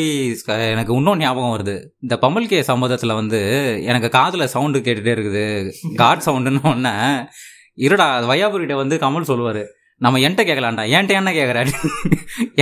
எனக்கு 0.74 0.94
இன்னும் 0.98 1.20
ஞாபகம் 1.24 1.54
வருது. 1.56 1.76
இந்த 2.06 2.16
பமல் 2.24 2.50
கே 2.52 2.60
சம்பவத்தில் 2.70 3.18
வந்து 3.20 3.40
எனக்கு 3.90 4.10
காதில் 4.18 4.52
சவுண்டு 4.54 4.84
கேட்டுகிட்டே 4.86 5.16
இருக்குது. 5.18 5.46
காட் 6.02 6.26
சவுண்டுன்னு 6.28 6.62
ஒன்று 6.72 6.94
இருடா 7.86 8.08
வையாபுரிகிட்ட 8.30 8.76
வந்து 8.82 8.96
கமல் 9.06 9.30
சொல்லுவார். 9.32 9.62
நம்ம 10.04 10.18
என்கிட்ட 10.26 10.44
கேட்கலான்டா 10.46 10.84
என்கிட்ட 10.94 11.20
என்ன 11.20 11.32
கேட்குறாரு 11.36 11.72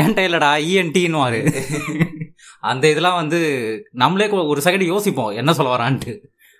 என்கிட்ட 0.00 0.22
இல்லைடா 0.28 0.50
இஎன்டின்னு 0.70 1.20
அந்த 2.62 2.84
இதெல்லாம் 2.92 3.18
வந்து 3.22 3.38
நம்மளே 4.02 4.26
ஒரு 4.52 4.60
செகண்ட் 4.66 4.86
யோசிப்போம் 4.92 5.34
என்ன 5.40 5.50
சொல்ல 5.58 5.70
வரான்ட்டு. 5.76 6.14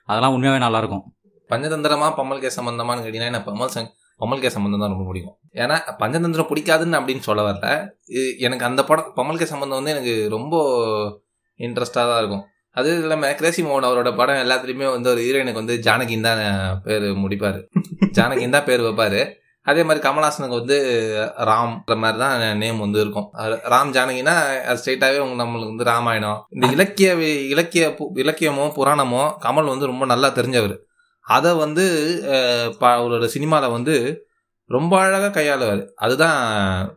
அதெல்லாம் 0.08 0.34
உண்மையாகவே 0.36 0.60
நல்லாயிருக்கும் 0.66 1.04
பஞ்சதந்திரமா 1.50 2.08
பம்மல் 2.18 2.42
கே 2.42 2.50
சம்பந்தமான்னு 2.58 3.02
கேட்டீங்கன்னா 3.04 3.32
எனக்கு 3.32 3.48
பம்மல் 3.50 3.72
சங் 3.74 3.90
பம்மல் 4.20 4.42
கே 4.42 4.50
சம்பந்தம் 4.54 4.82
தான் 4.82 4.92
ரொம்ப 4.92 5.04
பிடிக்கும். 5.08 5.36
ஏன்னா 5.62 5.76
பஞ்சதந்திரம் 6.00 6.48
பிடிக்காதுன்னு 6.50 6.98
அப்படின்னு 6.98 7.24
சொல்ல 7.28 7.42
வரல. 7.48 7.68
எனக்கு 8.46 8.64
அந்த 8.68 8.80
படம் 8.90 9.10
பம்மல் 9.18 9.40
கே 9.40 9.48
சம்பந்தம் 9.52 9.78
வந்து 9.80 9.94
எனக்கு 9.94 10.14
ரொம்ப 10.36 10.54
இன்ட்ரெஸ்டாக 11.60 12.04
தான் 12.10 12.20
இருக்கும். 12.22 12.44
அது 12.76 12.90
இல்லாமல் 13.04 13.36
கிரேசி 13.38 13.60
மோகன் 13.66 13.88
அவரோட 13.88 14.10
படம் 14.20 14.42
எல்லாத்துலேயுமே 14.44 14.88
வந்து 14.96 15.08
ஒரு 15.12 15.20
ஹீரோயினுக்கு 15.26 15.62
வந்து 15.62 15.76
ஜானகின் 15.86 16.26
தான் 16.28 16.42
பேர் 16.86 17.06
முடிப்பார். 17.22 17.58
ஜானகின் 18.18 18.54
தான் 18.56 18.66
பேர் 18.68 18.84
வைப்பார். 18.86 19.20
அதே 19.62 19.82
மாதிரி 19.82 20.08
கமல்ஹாசனுக்கு 20.08 20.48
வந்து 20.48 20.76
ராம் 21.38 21.96
மாதிரி 21.96 22.18
தான் 22.18 22.56
நேம் 22.56 22.78
வந்து 22.78 23.00
இருக்கும். 23.00 23.30
ராம் 23.38 23.92
ஜானகினா 23.92 24.34
ஸ்ட்ரெயிட்டாகவே 24.74 25.18
உங்க 25.18 25.44
நம்மளுக்கு 25.44 25.66
வந்து 25.66 25.84
ராமாயணம். 25.84 26.46
இந்த 26.50 26.66
இலக்கிய 26.66 27.14
இலக்கிய 27.48 27.96
இலக்கியமோ 28.14 28.72
புராணமோ 28.72 29.32
கமல் 29.42 29.68
வந்து 29.68 29.86
ரொம்ப 29.86 30.04
நல்லா 30.04 30.28
தெரிஞ்சவர். 30.28 30.78
அதை 31.20 31.54
வந்து 31.54 31.84
ப- 32.78 32.96
அவரோட 32.96 33.24
சினிமாவில் 33.24 33.70
வந்து 33.70 34.24
ரொம்ப 34.64 35.00
அழகாக 35.00 35.40
கையாளுவார். 35.40 35.86
அதுதான் 35.94 36.38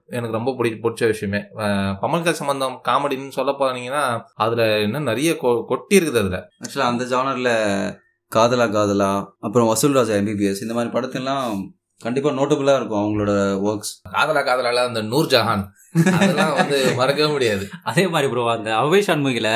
எனக்கு 0.06 0.34
ரொம்ப 0.34 0.54
பிடி 0.58 0.70
பிடிச்ச 0.70 1.06
விஷயமே. 1.06 1.38
அஹ், 1.38 2.32
சம்பந்தம் 2.32 2.82
காமெடின்னு 2.88 3.30
சொல்ல 3.30 3.52
போனீங்கன்னா 3.52 4.22
அதில் 4.36 4.82
இன்னும் 4.84 5.04
நிறைய 5.04 5.32
கொ- 5.34 5.66
கொட்டி 5.66 6.00
இருக்குது 6.00 6.18
அதில். 6.18 6.44
ஆக்சுவலாக 6.66 6.80
அந்த 6.80 7.04
ஜானரில் 7.04 8.02
காதலா 8.36 8.70
காதலா 8.70 9.26
அப்புறம் 9.40 9.68
வசூல் 9.68 9.94
ராஜா 9.94 10.14
எம்பிபிஎஸ் 10.14 10.62
இந்த 10.62 10.74
மாதிரி 10.74 10.94
படத்தெல்லாம் 10.94 11.70
கண்டிப்பாக 12.04 12.38
நோட்டபுளாக 12.40 12.80
இருக்கும் 12.80 13.02
அவங்களோட 13.02 13.34
ஒர்க்ஸ் 13.70 13.94
காதலா 14.12 14.42
காதலால 14.42 14.84
அந்த 14.84 15.02
நூர் 15.04 15.32
ஜஹான் 15.34 15.64
அதெல்லாம் 16.14 16.54
வந்து 16.56 16.78
மறக்கவே 16.96 17.30
முடியாது. 17.32 17.64
அதே 17.84 18.08
மாதிரி 18.08 18.28
ப்ரோ 18.30 18.44
அந்த 18.52 18.70
அவ்வை 18.76 19.02
சண்முகில 19.04 19.50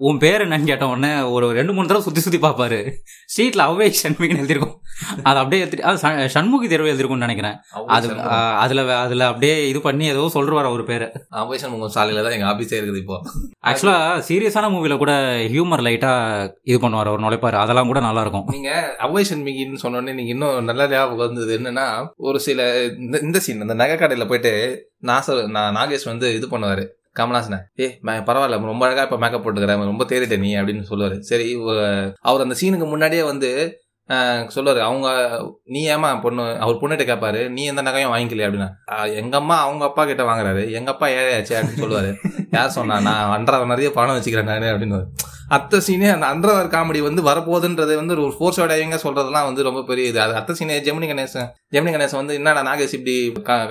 உன் 0.00 0.18
பேர் 0.18 0.44
என்னன்னு 0.44 0.64
கேட்ட 0.64 0.86
உடனே 0.88 1.12
ஒரு 1.30 1.46
ரெண்டு 1.52 1.72
மூணு 1.72 1.88
தடவை 1.88 2.04
சுத்தி 2.04 2.20
சுத்தி 2.20 2.38
பார்ப்பாரு 2.38 2.78
ஸ்ட்ரீட்ல 3.32 3.66
அவ்வை 3.66 3.88
சண்முகின்னு 3.98 4.42
எழுதிருக்கும் 4.42 4.74
அது 5.22 5.38
அப்படியே 5.38 5.62
ச- 6.00 6.30
சண்முகி 6.34 6.68
தேர்வு 6.68 6.90
எழுதிருக்கும்னு 6.90 7.26
நினைக்கிறேன். 7.26 7.56
அது 7.88 8.08
அதுல 8.62 8.80
அதுல 8.98 9.26
அப்படியே 9.28 9.54
இது 9.68 9.80
பண்ணி 9.80 10.06
ஏதோ 10.08 10.24
சொல்றாரு 10.34 10.68
அவர் 10.68 10.84
பேரு. 10.84 11.06
அம்பேஷன் 11.38 11.74
உங்க 11.76 11.88
சாலையில 11.94 12.22
தான் 12.22 12.36
எங்க 12.36 12.48
ஆபீஸே 12.48 12.76
இருக்குது 12.78 13.02
இப்போ. 13.02 13.16
ஆக்சுவலா 13.64 13.96
சீரியஸான 14.28 14.70
மூவில 14.70 14.96
கூட 14.98 15.12
ஹியூமர் 15.48 15.84
லைட்டா 15.86 16.12
இது 16.64 16.78
பண்ணுவார் 16.78 17.10
அவர் 17.10 17.24
நுழைப்பாரு. 17.24 17.56
அதெல்லாம் 17.56 17.86
கூட 17.86 18.00
நல்லா 18.00 18.20
இருக்கும். 18.20 18.46
நீங்க 18.48 18.70
அவ்வைஷன் 19.00 19.44
மிகின்னு 19.46 19.82
சொன்னோடனே 19.82 20.12
நீங்க 20.12 20.30
இன்னும் 20.30 20.64
நல்ல 20.64 20.88
ஞாபகம் 20.88 21.24
வந்தது 21.24 21.52
என்னன்னா 21.58 21.86
ஒரு 22.24 22.40
சில 22.40 22.60
இந்த 22.98 23.18
இந்த 23.20 23.38
சீன் 23.40 23.60
அந்த 23.60 23.76
நகை 23.76 23.96
கடையில 23.96 24.26
போயிட்டு 24.26 24.54
நாசர் 25.06 25.46
நான் 25.46 25.74
நாகேஷ் 25.74 26.04
வந்து 26.04 26.34
இது 26.34 26.46
பண்ணுவார் 26.46 26.84
கமலாசனை 27.18 27.58
ஏ 27.80 27.86
பரவாயில்ல 28.06 28.58
ரொம்ப 28.62 28.86
அழகாக 28.86 29.02
இப்போ 29.02 29.18
மேக்கப் 29.18 29.44
போட்டுக்கிறேன் 29.44 29.84
ரொம்ப 29.84 30.04
தேறிட்ட 30.04 30.38
நீ 30.38 30.56
அப்படின்னு 30.56 30.82
சொல்லுவார். 30.82 31.18
சரி 31.20 31.54
அவர் 32.20 32.40
அந்த 32.40 32.56
சீனுக்கு 32.60 32.88
முன்னாடியே 32.88 33.22
வந்து 33.22 33.50
சொல்லுவாரு 34.54 34.80
அவங்க 34.88 35.08
நீ 35.74 35.80
ஏமா 35.94 36.10
பொண்ணு 36.20 36.44
அவர் 36.64 36.80
பொண்ணுகிட்ட 36.82 37.06
கேட்பாரு 37.10 37.40
நீ 37.56 37.62
எந்த 37.64 37.82
நகையும் 37.82 38.12
வாங்கிக்கலையே? 38.12 38.46
அப்படின்னா 38.48 38.68
எங்க 39.20 39.34
அம்மா 39.36 39.56
அவங்க 39.60 39.84
அப்பா 39.84 40.04
கிட்ட 40.04 40.22
வாங்குறாரு 40.22 40.62
எங்க 40.78 40.90
அப்பா 40.90 41.06
ஏழையாச்சு 41.16 41.56
அப்படின்னு 41.58 41.82
சொல்லுவாரு. 41.84 42.12
யார் 42.56 42.76
சொன்னா 42.76 42.96
நான் 43.00 43.32
அன்றாட 43.36 43.64
நிறைய 43.64 43.88
பணம் 43.92 44.16
வச்சுக்கிறேன் 44.16 44.50
நானு 44.52 44.68
அப்படின்னு. 44.72 45.00
அத்த 45.56 45.78
சீனே 45.78 46.08
அந்த 46.14 46.26
அன்றவர் 46.26 46.72
காமெடி 46.72 47.00
வந்து 47.00 47.22
வரப்போகுதுன்றது 47.22 47.94
வந்து 48.00 48.14
ஒரு 48.24 48.34
ஃபோர்ஸ் 48.38 48.60
அடையங்க 48.60 48.96
சொல்றதெல்லாம் 49.04 49.46
வந்து 49.48 49.62
ரொம்ப 49.62 49.80
பெரிய 49.82 50.10
இது. 50.10 50.20
அது 50.20 50.34
அத்த 50.34 50.56
சீனே 50.58 50.78
ஜெமினி 50.86 51.06
கணேசன் 51.10 51.48
ஜெமினி 51.74 51.92
கணேசன் 51.94 52.20
வந்து 52.22 52.34
என்னடா 52.34 52.62
நாகேஷ் 52.62 52.96
இப்படி 52.98 53.14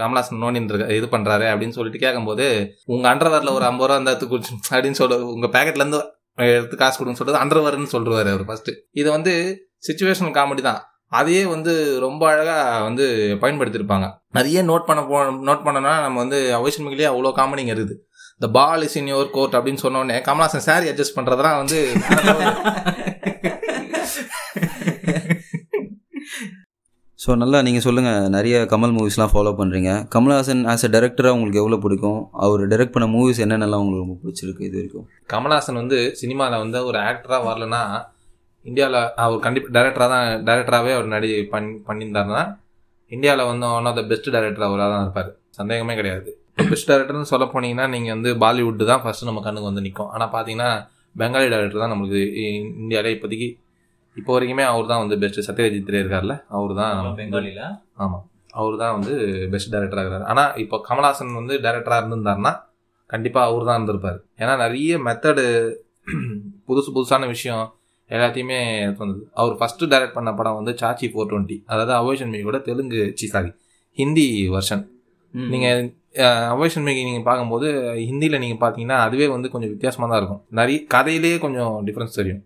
கமலாசன் 0.01 0.43
நோண்டின்னு 0.43 0.89
இது 0.99 1.09
பண்றாரு? 1.15 1.47
அப்படின்னு 1.53 1.77
சொல்லிட்டு 1.79 2.03
கேட்கும்போது 2.05 2.47
உங்க 2.85 3.07
அண்டர்வேர்ல 3.13 3.53
ஒரு 3.53 3.65
ஐம்பது 3.65 3.89
ரூபா 3.89 3.99
அந்த 4.01 4.25
குடிச்சு 4.31 4.53
அப்படின்னு 4.71 4.99
சொல்ல 5.01 5.19
உங்க 5.35 5.47
பேக்கெட்ல 5.47 5.83
இருந்து 5.83 6.01
எடுத்து 6.47 6.75
காசு 6.75 6.97
கொடுன்னு 6.99 7.19
சொல்றது 7.21 7.41
அண்டர்வேர்னு 7.43 7.93
சொல்றாரு 7.95 8.29
அவர் 8.33 8.45
ஃபர்ஸ்ட் 8.45 8.71
இது 8.91 9.11
வந்து 9.11 9.33
சுச்சுவேஷனல் 9.87 10.35
காமெடி 10.39 10.63
தான். 10.69 10.81
அதையே 11.19 11.43
வந்து 11.53 11.73
ரொம்ப 12.05 12.23
அழகா 12.33 12.55
வந்து 12.87 13.05
பயன்படுத்தியிருப்பாங்க. 13.43 14.07
நிறைய 14.37 14.63
நோட் 14.71 14.87
பண்ண 14.89 15.01
போ 15.11 15.17
நோட் 15.49 15.65
பண்ணோம்னா 15.67 15.93
நம்ம 16.05 16.19
வந்து 16.23 16.39
அவைஷன் 16.59 16.85
மிகிலே 16.87 17.09
அவ்வளோ 17.11 17.31
காமெடிங்க 17.39 17.73
இருக்குது. 17.75 17.95
இந்த 18.39 18.47
ball 18.57 18.83
is 18.87 18.97
in 18.99 19.11
your 19.13 19.33
court 19.35 19.55
அப்படின்னு 19.57 19.83
சொன்ன 19.83 20.01
உடனே 20.03 20.17
கமலாசன் 20.29 20.67
சாரி 20.69 20.87
அட்ஜஸ்ட் 20.93 21.17
பண்றதெல்லாம் 21.19 21.59
வந்து 21.61 21.79
ஸோ 27.19 27.29
நல்லா 27.41 27.59
நீங்கள் 27.65 27.83
சொல்லுங்கள் 27.85 28.27
நிறைய 28.35 28.55
கமல் 28.71 28.93
மூவிஸ்லாம் 28.97 29.31
ஃபாலோ 29.31 29.51
பண்ணுறீங்க 29.59 29.91
கமல்ஹாசன் 30.13 30.61
ஆஸ் 30.73 30.85
அ 30.87 30.89
டேரக்டராக 30.93 31.35
உங்களுக்கு 31.37 31.61
எவ்வளோ 31.61 31.77
பிடிக்கும்? 31.85 32.19
அவர் 32.45 32.61
டைரக்ட் 32.71 32.93
பண்ண 32.95 33.05
மூவிஸ் 33.15 33.41
என்னென்னலாம் 33.45 33.81
உங்களுக்கு 33.83 34.03
ரொம்ப 34.05 34.17
பிடிச்சிருக்கு 34.23 34.63
இது 34.67 34.77
வரைக்கும்? 34.79 35.05
கமல்ஹாசன் 35.33 35.79
வந்து 35.81 35.97
சினிமாவில் 36.21 36.61
வந்து 36.63 36.79
ஒரு 36.89 36.99
ஆக்டராக 37.09 37.41
வரலன்னா 37.49 37.81
இந்தியாவில் 38.69 38.99
அவர் 39.23 39.43
கண்டிப்பாக 39.45 39.73
டைரக்டராக 39.77 40.09
தான் 40.15 40.27
டைரக்டராகவே 40.47 40.93
அவர் 40.97 41.13
நடி 41.15 41.29
பண்ணி 41.53 41.71
பண்ணியிருந்தாருன்னா 41.89 42.43
இந்தியாவில் 43.15 43.49
வந்து 43.51 43.65
one 43.77 43.87
of 43.89 43.97
the 43.99 44.03
best 44.11 44.29
director 44.35 44.67
அவராக 44.67 44.89
தான் 44.93 45.03
இருப்பார். 45.05 45.29
சந்தேகமே 45.57 45.93
கிடையாது. 45.99 46.29
பெஸ்ட் 46.71 46.89
டைரக்டர்னு 46.89 47.29
சொல்ல 47.31 47.45
போனீங்கன்னா 47.53 47.85
நீங்கள் 47.93 48.13
வந்து 48.15 48.29
பாலிவுட் 48.43 48.83
தான் 48.91 49.01
ஃபர்ஸ்ட் 49.03 49.27
நம்ம 49.29 49.41
கண்ணுக்கு 49.45 49.69
வந்து 49.69 49.83
நிற்கும் 49.85 50.11
ஆனால் 50.15 50.31
பார்த்தீங்கன்னா 50.33 50.69
பெங்காலி 51.15 51.47
டைரக்டர் 51.53 51.83
தான் 51.83 51.93
நம்மளுக்கு 51.93 52.21
இந்தியாவிலே 52.83 53.13
இப்போதைக்கு 53.15 53.49
இப்போ 54.17 54.31
வரைக்குமே 54.35 54.63
அவர் 54.71 54.89
தான் 54.91 55.01
வந்து 55.03 55.15
பெஸ்ட் 55.23 55.41
சத்யஜித் 55.47 55.91
ரே 55.93 55.99
இருக்கார்ல 56.03 56.35
அவர் 56.57 56.73
தான் 56.81 57.15
பெங்காலில. 57.19 57.63
ஆமாம் 58.03 58.23
அவர் 58.59 58.75
தான் 58.81 58.93
வந்து 58.97 59.13
பெஸ்ட் 59.53 59.73
டைரக்டராக 59.73 60.03
இருக்கிறார் 60.03 60.29
ஆனால் 60.31 60.53
இப்போ 60.63 60.77
கமல்ஹாசன் 60.87 61.39
வந்து 61.39 61.55
டைரக்டராக 61.65 62.01
இருந்திருந்தாருன்னா 62.01 62.53
கண்டிப்பாக 63.09 63.49
அவர் 63.49 63.67
தான் 63.67 63.77
இருந்திருப்பார். 63.79 64.19
ஏன்னா 64.41 64.53
நிறைய 64.63 64.93
மெத்தடு 65.07 65.45
புதுசு 66.67 66.89
புதுசான 66.95 67.27
விஷயம் 67.35 67.65
எல்லாத்தையுமே 68.09 68.59
வந்தது. 68.99 69.21
அவர் 69.39 69.53
ஃபஸ்ட்டு 69.59 69.89
டைரக்ட் 69.93 70.17
பண்ண 70.17 70.29
படம் 70.39 70.57
வந்து 70.59 70.73
சாச்சி 70.81 71.07
ஃபோர் 71.13 71.29
டுவெண்ட்டி 71.31 71.57
அதாவது 71.71 71.93
அவோஷன் 72.01 72.31
மிகியோட 72.33 72.59
தெலுங்கு 72.67 73.01
சி 73.19 73.27
சாரி 73.33 73.51
ஹிந்தி 73.97 74.27
வெர்ஷன் 74.55 74.83
நீங்கள் 75.53 75.81
அவோஷன் 76.53 76.85
மிகி 76.87 77.01
நீங்கள் 77.07 77.25
பார்க்கும்போது 77.29 77.67
ஹிந்தியில் 78.09 78.41
நீங்கள் 78.43 78.61
பார்த்தீங்கன்னா 78.61 78.99
அதுவே 79.07 79.25
வந்து 79.33 79.47
கொஞ்சம் 79.53 79.71
வித்தியாசமாக 79.73 80.07
தான் 80.11 80.19
இருக்கும். 80.21 80.41
நிறைய 80.59 80.77
கதையிலேயே 80.93 81.37
கொஞ்சம் 81.43 81.73
டிஃப்ரென்ஸ் 81.87 82.17
தெரியும். 82.19 82.39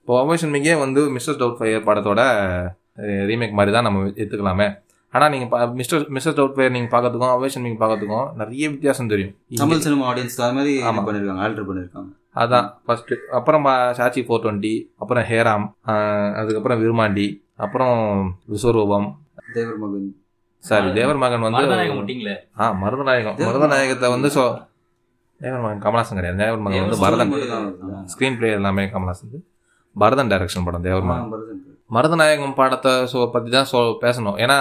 இப்போ 0.00 0.14
அவோஷன் 0.22 0.52
மிகியே 0.54 0.76
வந்து 0.84 1.00
மிஸ்டர் 1.16 1.38
டவுட் 1.40 1.58
ஃபயர் 1.58 1.84
படத்தோட 1.88 2.20
ரீமேக் 3.30 3.58
மாதிரி 3.58 3.74
தான் 3.76 3.86
நம்ம 3.88 4.04
எடுத்துக்கலாமே. 4.20 4.68
ஆனால் 5.14 5.30
நீங்கள் 5.34 5.74
மிஸ்டர் 5.80 6.06
மிஸ்டர் 6.16 6.36
டவுட் 6.38 6.56
ஃபயர் 6.56 6.74
நீங்கள் 6.76 6.92
பார்க்கறதுக்கும் 6.94 7.34
அவேஷன் 7.36 7.64
மிகி 7.66 7.78
பார்க்கறதுக்கும் 7.82 8.28
நிறைய 8.42 8.64
வித்தியாசம் 8.74 9.12
தெரியும். 9.12 9.34
தமிழ் 9.62 9.84
சினிமா 9.86 10.06
ஆடியன்ஸ் 10.12 10.40
அது 10.46 10.56
மாதிரி 10.58 10.72
இது 10.78 10.88
ஆமா. 10.90 11.04
பண்ணியிருக்காங்க 11.08 11.44
ஆல்டர் 11.46 11.68
பண்ணியிருக்காங்க 11.70 12.10
அதான் 12.36 12.66
ஃபர்ஸ்ட் 12.86 13.12
அப்புறம் 13.36 13.64
சாச்சி 13.98 14.20
ஃபோர் 14.26 14.42
டுவெண்ட்டி 14.44 14.74
அப்புறம் 15.02 15.24
ஹேராம் 15.30 15.66
அதுக்கப்புறம் 16.40 16.80
விருமாண்டி 16.82 17.26
அப்புறம் 17.64 17.96
விஸ்வரூபம். 18.52 19.08
தேவர் 19.56 19.78
மகன் 19.82 20.08
சாரி 20.62 20.88
தேவர் 20.98 21.20
மகன் 21.22 21.44
வந்து 21.46 21.58
மருதநாயகம் 21.58 21.98
முட்டிங்களே? 22.00 22.34
ஆ 22.60 22.64
மருதநாயகம். 22.82 23.36
மருதநாயகத்தை 23.46 24.08
வந்து 24.14 24.28
சொ 24.36 24.44
தேவர் 25.40 25.62
மகன் 25.64 25.82
கமலாசன் 25.84 26.18
கிடையாது. 26.18 26.38
தேவர் 26.42 26.62
மகன் 26.64 26.84
வந்து 26.84 27.00
பரதன். 27.04 27.32
ஸ்க்ரீன் 28.12 28.36
பிளே 28.38 28.50
எல்லாமே 28.58 28.84
கமலாசன் 28.94 29.44
பரதன் 29.96 30.30
டைரக்ஷன் 30.32 30.66
படம் 30.66 30.86
தேவர் 30.88 31.08
மகன். 31.10 31.30
மருதநாயகம் 31.96 32.56
படத்தை 32.60 32.92
சொ 33.12 33.20
பற்றி 33.36 33.50
தான் 33.56 33.70
சொ 33.72 33.80
பேசணும். 34.04 34.36
ஏன்னா 34.44 34.58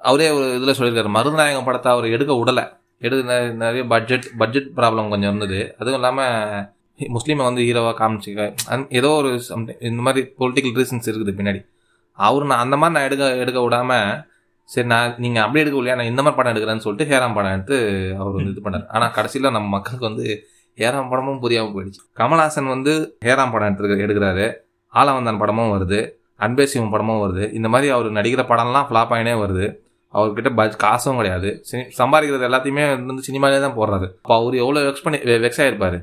அவரே 0.00 0.28
ஒரு 0.36 0.46
இதில் 0.56 0.76
சொல்லியிருக்காரு. 0.78 1.10
மருதநாயகம் 1.18 1.68
படத்தை 1.68 1.90
அவர் 1.94 2.14
எடுக்க 2.16 2.32
விடலை 2.40 2.64
எடுக்க 3.06 3.36
நிறைய 3.62 3.82
பட்ஜெட் 3.92 4.26
பட்ஜெட் 4.40 4.68
ப்ராப்ளம் 4.78 5.12
கொஞ்சம் 5.12 5.30
இருந்தது. 5.30 5.60
அதுவும் 5.80 5.98
இல்லாமல் 6.00 6.64
முஸ்லீமை 6.98 7.36
வந்து 7.36 7.62
ஹீரோவாக 7.62 7.94
காமிச்சிக்க 7.98 8.54
அண்ட் 8.66 8.86
ஏதோ 8.90 9.08
ஒரு 9.08 9.40
சம் 9.40 9.80
இந்த 9.80 10.02
மாதிரி 10.02 10.32
பொலிட்டிக்கல் 10.38 10.76
ரீசன்ஸ் 10.78 11.08
இருக்குது 11.08 11.34
பின்னாடி. 11.36 11.66
அவர் 12.12 12.44
நான் 12.44 12.58
அந்த 12.58 12.76
மாதிரி 12.76 12.98
நான் 12.98 13.08
எடுக்க 13.08 13.36
எடுக்க 13.36 13.62
விடாமல் 13.62 14.24
சரி 14.64 14.86
நான் 14.86 15.14
நீங்கள் 15.18 15.42
அப்படியே 15.42 15.64
எடுக்க 15.64 15.78
இல்லையா 15.78 16.02
நான் 16.02 16.10
இந்த 16.10 16.22
மாதிரி 16.22 16.42
படம் 16.42 16.62
எடுக்கிறேன்னு 16.62 16.80
சொல்லிட்டு 16.80 17.18
ஹேராம் 17.18 17.34
படம் 17.34 17.52
எடுத்து 17.52 18.14
அவர் 18.18 18.32
வந்து 18.32 18.50
இது 18.50 18.70
பண்ணார். 18.70 18.88
ஆனால் 18.88 19.10
கடைசியில் 19.10 19.50
நம்ம 19.50 19.68
மக்களுக்கு 19.68 20.06
வந்து 20.06 20.46
ஹேராம் 20.76 21.08
படமும் 21.08 21.40
புரியாமல் 21.40 21.74
போயிடுச்சு. 21.74 22.18
கமல்ஹாசன் 22.18 22.68
வந்து 22.68 23.18
ஹேராம் 23.24 23.52
படம் 23.52 23.76
எடுத்துருக்க 23.76 24.02
எடுக்கிறாரு. 24.02 24.54
ஆலவந்தான் 24.94 25.38
படமும் 25.38 25.80
வருது. 25.80 26.10
அன்பேசிவம் 26.40 26.90
படமும் 26.90 27.20
வருது. 27.20 27.52
இந்த 27.52 27.68
மாதிரி 27.68 27.90
அவர் 27.90 28.12
நடிக்கிற 28.12 28.46
படம்லாம் 28.46 28.92
ஃப்ளாப் 28.92 29.12
ஆகினே 29.12 29.34
வருது. 29.34 29.76
அவர்கிட்ட 30.14 30.54
பட்ஜ் 30.54 30.76
காசும் 30.76 31.16
கிடையாது. 31.16 31.64
சினி- 31.72 31.90
சம்பாதிக்கிறது 31.98 32.46
எல்லாத்தையுமே 32.48 33.04
வந்து 33.04 33.22
சினிமாலே 33.32 33.60
தான் 33.60 33.76
போடுறாரு. 33.76 34.06
அப்போ 34.06 34.34
அவர் 34.36 34.54
எவ்வளோ 34.54 34.80
வெக்ஸ் 34.80 35.02
பண்ணி 35.02 35.18
வெக்ஸ் 35.18 35.60
ஆயிருப்பாரு? 35.60 36.02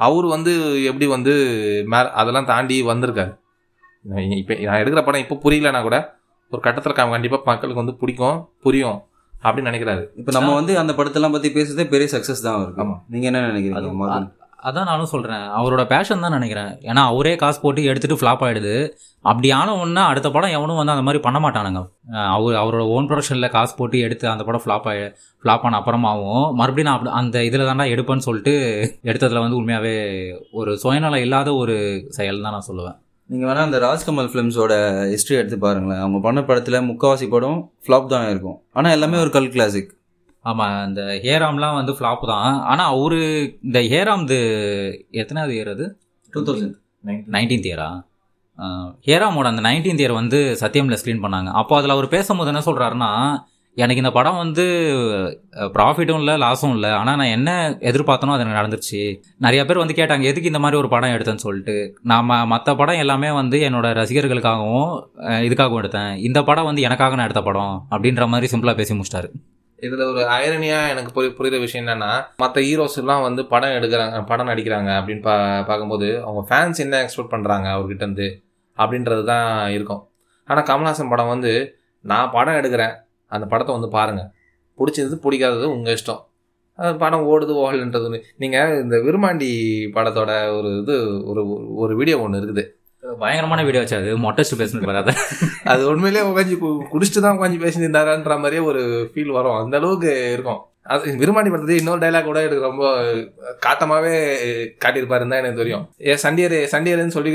அவர் 0.00 0.26
வந்து 0.34 0.52
எப்படி 0.90 1.06
வந்து 1.14 1.32
மே 1.92 1.98
அதெல்லாம் 2.20 2.50
தாண்டி 2.52 2.76
வந்திருக்காரு. 2.90 3.32
இப்போ 4.40 4.54
நான் 4.66 4.80
எடுக்கிற 4.82 5.02
படம் 5.04 5.22
இப்போ 5.24 5.36
புரியலனா 5.44 5.82
கூட 5.82 5.96
ஒரு 6.52 6.60
கட்டத்தில் 6.62 6.98
கண்டிப்பாக 6.98 7.48
மக்களுக்கு 7.50 7.82
வந்து 7.82 7.96
பிடிக்கும் 8.02 8.38
புரியும் 8.64 8.98
அப்படின்னு 9.44 9.70
நினைக்கிறாரு. 9.70 10.02
இப்போ 10.20 10.32
நம்ம 10.36 10.54
வந்து 10.54 10.72
அந்த 10.78 10.92
படத்தெல்லாம் 10.92 11.34
பத்தி 11.36 11.48
பேசுறதே 11.50 11.86
பெரிய 11.88 12.08
சக்சஸ் 12.14 12.44
தான் 12.46 12.62
இருக்கு 12.64 12.82
ஆமா. 12.84 12.96
நீங்க 13.06 13.26
என்ன 13.30 13.42
நினைக்கிறீங்க 13.46 13.80
அதான் 14.68 14.88
நானும் 14.90 15.10
சொல்கிறேன் 15.12 15.44
அவரோட 15.58 15.82
பேஷன் 15.92 16.24
தான் 16.24 16.34
நினைக்கிறேன். 16.36 16.70
ஏன்னா 16.90 17.02
அவரே 17.12 17.32
காசு 17.42 17.58
போட்டு 17.64 17.86
எடுத்துட்டு 17.90 18.18
ஃப்ளாப் 18.20 18.42
ஆயிடுது. 18.46 18.74
அப்படியான 19.30 19.74
ஒன்று 19.82 20.02
அடுத்த 20.10 20.28
படம் 20.36 20.54
எவனும் 20.56 20.78
வந்து 20.80 20.94
அந்த 20.94 21.04
மாதிரி 21.06 21.22
பண்ண 21.26 21.38
மாட்டானுங்க. 21.44 21.82
அவர் 22.34 22.56
அவரோட 22.62 22.84
ஓன் 22.94 23.08
ப்ரொடக்ஷனில் 23.10 23.52
காசு 23.56 23.74
போட்டு 23.80 23.98
எடுத்து 24.06 24.26
அந்த 24.32 24.44
படம் 24.48 24.64
ஃப்ளாப் 24.64 24.88
ஆகி 24.92 25.04
ஃப்ளாப் 25.42 25.66
ஆன 25.68 25.78
அப்புறமாவும் 25.80 26.46
மறுபடியும் 26.60 26.88
நான் 26.88 26.98
அப்படி 26.98 27.12
அந்த 27.20 27.44
இதில் 27.48 27.68
தாண்டா 27.68 27.86
எடுப்பேன்னு 27.94 28.26
சொல்லிட்டு 28.28 28.54
எடுத்ததில் 29.10 29.44
வந்து 29.44 29.60
உண்மையாகவே 29.60 29.94
ஒரு 30.60 30.72
சுயநலம் 30.84 31.24
இல்லாத 31.26 31.54
ஒரு 31.62 31.76
செயல் 32.18 32.44
தான் 32.46 32.56
நான் 32.56 32.68
சொல்லுவேன். 32.70 32.98
நீங்கள் 33.30 33.48
வேணால் 33.48 33.68
அந்த 33.68 33.78
ராஜ்கமல் 33.86 34.28
ஃபிலிம்ஸோட 34.30 34.74
ஹிஸ்டரி 35.12 35.36
எடுத்து 35.40 35.58
பாருங்களேன். 35.64 36.02
அவங்க 36.04 36.20
பண்ண 36.26 36.40
படத்தில் 36.48 36.86
முக்கால்வாசி 36.90 37.28
படம் 37.34 37.60
ஃப்ளாப் 37.86 38.12
தான் 38.14 38.28
இருக்கும். 38.32 38.58
ஆனால் 38.78 38.94
எல்லாமே 38.96 39.18
ஒரு 39.24 39.30
கல் 39.36 39.52
கிளாசிக் 39.56 39.90
ஆமாம் 40.44 40.76
இந்த 40.88 41.02
ஹேராம்லாம் 41.24 41.78
வந்து 41.78 41.92
ஃப்ளாப் 41.96 42.22
தான். 42.32 42.52
ஆனால் 42.72 42.92
அவரு 42.94 43.20
இந்த 43.68 43.78
ஹேராம் 43.92 44.24
இது 44.26 44.38
எத்தனாவது 45.22 45.52
இயர் 45.56 45.72
அது? 45.74 45.86
டூ 46.32 46.42
தௌசண்ட் 46.48 46.76
நைன்டீன்த் 47.36 47.68
இயரா 47.70 47.90
ஹேராமோட 49.06 49.46
அந்த 49.50 49.62
நைன்டீன்த் 49.66 50.02
இயர் 50.02 50.20
வந்து 50.20 50.38
சத்யம்ல 50.62 50.96
ஸ்க்ரீன் 51.00 51.22
பண்ணாங்க. 51.24 51.50
அப்போ 51.60 51.74
அதில் 51.78 51.94
அவர் 51.94 52.14
பேசும்போது 52.14 52.52
என்ன 52.52 52.62
சொல்கிறாருன்னா 52.66 53.10
எனக்கு 53.76 54.02
இந்த 54.02 54.12
படம் 54.16 54.40
வந்து 54.42 54.64
ப்ராஃபிட்டும் 55.76 56.20
இல்லை 56.22 56.34
லாஸும் 56.42 56.72
இல்லை. 56.76 56.90
ஆனால் 57.00 57.18
நான் 57.20 57.34
என்ன 57.36 57.50
எதிர்பார்த்தனோ 57.90 58.34
அது 58.34 58.42
எனக்கு 58.44 58.60
நடந்துருச்சு. 58.60 59.00
நிறைய 59.44 59.60
பேர் 59.66 59.80
வந்து 59.82 59.96
கேட்டாங்க 59.98 60.24
எதுக்கு 60.30 60.50
இந்த 60.52 60.60
மாதிரி 60.64 60.78
ஒரு 60.80 60.88
படம் 60.94 61.14
எடுத்தேன்னு 61.16 61.44
சொல்லிட்டு? 61.46 61.76
நான் 62.12 62.30
மற்ற 62.54 62.74
படம் 62.80 63.00
எல்லாமே 63.04 63.30
வந்து 63.40 63.58
என்னோட 63.68 63.88
ரசிகர்களுக்காகவும் 64.00 64.90
இதுக்காகவும் 65.46 65.80
எடுத்தேன். 65.82 66.12
இந்த 66.28 66.42
படம் 66.48 66.68
வந்து 66.70 66.86
எனக்காக 66.88 67.16
நான் 67.18 67.28
எடுத்த 67.28 67.44
படம். 67.48 67.74
அப்படின்ற 67.94 68.26
மாதிரி 68.34 68.50
சிம்பிளாக 68.54 68.78
பேசி 68.80 68.94
முடிச்சிட்டாரு. 68.98 69.30
இதில் 69.86 70.04
ஒரு 70.10 70.22
ஐரனியா 70.40 70.78
எனக்கு 70.92 71.10
புரி 71.16 71.28
புரிகிற 71.38 71.58
விஷயம் 71.64 71.84
என்னன்னா 71.84 72.10
மற்ற 72.42 72.60
ஹீரோஸ் 72.68 72.98
எல்லாம் 73.02 73.24
வந்து 73.26 73.42
படம் 73.52 73.76
எடுக்கிறாங்க 73.78 74.16
படம் 74.30 74.50
நடிக்கிறாங்க 74.50 74.90
அப்படின்னு 75.00 75.22
பா 75.28 75.34
பார்க்கும்போது 75.68 76.08
அவங்க 76.24 76.42
ஃபேன்ஸ் 76.50 76.82
என்ன 76.84 77.00
எக்ஸ்பெக்ட் 77.04 77.34
பண்ணுறாங்க 77.34 77.68
அவர்கிட்டருந்து 77.74 78.26
அப்படின்றது 78.78 79.22
தான் 79.32 79.46
இருக்கும். 79.76 80.02
ஆனால் 80.48 80.66
கமல்ஹாசன் 80.70 81.12
படம் 81.12 81.32
வந்து 81.34 81.52
நான் 82.04 82.32
படம் 82.36 82.58
எடுக்கிறேன் 82.60 82.94
அந்த 83.32 83.46
படத்தை 83.52 83.72
வந்து 83.76 83.90
பாருங்கள் 83.96 84.28
பிடிச்சது 84.78 85.16
பிடிக்காதது 85.24 85.66
உங்கள் 85.76 85.96
இஷ்டம். 85.98 86.20
படம் 87.02 87.24
ஓடுது 87.32 87.54
ஓடலன்றது 87.62 88.18
நீங்கள் 88.42 88.76
இந்த 88.82 88.96
விருமாண்டி 89.06 89.50
படத்தோட 89.96 90.32
ஒரு 90.58 90.70
இது 90.82 90.96
ஒரு 91.30 91.42
ஒரு 91.82 91.92
வீடியோ 92.00 92.18
ஒன்று 92.24 92.40
இருக்குது. 92.40 92.64
பயங்கரமான 93.00 93.64
வீடியோ 93.64 93.78
வச்சு 93.78 93.96
அது 93.96 94.18
மொட்டஸ்ட் 94.18 94.60
பேசுனது 94.60 94.84
வராது 94.84 95.12
அது. 95.64 95.88
உண்மையிலேயே 95.88 96.30
உட்காந்து 96.30 96.78
குடிச்சிட்டு 96.92 97.20
தான் 97.20 97.38
உட்காந்து 97.38 97.62
பேசியிருந்தாரான்ற 97.62 98.26
மாதிரியே 98.26 98.60
ஒரு 98.60 99.10
ஃபீல் 99.14 99.32
வரும். 99.32 99.52
அந்த 99.52 99.76
அளவுக்கு 99.76 100.32
இருக்கும். 100.32 100.60
அது 100.82 101.12
விரும்பாண்டி 101.12 101.46
படத்துல 101.46 101.70
இன்னொரு 101.70 102.06
டைலாக் 102.06 102.24
கூட 102.24 102.40
எனக்கு 102.40 102.60
ரொம்ப 102.60 103.00
காட்டமாவே 103.66 104.36
காட்டியிருப்பாருன்னு 104.84 105.28
தான் 105.28 105.30
எனக்கு 105.30 105.56
தெரியும். 105.56 105.88
ஏ 106.00 106.14
சண்டியர் 106.14 106.66
சண்டியர்னு 106.70 107.06
சொல்லி 107.06 107.30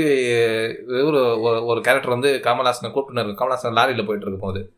ஒரு 1.02 1.18
ஒரு- 1.18 1.64
ஒரு 1.64 1.80
கேரக்டர் 1.80 2.10
வந்து 2.10 2.40
கமலாசனை 2.42 2.90
கூப்பிட்டு 2.90 3.22
கமலாசன் 3.22 3.72
லாரியில் 3.72 4.06
போயிட்டு 4.06 4.26
இருக்கும் 4.26 4.38
போது 4.38 4.72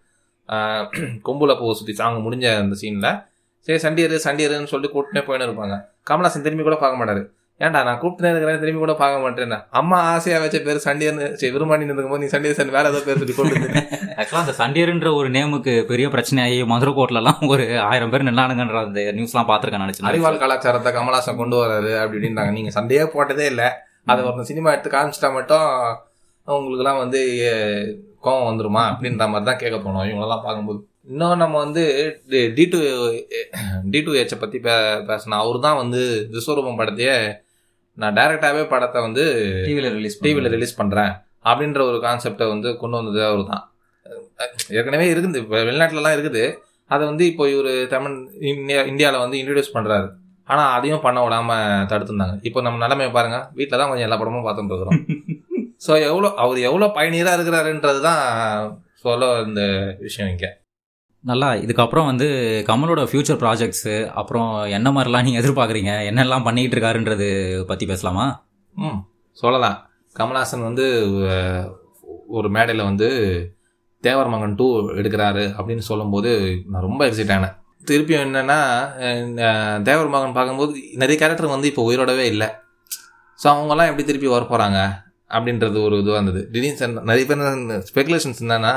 கொம்புல 1.25 1.59
பூ 1.59 1.73
சுற்றி 1.73 1.95
சாங் 1.95 2.25
முடிஞ்ச 2.25 2.57
அந்த 2.57 2.77
சீனில் 2.81 3.27
சரி 3.61 3.79
சண்டியர் 3.83 4.07
சண்டியர்னு 4.07 4.65
சொல்லி 4.65 4.91
கூப்பிட்டுனே 4.95 5.17
போயின்னு 5.17 5.49
இருப்பாங்க. 5.49 5.85
கமலாசன் 6.11 6.43
திரும்பி 6.43 6.63
கூட 6.63 6.77
பார்க்க 6.77 7.05
மாட்டாரு. 7.05 7.29
ஏன்டா 7.61 7.81
நான் 7.87 7.99
கூப்பிட்டுனே 8.01 8.31
இருக்கிறேன் 8.33 8.61
திரும்பி 8.63 8.81
கூட 8.81 8.95
பார்க்க 8.97 9.23
மாட்டேன் 9.23 9.55
அம்மா 9.79 9.97
ஆசையா 10.11 10.37
வச்ச 10.41 10.59
பேர் 10.61 10.85
சண்டியர்னு 10.85 11.27
சரி 11.33 11.53
விரும்பாண்டி 11.55 11.89
இருக்கும்போது 11.89 12.23
நீ 12.23 12.29
சண்டியர் 12.31 12.59
சன் 12.59 12.75
வேற 12.77 12.85
ஏதோ 12.93 13.01
பேர் 13.07 13.21
சொல்லி 13.23 13.35
கொண்டு 13.35 13.55
வந்து 13.57 13.71
ஆக்சுவலாக 14.15 14.43
அந்த 14.43 14.55
சண்டியர்ன்ற 14.61 15.11
ஒரு 15.17 15.29
நேமுக்கு 15.37 15.73
பெரிய 15.89 16.09
பிரச்சனையாகி 16.09 16.59
மதுரை 16.69 16.93
கோர்ட்லலாம் 16.93 17.41
ஒரு 17.49 17.65
ஆயிரம் 17.85 18.13
பேர் 18.13 18.27
நின்னானுங்கன்ற 18.29 18.81
அந்த 18.83 19.03
நியூஸ்லாம் 19.17 19.49
பார்த்துருக்கேன் 19.49 19.85
நினச்சேன் 19.85 20.11
அறிவால் 20.11 20.43
கலாச்சாரத்தை 20.43 20.93
கமலாசன் 20.93 21.41
கொண்டு 21.41 21.59
வராரு 21.63 21.93
அப்படி 21.97 22.19
இப்படின்னாங்க 22.19 22.55
நீங்க 22.59 22.73
சண்டையே 22.77 23.07
போட்டதே 23.15 23.47
இல்லை 23.47 23.69
அதை 24.07 24.21
ஒரு 24.29 24.45
சினிமா 24.45 24.73
எடுத்து 24.73 24.93
காமிச்சிட்டா 24.93 25.31
மட்டும் 25.33 25.67
உங்களுக்குலாம் 26.49 27.03
வந்து 27.03 27.23
கோவம் 28.23 28.49
வந்துருமா 28.49 28.85
அப்படின்ற 28.91 29.27
மாதிரி 29.29 29.49
தான் 29.49 29.61
கேட்க 29.61 29.77
தோணும் 29.79 30.07
இவங்களெல்லாம் 30.07 30.47
பார்க்கும்போது 30.47 30.81
இன்னும் 31.09 31.43
நம்ம 31.43 31.57
வந்து 31.59 31.83
டி 32.57 32.65
டூ 32.67 32.79
டி 33.85 33.99
டூ 34.01 34.15
ஹெச்சை 34.17 34.39
பற்றி 34.39 34.59
பே 34.61 34.75
பேசினோம் 35.09 35.43
அவர் 35.43 35.59
தான் 35.61 35.79
வந்து 35.79 36.01
விஸ்வரூபம் 36.33 36.81
படத்தையே 36.81 37.15
நான் 37.99 38.17
டைரக்டாகவே 38.19 38.63
படத்தை 38.73 38.99
வந்து 39.07 39.25
டிவியில் 39.67 39.91
ரிலீஸ் 39.97 40.17
டிவியில் 40.27 40.53
ரிலீஸ் 40.57 40.79
பண்ணுறேன் 40.81 41.13
அப்படின்ற 41.51 41.81
ஒரு 41.91 41.99
கான்செப்டை 42.07 42.47
வந்து 42.53 42.69
கொண்டு 42.83 42.97
வந்தது 43.01 43.21
அவர் 43.29 43.43
தான் 43.53 43.65
ஏற்கனவே 44.79 45.07
இருக்குது. 45.13 45.41
இப்போ 45.43 45.57
வெளிநாட்டிலலாம் 45.69 46.17
இருக்குது. 46.17 46.43
அதை 46.91 47.03
வந்து 47.11 47.25
இப்போ 47.31 47.45
இவர் 47.55 47.73
தமிழ் 47.95 48.15
இந்தியா 48.53 48.83
இந்தியாவில் 48.93 49.23
வந்து 49.25 49.39
இன்ட்ரடியூஸ் 49.41 49.75
பண்ணுறாரு 49.77 50.09
ஆனால் 50.49 50.71
அதையும் 50.77 51.05
பண்ண 51.07 51.19
விடாமல் 51.25 51.87
தடுத்துருந்தாங்க. 51.91 52.37
இப்போ 52.49 52.61
நம்ம 52.67 52.81
நிலைமையை 52.85 53.11
பாருங்கள் 53.17 53.47
வீட்டில் 53.59 53.81
தான் 53.81 53.91
கொஞ்சம் 53.91 54.07
எல்லா 54.09 54.19
படமும் 54.21 54.47
பார்த்துட்டு 54.47 54.75
இருக்கிறோம். 54.75 55.01
ஸோ 55.87 55.93
எவ்வளோ 56.09 56.29
அவர் 56.45 56.59
எவ்வளோ 56.69 56.87
பயணியராக 56.97 57.37
இருக்கிறாருன்றது 57.39 58.01
தான் 58.09 58.23
சொல்ல 59.03 59.27
இந்த 59.49 59.63
விஷயம் 60.07 60.31
இங்கே. 60.33 60.51
நல்லா 61.31 61.49
இதுக்கப்புறம் 61.65 62.09
வந்து 62.11 62.27
கமலோட 62.69 63.03
ஃபியூச்சர் 63.11 63.41
ப்ராஜெக்ட்ஸு 63.43 63.95
அப்புறம் 64.21 64.51
என்ன 64.77 64.89
மாதிரிலாம் 64.97 65.27
நீங்கள் 65.27 65.43
எதிர்பார்க்குறீங்க? 65.43 65.93
என்னெல்லாம் 66.11 66.47
பண்ணிகிட்டு 66.49 66.77
இருக்காருன்றது 66.77 67.29
பற்றி 67.71 67.87
பேசலாமா? 67.91 68.27
ம் 68.77 69.01
சொல்லலாம். 69.43 69.77
கமல்ஹாசன் 70.21 70.69
வந்து 70.69 70.87
ஒரு 72.37 72.49
மேடையில் 72.57 72.89
வந்து 72.91 73.09
தேவர் 74.07 74.31
மகன் 74.35 74.57
டூ 74.61 74.67
எடுக்கிறாரு 75.01 75.45
அப்படின்னு 75.59 75.85
சொல்லும்போது 75.91 76.31
நான் 76.71 76.87
ரொம்ப 76.89 77.03
எக்ஸைட் 77.09 77.35
ஆனேன். 77.37 77.55
திருப்பியும் 77.89 78.25
என்னென்னா 78.27 78.59
தேவர் 79.89 80.15
மகன் 80.15 80.37
பார்க்கும்போது 80.39 80.73
நிறைய 81.03 81.17
கேரக்டர் 81.23 81.55
வந்து 81.55 81.71
இப்போ 81.71 81.83
உயிரோடவே 81.91 82.25
இல்லை. 82.33 82.49
ஸோ 83.39 83.47
அவங்கெல்லாம் 83.53 83.91
எப்படி 83.91 84.05
திருப்பி 84.09 84.29
வர 84.35 84.45
போகிறாங்க 84.53 84.79
அப்படின்றது 85.37 85.79
ஒரு 85.87 85.95
இதுவாக 86.03 86.19
இருந்தது. 86.19 86.43
திடீர்னு 86.55 87.07
நிறைய 87.11 87.25
பேர் 87.31 87.83
ஸ்பெகுலேஷன்ஸ் 87.91 88.43
என்னன்னா 88.45 88.75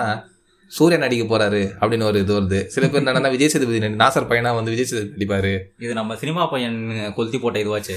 சூரியன் 0.78 1.04
நடிக்க 1.04 1.24
போறாரு 1.30 1.62
அப்படின்னு 1.80 2.08
ஒரு 2.10 2.20
இது 2.24 2.34
வருது. 2.38 2.60
சில 2.74 2.88
பேர் 2.88 3.02
என்னன்னா 3.02 3.32
விஜய் 3.34 3.52
சேதுபதி 3.54 3.80
நாசர் 4.04 4.28
பையனா 4.30 4.52
வந்து 4.58 4.74
விஜய் 4.74 4.90
சேதுபதி 4.90 5.14
நடிப்பாரு. 5.16 5.54
இது 5.86 5.94
நம்ம 6.00 6.16
சினிமா 6.22 6.44
பையன் 6.54 6.78
கொளுத்தி 7.18 7.40
போட்ட 7.44 7.64
இதுவாச்சு. 7.64 7.96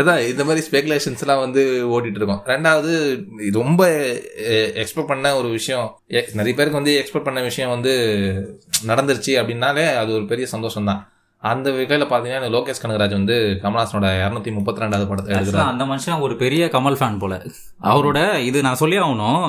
அதான் 0.00 0.22
இந்த 0.30 0.42
மாதிரி 0.46 0.64
ஸ்பெகுலேஷன்ஸ்லாம் 0.68 1.42
வந்து 1.44 1.62
ஓட்டிட்டு 1.94 2.20
இருக்கோம். 2.20 2.42
ரெண்டாவது 2.52 2.92
ரொம்ப 3.60 3.82
எக்ஸ்பெக்ட் 4.82 5.10
பண்ண 5.12 5.36
ஒரு 5.40 5.50
விஷயம் 5.58 5.86
நிறைய 6.40 6.54
பேருக்கு 6.58 6.80
வந்து 6.80 6.94
எக்ஸ்பெக்ட் 7.02 7.28
பண்ண 7.28 7.42
விஷயம் 7.50 7.74
வந்து 7.76 7.92
நடந்துருச்சு 8.90 9.34
அப்படின்னாலே 9.42 9.86
அது 10.02 10.12
ஒரு 10.18 10.26
பெரிய 10.32 10.48
சந்தோஷம் 10.54 10.90
தான் 10.90 11.02
அந்த 11.42 11.66
வகையில் 11.74 12.04
பார்த்தீங்கன்னா 12.04 12.38
எனக்கு 12.40 12.54
லோகேஷ் 12.56 12.80
கனகராஜ் 12.82 13.16
வந்து 13.18 13.34
கமல்ஹாசனோட 13.64 14.06
இரநூத்தி 14.20 14.52
முப்பத்தி 14.58 14.82
ரெண்டாவது 14.82 15.06
படத்தை 15.10 15.60
அந்த 15.72 15.84
மனுஷன் 15.90 16.24
ஒரு 16.26 16.34
பெரிய 16.42 16.62
கமல் 16.74 16.98
ஃபேன் 17.00 17.20
போல. 17.22 17.34
அவரோட 17.90 18.20
இது 18.48 18.64
நான் 18.66 18.80
சொல்லி 18.82 18.96
ஆகணும் 19.02 19.44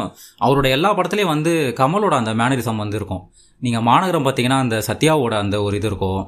அவரோட 0.48 0.68
எல்லா 0.78 0.92
படத்துலயும் 0.98 1.34
வந்து 1.36 1.54
கமலோட 1.80 2.16
அந்த 2.22 2.34
மேனரிசம் 2.42 2.84
வந்து 2.84 3.00
இருக்கும் 3.02 3.24
நீங்க 3.62 3.80
மாநகரம் 3.90 4.28
பார்த்தீங்கன்னா 4.28 4.60
அந்த 4.66 4.78
சத்யாவோட 4.90 5.34
அந்த 5.44 5.56
ஒரு 5.68 5.76
இது 5.80 5.90
இருக்கும். 5.92 6.22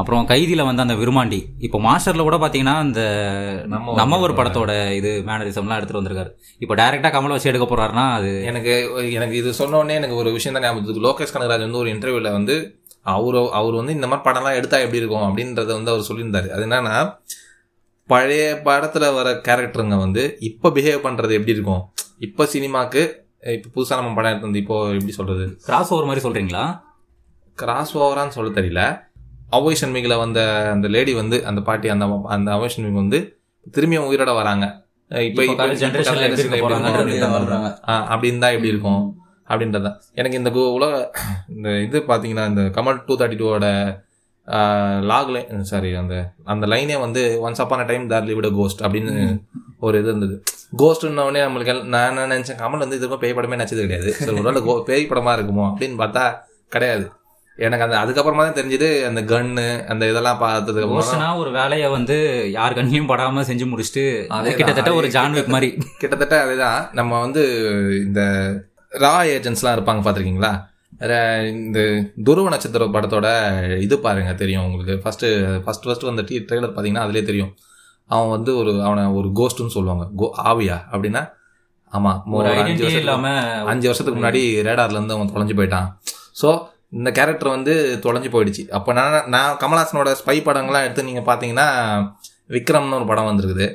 அப்புறம் 0.00 0.24
கைதியில 0.30 0.64
வந்து 0.68 0.84
அந்த 0.84 0.94
விருமாண்டி 1.00 1.38
இப்போ 1.66 1.78
மாஸ்டர்ல 1.86 2.24
கூட 2.26 2.36
பாத்தீங்கன்னா 2.42 2.74
அந்த 2.84 3.00
நம்ம 3.72 3.86
ஒரு 3.92 3.98
நம்ம 4.00 4.18
ஒரு 4.24 4.32
படத்தோட 4.38 4.72
இது 4.98 5.10
மேனரிசம்லாம் 5.28 5.78
எடுத்துட்டு 5.78 6.00
வந்திருக்காரு. 6.00 6.30
இப்போ 6.62 6.74
டைரக்டா 6.80 7.10
கமலை 7.14 7.36
வச்சு 7.36 7.50
எடுக்க 7.52 7.66
போறாருன்னா 7.70 8.04
அது 8.18 8.30
எனக்கு 8.50 8.74
எனக்கு 9.18 9.36
இது 9.42 9.52
சொன்ன 9.60 9.78
உடனே 9.82 9.96
எனக்கு 10.00 10.18
ஒரு 10.22 10.32
விஷயம் 10.36 10.56
தான் 10.56 10.66
ஞாபகம். 10.66 11.06
லோகேஷ் 11.08 11.34
கனகராஜ் 11.36 11.66
வந்து 11.68 11.82
ஒரு 11.84 11.90
இன்டர்வியூல 11.94 12.32
வந்து 12.38 12.56
அவரு 13.14 13.40
அவர் 13.58 13.74
வந்து 13.80 13.96
இந்த 13.98 14.06
மாதிரி 14.10 14.26
படம்லாம் 14.28 14.58
எடுத்தா 14.58 14.78
எப்படி 14.84 15.00
இருக்கும் 15.02 15.26
அப்படின்றத 15.28 15.70
வந்து 15.78 15.92
அவர் 15.92 16.08
சொல்லியிருந்தாரு. 16.08 16.48
அது 16.54 16.64
என்னன்னா 16.68 16.96
பழைய 18.10 18.46
படத்துல 18.66 19.04
வர 19.18 19.28
கேரக்டருங்க 19.46 19.96
வந்து 20.04 20.24
இப்போ 20.48 20.68
பிஹேவ் 20.76 21.04
பண்றது 21.06 21.36
எப்படி 21.38 21.54
இருக்கும்? 21.56 21.82
இப்போ 22.26 22.42
சினிமாக்கு 22.54 23.02
இப்போ 23.56 23.68
புதுசா 23.74 23.96
நம்ம 24.00 24.14
படம் 24.18 24.32
எடுத்து 24.32 24.62
இப்போ 24.64 24.76
எப்படி 24.98 25.14
சொல்றது? 25.18 25.44
கிராஸ் 25.66 25.92
ஓவர் 25.94 26.08
மாதிரி 26.10 26.24
சொல்றீங்களா? 26.26 26.64
கிராஸ் 27.58 27.92
ஓவரான்னு 27.98 28.36
சொல்ல 28.36 28.50
தெரியல. 28.58 28.82
அவோய் 29.56 29.80
சண்மிகில 29.80 30.14
வந்த 30.22 30.40
அந்த 30.74 30.86
லேடி 30.94 31.12
வந்து 31.20 31.36
அந்த 31.50 31.60
பாட்டி 31.68 31.88
அந்த 31.94 32.06
அந்த 32.36 32.48
அவோய் 32.56 32.72
சண்மிக் 32.74 33.02
வந்து 33.02 33.18
திரும்பியும் 33.76 34.08
உயிரோட 34.10 34.32
வராங்க. 34.40 34.64
இப்போ 35.28 35.42
இப்ப 35.44 35.58
current 35.60 35.80
generationல 35.82 36.26
எப்படி 36.28 36.42
இருக்க 36.44 36.58
போறாங்கன்றது 36.64 37.12
எப்படி 37.16 37.36
வர்றாங்க. 37.36 37.68
அப்படி 38.12 38.30
இருந்தா 38.30 38.48
எப்படி 38.56 38.72
இருக்கும்? 38.74 39.04
அப்படின்றத. 39.48 39.88
எனக்கு 40.20 40.38
இந்த 40.40 40.50
உலக 40.76 40.92
இந்த 41.56 41.68
இது 41.86 41.98
பார்த்தீங்கன்னா 42.10 42.46
இந்த 42.52 42.62
கமல் 42.76 43.02
டூ 43.08 43.16
தேர்ட்டி 43.20 43.38
டூவோட 43.42 43.68
லாக் 45.10 45.30
லைன் 45.34 45.68
சாரி 45.70 45.90
அந்த 46.00 46.16
அந்த 46.52 46.64
லைனே 46.72 46.96
வந்து 47.04 47.22
ஒன்ஸ் 47.46 47.62
அப்பான 47.64 47.84
டைம் 47.84 48.10
தார் 48.12 48.28
லிவிட 48.28 48.48
கோஸ்ட் 48.58 48.82
அப்படின்னு 48.86 49.14
ஒரு 49.86 49.96
இது 50.00 50.08
இருந்தது. 50.08 50.34
கோஸ்ட்னு 50.82 51.24
நம்மளுக்கு 51.36 51.74
நான் 51.94 52.08
என்ன 52.10 52.26
நினைச்சேன் 52.32 52.60
கமல் 52.62 52.82
வந்து 52.84 52.98
இதுக்கும் 52.98 53.22
பேய் 53.24 53.36
படமே 53.38 53.60
நச்சது 53.60 53.84
கிடையாது. 53.84 54.10
சரி 54.18 54.36
ஒருவேளை 54.40 54.62
கோ 54.68 54.74
பேய் 54.90 55.10
படமா 55.10 55.34
இருக்குமோ 55.38 55.64
அப்படின்னு 55.70 55.98
பார்த்தா 56.02 56.24
கிடையாது. 56.72 57.04
எனக்கு 57.58 57.84
அந்த 57.84 57.96
அதுக்கப்புறமா 58.02 58.42
தான் 58.46 58.56
தெரிஞ்சது 58.56 58.88
அந்த 59.08 59.20
கன்னு 59.32 59.66
அந்த 59.92 60.02
இதெல்லாம் 60.10 60.40
பார்த்ததுக்கு 60.42 60.88
கோஷனா 60.94 61.28
ஒரு 61.42 61.50
வேலையை 61.50 61.88
வந்து 61.96 62.16
யார் 62.56 62.76
கண்ணியும் 62.78 63.10
படாம 63.10 63.44
செஞ்சு 63.50 63.66
முடிச்சுட்டு 63.70 64.04
அதேதான். 64.36 64.58
கிட்டத்தட்ட 64.58 64.92
ஒரு 65.00 65.08
ஜான்விக் 65.16 65.52
மாதிரி. 65.54 65.70
கிட்டத்தட்ட 66.02 66.38
அதுதான். 66.46 66.80
நம்ம 66.92 67.20
வந்து 67.20 67.44
இந்த 68.06 68.22
ரா 69.04 69.12
ஏஜென்ட்ஸ்லாம் 69.34 69.76
இருப்பாங்க 69.76 70.00
பார்த்துருக்கீங்களா? 70.04 70.52
இந்த 71.62 71.78
துருவ 72.26 72.50
நட்சத்திர 72.52 72.84
படத்தோட 72.96 73.28
இது 73.86 73.96
பாருங்க 74.04 74.32
தெரியும் 74.42 74.64
உங்களுக்கு. 74.66 74.94
ஃபர்ஸ்ட் 75.02 75.26
ஃபர்ஸ்ட் 75.64 75.86
ஃபர்ஸ்ட் 75.88 76.06
வந்த 76.10 76.22
டீ 76.28 76.36
ட்ரெய்லர் 76.48 76.74
பார்த்தீங்கன்னா 76.74 77.06
அதுலேயே 77.06 77.24
தெரியும். 77.30 77.52
அவன் 78.14 78.32
வந்து 78.36 78.50
ஒரு 78.60 78.72
அவனை 78.88 79.04
ஒரு 79.18 79.28
கோஸ்ட்னு 79.40 79.74
சொல்லுவாங்க. 79.76 80.04
கோ 80.20 80.26
ஆவியா? 80.50 80.78
அப்படின்னா 80.92 81.22
ஆமா 81.92 82.12
ஒரு 82.36 82.46
அஞ்சு 82.48 82.60
ஐடென்டிட்டி 82.60 82.84
வருஷத்துக்கு 82.84 83.04
இல்லாம 83.04 83.26
அஞ்சு 83.72 83.86
வருஷத்துக்கு 83.88 84.20
முன்னாடி 84.20 84.40
ரேடார்ல 84.68 84.98
இருந்து 84.98 85.16
அவன் 85.16 85.32
தொலைஞ்சு 85.34 85.56
போயிட்டான். 85.58 85.88
ஸோ 86.40 86.48
இந்த 86.96 87.10
கேரக்டர் 87.18 87.54
வந்து 87.56 87.74
தொலைஞ்சு 88.04 88.30
போயிடுச்சு. 88.34 88.62
அப்போ 88.78 88.90
நான் 88.98 89.28
நான் 89.34 89.58
கமல்ஹாசனோட 89.62 90.10
ஸ்பை 90.20 90.36
படங்கள்லாம் 90.48 90.86
எடுத்து 90.86 91.08
நீங்கள் 91.08 91.28
பார்த்தீங்கன்னா 91.28 91.68
விக்ரம்னு 92.56 92.98
ஒரு 93.00 93.06
படம் 93.10 93.28
வந்திருக்குது. 93.30 93.68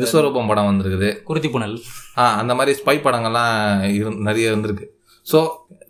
விஸ்வரூபம் 0.00 0.50
படம் 0.50 0.68
வந்திருக்குது. 0.70 1.08
குருதி 1.28 1.48
புனல். 1.54 1.74
ஆ 2.20 2.24
அந்த 2.40 2.52
மாதிரி 2.58 2.72
ஸ்பை 2.80 2.96
படங்கள்லாம் 3.06 3.54
இரு 3.98 4.12
நிறைய 4.28 4.50
இருந்திருக்கு. 4.52 4.86
ஸோ 5.26 5.38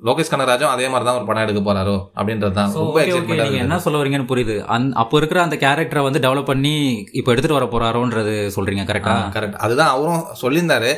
லோகேஷ் 0.08 0.30
கனகராஜும் 0.32 0.72
அதே 0.74 0.86
மாதிரி 0.92 1.06
தான் 1.06 1.18
ஒரு 1.18 1.26
படம் 1.28 1.44
எடுக்க 1.46 1.60
போறாரோ 1.60 1.96
அப்படின்றது 2.18 2.54
தான் 2.58 2.70
ரொம்ப 2.76 3.04
நீங்க 3.42 3.58
என்ன 3.64 3.78
சொல்ல 3.84 4.00
வரீங்கன்னு 4.00 4.30
புரியுது. 4.30 4.54
அந் 4.74 4.86
அப்போ 5.02 5.16
இருக்கிற 5.20 5.40
அந்த 5.46 5.56
கேரக்டரை 5.64 6.02
வந்து 6.06 6.22
டெவலப் 6.26 6.50
பண்ணி 6.52 6.74
இப்போ 7.20 7.32
எடுத்துட்டு 7.32 7.58
வர 7.58 7.66
போறாரோன்றது 7.74 8.34
சொல்றீங்க 8.56 8.84
கரெக்டா 8.90 9.16
கரெக்ட் 9.36 9.62
அதுதான் 9.66 9.92
அவரும் 9.96 10.24
சொல்லியிருந்தாரு. 10.42 10.92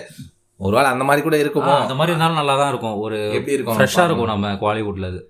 ஒருவேளை 0.61 0.89
அந்த 0.93 1.05
மாதிரி 1.09 1.23
கூட 1.25 1.37
இருக்குமோ? 1.43 1.75
அந்த 1.83 1.97
மாதிரி 1.99 2.13
இருந்தாலும் 2.13 2.41
நல்லா 2.41 2.55
தான் 2.61 2.71
இருக்கும். 2.73 2.97
ஒரு 3.05 3.19
எப்படி 3.39 3.55
இருக்கும் 3.57 3.77
ஃப்ரெஷ்ஷா 3.79 4.05
இருக்கும் 4.09 4.33
நம்ம 4.33 4.55
குவாலிவுட்ல 4.63 5.11
அது. 5.13 5.21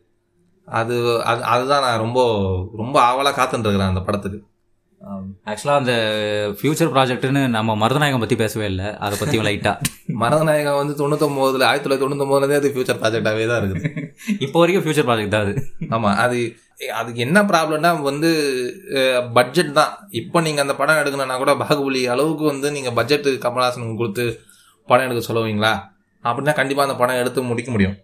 அது 0.68 0.94
அது 1.30 1.42
அதுதான் 1.54 1.84
நான் 1.86 2.02
ரொம்ப 2.04 2.20
ரொம்ப 2.80 2.96
ஆவலா 3.08 3.32
காத்துட்டு 3.38 3.66
இருக்கிறேன் 3.66 3.92
அந்த 3.92 4.02
படத்துக்கு. 4.06 4.38
ஆக்சுவலாக 5.50 5.80
அந்த 5.80 5.92
ஃபியூச்சர் 6.58 6.90
ப்ராஜெக்ட்னு 6.94 7.42
நம்ம 7.56 7.74
மருதநாயகம் 7.82 8.22
பற்றி 8.22 8.36
பேசவே 8.42 8.66
இல்லை. 8.72 8.88
அதை 9.04 9.14
பற்றியும் 9.20 9.46
லைட்டாக 9.48 9.90
மரதநாயகம் 10.22 10.78
வந்து 10.80 10.94
தொண்ணூத்தொம்போதுல 11.00 11.66
ஆயிரத்தி 11.68 11.86
தொள்ளாயிரத்தி 11.86 12.06
தொண்ணூத்தொம்போதுலேருந்தே 12.06 12.58
அது 12.60 12.72
ஃபியூச்சர் 12.74 13.00
ப்ராஜெக்டாகவே 13.02 13.44
தான் 13.50 13.60
இருக்குது. 13.60 13.82
இப்போ 14.44 14.56
வரைக்கும் 14.62 14.84
ஃபியூச்சர் 14.86 15.08
ப்ராஜெக்ட் 15.10 15.34
தான் 15.36 15.46
அது. 15.46 15.54
ஆமா 15.96 16.10
அது 16.24 16.38
அதுக்கு 17.00 17.20
என்ன 17.26 17.38
ப்ராப்ளம்னா 17.50 17.90
வந்து 18.10 18.30
பட்ஜெட் 19.38 19.72
தான். 19.78 19.92
இப்போ 20.20 20.40
நீங்க 20.46 20.60
அந்த 20.64 20.76
படம் 20.80 21.00
எடுக்கணும்னா 21.02 21.38
கூட 21.44 21.54
பாகுபலி 21.62 22.02
அளவுக்கு 22.14 22.44
வந்து 22.52 22.68
நீங்க 22.76 22.92
பட்ஜெட் 22.98 23.30
கமல்ஹாசனுக்கு 23.46 24.02
கொடுத்து 24.02 24.26
படம் 24.88 25.06
எடுக்க 25.06 25.22
சொல்லுவீங்களா? 25.30 25.72
அப்படின்னா 26.24 26.54
கண்டிப்பா 26.60 26.84
அந்த 26.86 26.98
படம் 27.02 27.20
எடுத்து 27.22 27.48
முடிக்க 27.50 27.70
முடியும். 27.76 27.96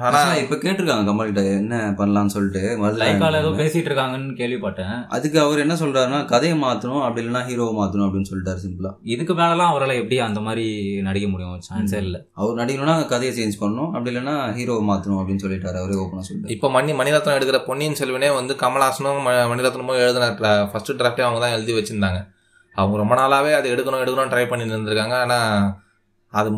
ஆனா 0.00 0.20
இப்ப 0.40 0.56
கேட்டிருக்காங்க 0.56 1.04
கமல் 1.06 1.24
கிட்ட 1.24 1.42
என்ன 1.54 1.76
பண்ணலாம்னு 1.96 2.32
சொல்லிட்டு 2.32 2.60
லைக்கால 3.00 3.38
ஏதோ 3.38 3.50
பேசிட்டு 3.58 3.88
இருக்காங்கன்னு 3.90 4.34
கேள்விப்பட்டேன். 4.36 4.94
அதுக்கு 5.08 5.40
அவர் 5.40 5.58
என்ன 5.58 5.74
சொல்றாருன்னா 5.74 6.24
கதையை 6.24 6.56
மாத்தணும் 6.58 7.02
அப்படி 7.02 7.22
இல்லைன்னா 7.22 7.42
ஹீரோவை 7.46 7.74
மாத்தணும் 7.76 8.06
அப்படின்னு 8.06 8.30
சொல்லிட்டாரு 8.30 8.60
சிம்பிளா 8.62 8.90
இதுக்கு 9.08 9.34
மேலலாம் 9.34 9.70
அவரால் 9.70 9.94
எப்படி 9.94 10.18
அந்த 10.20 10.40
மாதிரி 10.40 10.66
நடிக்க 11.02 11.28
முடியும்? 11.28 11.56
சான்ஸே 11.68 12.00
இல்லை. 12.02 12.20
அவர் 12.34 12.56
நடிக்கணும்னா 12.56 13.06
கதையை 13.06 13.34
சேஞ்ச் 13.36 13.60
பண்ணணும் 13.60 13.90
அப்படி 13.90 14.12
இல்லைன்னா 14.12 14.36
ஹீரோவை 14.54 14.84
மாத்தணும் 14.88 15.20
அப்படின்னு 15.20 15.44
சொல்லிட்டாரு 15.44 15.76
அவரே 15.76 15.98
ஓப்பனா 15.98 16.26
சொல்லிட்டு 16.26 16.54
இப்போ 16.54 16.70
மணி 16.70 16.92
மணிரத்னம் 16.92 17.36
எடுக்கிற 17.36 17.64
பொன்னியின் 17.64 17.98
செல்வனே 17.98 18.34
வந்து 18.34 18.54
கமல்ஹாசனும் 18.54 19.22
ம- 19.24 19.46
மணிரத்னமும் 19.50 19.98
எழுதின 19.98 20.30
ஃபர்ஸ்ட் 20.66 20.92
டிராஃப்டே 20.92 21.20
அவங்க 21.20 21.40
தான் 21.40 21.52
எழுதி 21.52 21.72
வச்சிருந்தாங்க. 21.72 22.20
அவங்க 22.74 22.96
ரொம்ப 22.96 23.14
நாளாவே 23.16 23.52
அது 23.54 23.74
எடுக்கணும் 23.74 24.02
எடுக்கணும் 24.02 24.32
ட்ரை 24.32 24.48
பண்ணி 24.48 24.64
இருந்திருக்காங்க. 24.66 25.16
ஆனா 25.20 25.38
அது 26.32 26.50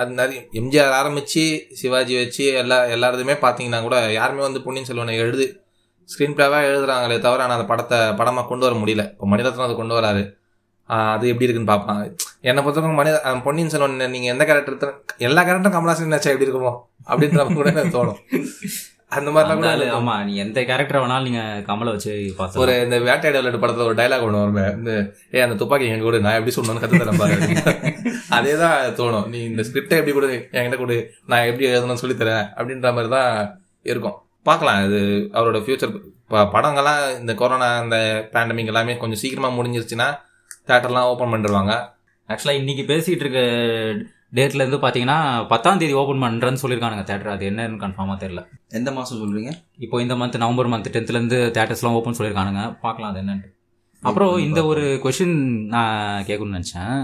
அது 0.00 0.10
நிறைய 0.20 0.40
எம்ஜிஆர் 0.60 0.96
ஆரம்பித்து 1.00 1.44
சிவாஜி 1.80 2.14
வச்சு 2.20 2.44
எல்லா 2.60 2.78
எல்லாருதுமே 2.96 3.34
பார்த்தீங்கன்னா 3.44 3.80
கூட 3.86 3.96
யாருமே 4.18 4.42
வந்து 4.46 4.64
பொன்னியின் 4.66 4.88
செல்வனை 4.90 5.16
எழுது 5.24 5.46
ஸ்க்ரீன் 6.08 6.36
பிளேவாக 6.36 6.68
எழுதுறாங்களே 6.70 7.18
தவிர 7.26 7.44
ஆனால் 7.44 7.56
அந்த 7.58 7.66
படத்தை 7.72 7.98
படமாக 8.20 8.46
கொண்டு 8.48 8.66
வர 8.66 8.74
முடியல. 8.80 9.04
இப்போ 9.14 9.26
மணிரத்னம் 9.32 9.66
அதை 9.66 9.76
கொண்டு 9.76 9.94
வராரு. 9.98 10.22
அது 11.14 11.24
எப்படி 11.32 11.46
இருக்குன்னு 11.46 11.72
பார்ப்பாங்க 11.72 12.02
என்னை 12.48 12.60
பொறுத்தவரைக்கும் 12.64 13.00
மணி 13.00 13.12
பொன்னியின் 13.46 13.72
செல்வன் 13.74 13.94
நீங்கள் 14.14 14.32
எந்த 14.34 14.44
கேரக்டர் 14.48 14.96
எல்லா 15.28 15.42
கேரக்டரும் 15.46 15.76
கமலாசன் 15.76 16.10
நினைச்சா 16.10 16.32
எப்படி 16.34 16.46
இருக்குமோ 16.48 16.72
அப்படின்ற 17.10 17.46
கூட 17.58 17.68
எனக்கு 17.74 17.96
தோணும். 17.98 18.18
அந்த 19.10 19.30
மாதிரிலாம் 19.30 19.60
கூட 19.60 19.88
ஆமா 19.96 20.14
நீ 20.26 20.32
எந்த 20.42 20.60
கேரக்டர் 20.68 21.00
வேணாலும் 21.00 21.26
நீங்க 21.26 21.40
கமலை 21.66 21.90
வச்சு 21.94 22.12
ஒரு 22.14 22.32
பார்த்து 22.38 22.74
இந்த 22.84 22.96
வேட்டையாடு 23.06 23.38
விளையாட்டு 23.38 23.60
படத்துல 23.62 23.86
ஒரு 23.88 23.98
டைலாக் 24.00 24.24
ஒன்று 24.26 24.40
வருமே 24.42 24.64
இந்த 24.78 24.92
ஏ 25.34 25.42
அந்த 25.44 25.56
துப்பாக்கி 25.60 25.90
எங்க 25.90 26.06
கூட 26.06 26.20
நான் 26.24 26.38
எப்படி 26.38 26.54
சொல்லணும்னு 26.56 26.82
கத்து 26.84 27.02
தரேன் 27.02 27.20
பாரு. 27.22 27.36
அதே 28.36 28.54
தான் 28.62 28.78
தோணும். 28.98 29.26
நீ 29.32 29.38
இந்த 29.50 29.62
ஸ்கிரிப்டை 29.68 29.98
எப்படி 30.00 30.14
கொடு 30.14 30.28
என்கிட்ட 30.54 30.78
கொடு 30.80 30.96
நான் 31.30 31.46
எப்படி 31.50 31.68
எழுதணும்னு 31.70 32.02
சொல்லி 32.02 32.16
தரேன் 32.16 32.44
அப்படின்ற 32.56 32.92
மாதிரி 32.96 33.10
தான் 33.16 33.30
இருக்கும். 33.86 34.16
பார்க்கலாம் 34.46 34.80
இது 34.86 35.00
அவரோட 35.36 35.58
ஃபியூச்சர் 35.64 35.94
படங்கள்லாம் 36.54 37.02
இந்த 37.20 37.32
கொரோனா 37.34 37.68
இந்த 37.84 37.98
பேண்டமிக் 38.34 38.72
எல்லாமே 38.72 38.96
கொஞ்சம் 38.96 39.22
சீக்கிரமா 39.22 39.50
முடிஞ்சிருச்சுன்னா 39.56 40.08
தேட்டர்லாம் 40.68 41.10
ஓப்பன் 41.12 41.32
பண்ணிடுவாங்க. 41.32 41.72
ஆக்சுவலா 42.28 42.58
இன்னைக்கு 42.60 42.84
பேசிட்டு 42.90 43.24
இருக்க 43.24 43.40
டேட்ல 44.36 44.62
இருந்து 44.62 44.78
பாத்தீங்கன்னா 44.84 45.18
பத்தாம் 45.52 45.80
தேதி 45.80 45.94
ஓபன் 46.00 46.22
பண்றேன்னு 46.24 46.62
சொல்லியிருக்கானுங்க 46.62 47.04
தேட்டர் 47.10 47.34
அது 47.34 47.44
என்னன்னு 47.50 47.82
கன்ஃபார்மா 47.84 48.14
தெரியல. 48.22 48.42
எந்த 48.78 48.90
மாசம் 48.96 49.20
சொல்றீங்க? 49.22 49.50
இப்போ 49.84 49.96
இந்த 50.04 50.14
மந்த் 50.20 50.40
நவம்பர் 50.44 50.70
மந்த் 50.72 50.94
டென்த்ல 50.94 51.18
இருந்து 51.18 51.38
தேட்டர்ஸ்லாம் 51.58 51.98
ஓப்பன் 51.98 52.18
சொல்லியிருக்கானுங்க. 52.18 52.62
பார்க்கலாம் 52.86 53.10
அது 53.12 53.20
என்னன்னு 53.22 53.52
அப்புறம் 54.08 54.32
இந்த 54.46 54.60
ஒரு 54.70 54.82
கொஷின் 55.04 55.36
நான் 55.74 56.24
கேட்கணும்னு 56.28 56.58
நினச்சேன். 56.58 56.96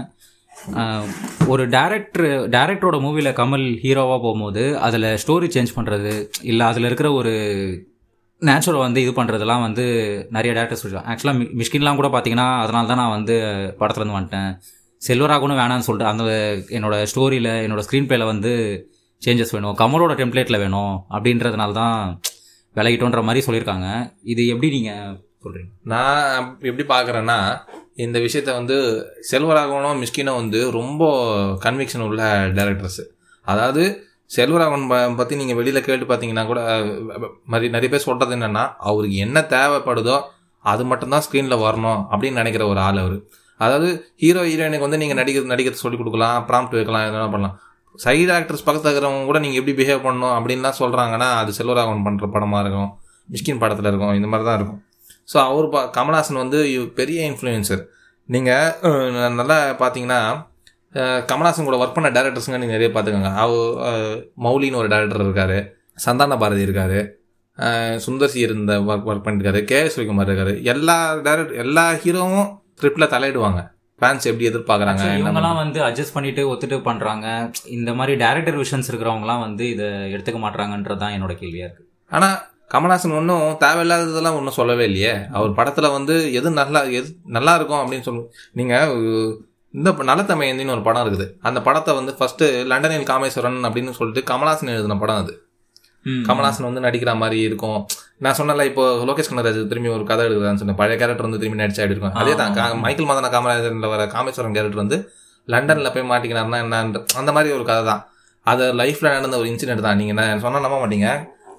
ஒரு 1.51 1.63
டேரக்டர் 1.75 2.27
டேரக்டரோட 2.55 2.97
மூவியில் 3.05 3.37
கமல் 3.39 3.65
ஹீரோவாக 3.83 4.19
போகும்போது 4.25 4.63
அதில் 4.87 5.07
ஸ்டோரி 5.23 5.47
சேஞ்ச் 5.55 5.75
பண்ணுறது 5.77 6.11
இல்லை 6.49 6.65
அதில் 6.71 6.87
இருக்கிற 6.89 7.09
ஒரு 7.19 7.31
நேச்சுரல் 8.41 8.83
வந்து 8.85 8.99
இது 9.05 9.11
பண்ணுறதெல்லாம் 9.17 9.63
வந்து 9.67 9.83
நிறைய 10.35 10.51
டேரக்டர்ஸ் 10.57 10.83
சொல்லுவாங்க 10.83 11.09
ஆக்சுவலாக 11.11 11.47
மிஷ்கின்லாம் 11.59 11.99
கூட 11.99 12.09
பார்த்தீங்கன்னா 12.13 12.47
அதனால 12.63 12.87
தான் 12.91 13.01
நான் 13.03 13.15
வந்து 13.17 13.35
படத்துலேருந்து 13.79 14.17
வந்துட்டேன். 14.17 14.51
செல்வராகனும் 15.01 15.59
வேணாம்னு 15.61 15.87
சொல்லிட்டு 15.87 16.11
அந்த 16.11 16.23
என்னோட 16.77 16.95
ஸ்டோரியில் 17.11 17.51
என்னோட 17.65 17.81
ஸ்க்ரீன் 17.85 18.07
பிளேல 18.09 18.25
வந்து 18.31 18.51
சேஞ்சஸ் 19.21 19.53
வேணும். 19.55 19.75
கமலோட 19.81 20.13
டெம்ப்ளேட்டில் 20.21 20.61
வேணும் 20.63 20.93
அப்படின்றதுனால 21.15 21.71
தான் 21.81 21.97
விலகிட்டோன்ற 22.75 23.21
மாதிரி 23.27 23.41
சொல்லியிருக்காங்க. 23.47 23.87
இது 24.33 24.41
எப்படி 24.53 24.69
நீங்கள் 24.77 25.17
சொல்கிறீங்க 25.43 25.71
நான் 25.93 26.45
எப்படி 26.69 26.85
பார்க்குறேன்னா 26.93 27.37
இந்த 28.03 28.17
விஷயத்த 28.25 28.51
வந்து 28.59 28.75
செல்வராகவனும் 29.31 30.01
மிஸ்கினும் 30.03 30.39
வந்து 30.41 30.59
ரொம்ப 30.79 31.03
கன்விக்ஷன் 31.65 32.05
உள்ள 32.07 32.21
டேரக்டர்ஸ் 32.59 33.01
அதாவது 33.47 33.83
செல்வராகவன் 34.31 35.17
பற்றி 35.19 35.35
நீங்கள் 35.41 35.59
வெளியில் 35.59 35.85
கேட்டு 35.87 36.05
பார்த்தீங்கன்னா 36.09 36.45
கூட 36.51 36.61
மாதிரி 37.51 37.69
நிறைய 37.75 37.89
பேர் 37.93 38.07
சொல்கிறது 38.07 38.35
என்னென்னா 38.37 38.63
அவருக்கு 38.89 39.17
என்ன 39.25 39.39
தேவைப்படுதோ 39.55 40.17
அது 40.65 40.83
மட்டும்தான் 40.91 41.23
ஸ்க்ரீனில் 41.25 41.63
வரணும் 41.65 42.01
அப்படின்னு 42.11 42.39
நினைக்கிற 42.41 42.63
ஒரு 42.71 42.79
ஆள் 42.87 42.99
அவர். 43.03 43.17
அதாவது 43.65 43.89
ஹீரோ 44.23 44.41
ஹீரோயினுக்கு 44.49 44.87
வந்து 44.87 44.99
நீங்கள் 45.01 45.19
நடிக்க 45.21 45.53
நடிக்கிறது 45.53 45.83
சொல்லி 45.83 45.97
கொடுக்கலாம் 46.01 46.37
ப்ராம்ப்ட் 46.49 46.75
வைக்கலாம் 46.77 47.05
எதனா 47.09 47.27
பண்ணலாம். 47.33 47.55
சைடு 48.03 48.31
ஆக்டர்ஸ் 48.37 48.65
பக்கத்துல 48.67 48.89
இருக்கிறவங்க 48.91 49.27
கூட 49.29 49.39
நீங்கள் 49.45 49.59
எப்படி 49.61 49.73
பிஹேவ் 49.79 50.05
பண்ணணும் 50.05 50.35
அப்படின்லாம் 50.37 50.77
சொல்கிறாங்கன்னா 50.81 51.27
அது 51.41 51.51
செல்வராகவன் 51.57 52.05
பண்ணுற 52.07 52.27
படமாக 52.35 52.61
இருக்கும் 52.63 52.89
மிஷ்கின் 53.33 53.61
படத்தில் 53.63 53.89
இருக்கும் 53.91 54.13
இந்த 54.19 54.27
மாதிரி 54.31 54.45
தான் 54.49 54.57
இருக்கும். 54.59 54.79
ஸோ 55.31 55.37
அவர் 55.49 55.67
பா 55.73 55.81
கமல்ஹாசன் 55.97 56.41
வந்து 56.43 56.59
பெரிய 56.99 57.19
இன்ஃப்ளூயன்சர் 57.31 57.83
நீங்கள் 58.29 59.35
நல்லா 59.39 59.57
பார்த்தீங்கன்னா 59.81 60.19
கமல்ஹாசன் 61.31 61.67
கூட 61.69 61.77
ஒர்க் 61.83 61.97
பண்ண 61.97 62.09
டேரக்டர்ஸுங்க 62.17 62.59
நீங்கள் 62.63 62.77
நிறைய 62.77 62.89
பார்த்துக்கோங்க 62.95 63.31
அவ 63.43 63.51
மௌலின்னு 64.45 64.79
ஒரு 64.81 64.89
டேரக்டர் 64.93 65.25
இருக்கார் 65.27 65.57
சந்தான 66.05 66.37
பாரதி 66.43 66.63
இருக்கார் 66.67 66.97
சுந்தர்சி 68.05 68.05
சுந்தர் 68.05 68.43
இருந்த 68.47 68.73
ஒர்க் 68.89 69.07
ஒர்க் 69.11 69.25
பண்ணிருக்காரு 69.25 69.59
கே 69.69 69.79
எஸ் 69.85 69.97
ரவிக்குமார் 69.97 70.29
இருக்கார். 70.29 70.53
எல்லா 70.73 70.97
டேரக்டர் 71.27 71.61
எல்லா 71.63 71.85
ஹீரோவும் 72.03 72.49
ஸ்கிரிப்டில் 72.81 73.13
தலையிடுவாங்க. 73.13 73.61
ஃபேன்ஸ் 74.01 74.27
எப்படி 74.29 74.45
எதிர்பார்க்குறாங்க 74.49 75.03
இவங்கெல்லாம் 75.17 75.59
வந்து 75.63 75.79
அட்ஜஸ்ட் 75.87 76.13
பண்ணிட்டு 76.13 76.43
ஒத்துட்டு 76.51 76.77
பண்றாங்க. 76.87 77.25
இந்த 77.75 77.91
மாதிரி 77.97 78.13
டேரக்டர் 78.21 78.57
விஷன்ஸ் 78.61 78.89
இருக்கிறவங்கலாம் 78.91 79.43
வந்து 79.47 79.63
இதை 79.73 79.87
எடுத்துக்க 80.13 80.39
மாட்டாங்கன்றது 80.45 81.01
தான் 81.03 81.13
என்னோட 81.17 81.33
கேள்வியா 81.41 81.65
இருக்கு. 81.67 81.85
ஆனால் 82.17 82.37
கமல்ஹாசன் 82.73 83.15
ஒன்றும் 83.19 83.45
தேவையில்லாததெல்லாம் 83.65 84.37
ஒன்றும் 84.39 84.57
சொல்லவே 84.57 84.83
இல்லையே. 84.89 85.13
அவர் 85.37 85.57
படத்தில் 85.59 85.93
வந்து 85.97 86.15
எது 86.39 86.55
நல்லா 86.59 86.81
எது 86.99 87.09
நல்லா 87.37 87.53
இருக்கும் 87.59 87.81
அப்படின்னு 87.83 88.07
சொல்லு 88.07 88.23
நீங்கள் 88.59 88.95
இந்த 89.79 89.89
நலத்தமையந்தின்னு 90.11 90.75
ஒரு 90.77 90.85
படம் 90.87 91.03
இருக்குது. 91.05 91.27
அந்த 91.49 91.59
படத்தை 91.67 91.91
வந்து 91.99 92.13
ஃபர்ஸ்ட் 92.19 92.45
லண்டனில் 92.71 93.09
காமேஸ்வரன் 93.11 93.61
அப்படின்னு 93.69 93.97
சொல்லிட்டு 93.99 94.23
கமல்ஹாசன் 94.31 94.75
எழுதின 94.75 94.99
படம் 95.03 95.21
அது. 95.23 95.35
கமல்ஹாசன் 96.27 96.67
வந்து 96.69 96.83
நடிக்கிற 96.85 97.11
மாதிரி 97.23 97.39
இருக்கும். 97.49 97.79
நான் 98.25 98.37
சொன்னல 98.39 98.65
இப்போ 98.69 98.83
லோகேஷ் 99.09 99.29
கனராஜ் 99.31 99.59
திரும்பி 99.71 99.89
ஒரு 99.95 100.05
கதை 100.11 100.23
எடுக்குதான்னு 100.27 100.61
சொன்னேன். 100.61 100.79
பழைய 100.81 100.95
கேரக்டர் 101.01 101.27
வந்து 101.27 101.41
திரும்பி 101.41 101.61
நடிச்சா 101.63 101.83
எப்படி 101.83 101.97
இருக்கும். 101.97 102.17
அதே 102.21 102.33
தான் 102.39 102.81
மைக்கேல் 102.85 103.09
மதன 103.11 103.29
காமராஜன்ல 103.35 103.89
வர 103.93 104.05
காமேஸ்வரன் 104.15 104.55
கேரக்டர் 104.57 104.83
வந்து 104.83 104.99
லண்டன்ல 105.47 105.89
போய் 105.93 106.09
மாட்டிக்கினார்னா 106.11 106.59
என்ன 106.65 106.81
அந்த 107.21 107.31
மாதிரி 107.35 107.49
ஒரு 107.57 107.65
கதை 107.69 107.83
தான். 107.91 108.01
அது 108.51 108.65
லைஃப்ல 108.81 109.07
நடந்த 109.15 109.37
ஒரு 109.41 109.47
இன்சிடென்ட் 109.51 109.85
தான். 109.87 109.99
நீங்க 110.01 110.13
நான் 110.19 110.43
சொன்னா 110.45 110.65
நம்ப 110.65 110.77
மாட்டீங்க. 110.83 111.09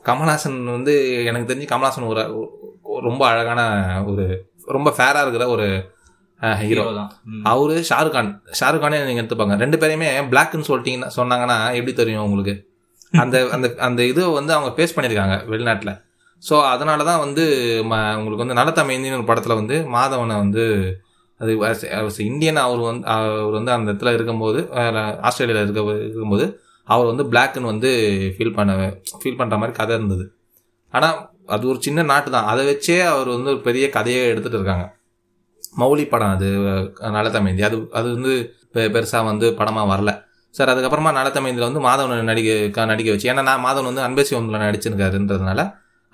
கமல்ஹாசன் 0.08 0.58
வந்து 0.76 0.92
எனக்கு 1.30 1.48
தெரிஞ்சு 1.50 1.68
கமல்ஹாசன் 1.72 2.08
ஒரு 2.12 2.22
ரொம்ப 3.08 3.22
அழகான 3.32 3.60
ஒரு 4.10 4.24
ரொம்ப 4.76 4.88
ஃபேரா 4.96 5.20
இருக்கிற 5.24 5.44
ஒரு 5.54 5.66
ஹீரோ 6.60 6.84
தான். 6.98 7.10
அவரு 7.50 7.74
ஷாருக் 7.88 8.14
கான். 8.16 8.30
ஷாருக் 8.58 8.82
கானே 8.84 8.98
நீங்க 9.08 9.22
எடுத்துப்பாங்க. 9.22 9.56
ரெண்டு 9.62 9.76
பேரையுமே 9.82 10.08
பிளாக்னு 10.32 10.68
சொல்லிட்டீங்கன்னா 10.68 11.10
சொன்னாங்கன்னா 11.18 11.58
எப்படி 11.78 11.92
தெரியும் 12.00 12.26
உங்களுக்கு? 12.28 12.54
அந்த 13.12 13.36
அந்த 13.54 13.66
அந்த 13.86 14.00
இது 14.10 14.22
வந்து 14.38 14.52
அவங்க 14.56 14.70
ஃபேஸ் 14.76 14.94
பண்ணியிருக்காங்க 14.96 15.36
வெளிநாட்டில். 15.52 15.92
ஸோ 16.42 16.54
அதனால 16.72 17.00
தான் 17.08 17.22
வந்து 17.24 17.44
ம 17.90 17.94
உங்களுக்கு 18.18 18.44
வந்து 18.44 18.58
நலத்தமைந்தின்னு 18.60 19.18
ஒரு 19.20 19.28
படத்தில் 19.30 19.58
வந்து 19.60 19.76
மாதவனை 19.96 20.36
வந்து 20.44 20.64
அது 21.40 21.52
இந்தியன் 22.30 22.60
அவர் 22.64 22.82
வந்து 22.90 23.06
அவர் 23.14 23.56
வந்து 23.58 23.72
அந்த 23.76 23.86
இடத்துல 23.90 24.12
இருக்கும்போது 24.18 24.60
ஆஸ்திரேலியாவில் 25.28 25.64
இருக்க 25.66 25.82
இருக்கும்போது 26.06 26.46
அவர் 26.88 27.10
வந்து 27.10 27.24
பிளாக்குன்னு 27.32 27.72
வந்து 27.72 27.90
ஃபீல் 28.36 28.56
பண்ண 28.58 28.72
ஃபீல் 29.20 29.38
பண்ணுற 29.40 29.56
மாதிரி 29.62 29.74
கதை 29.80 29.94
இருந்தது. 29.98 30.24
ஆனால் 30.94 31.18
அது 31.54 31.64
ஒரு 31.72 31.78
சின்ன 31.86 32.00
நாட்டு 32.10 32.30
தான் 32.34 32.48
அதை 32.52 32.64
வச்சே 32.70 32.96
அவர் 33.12 33.28
வந்து 33.36 33.50
ஒரு 33.54 33.60
பெரிய 33.68 33.84
கதையை 33.96 34.20
எடுத்துகிட்டு 34.32 34.60
இருக்காங்க. 34.60 34.84
மௌலி 35.80 36.04
படம் 36.12 36.34
அது 36.36 36.48
நலத்தமைந்தி 37.16 37.62
அது 37.68 37.76
அது 37.98 38.08
வந்து 38.16 38.32
பெ 38.74 38.84
பெருசாக 38.94 39.24
வந்து 39.30 39.46
படமாக 39.60 39.86
வரல. 39.92 40.10
சார் 40.54 40.70
அதுக்கப்புறமா 40.72 41.10
நலத்தமைந்தில் 41.18 41.68
வந்து 41.68 41.82
மாதவன் 41.86 42.28
நடிக்க 42.30 42.84
நடிக்க 42.90 43.08
வச்சு 43.14 43.28
ஏன்னா 43.32 43.42
நான் 43.50 43.64
மாதவன் 43.66 43.90
வந்து 43.90 44.04
அன்பேசி 44.06 44.32
ஒன்றில் 44.38 44.64
நடிச்சிருக்காருன்றதுனால 44.66 45.60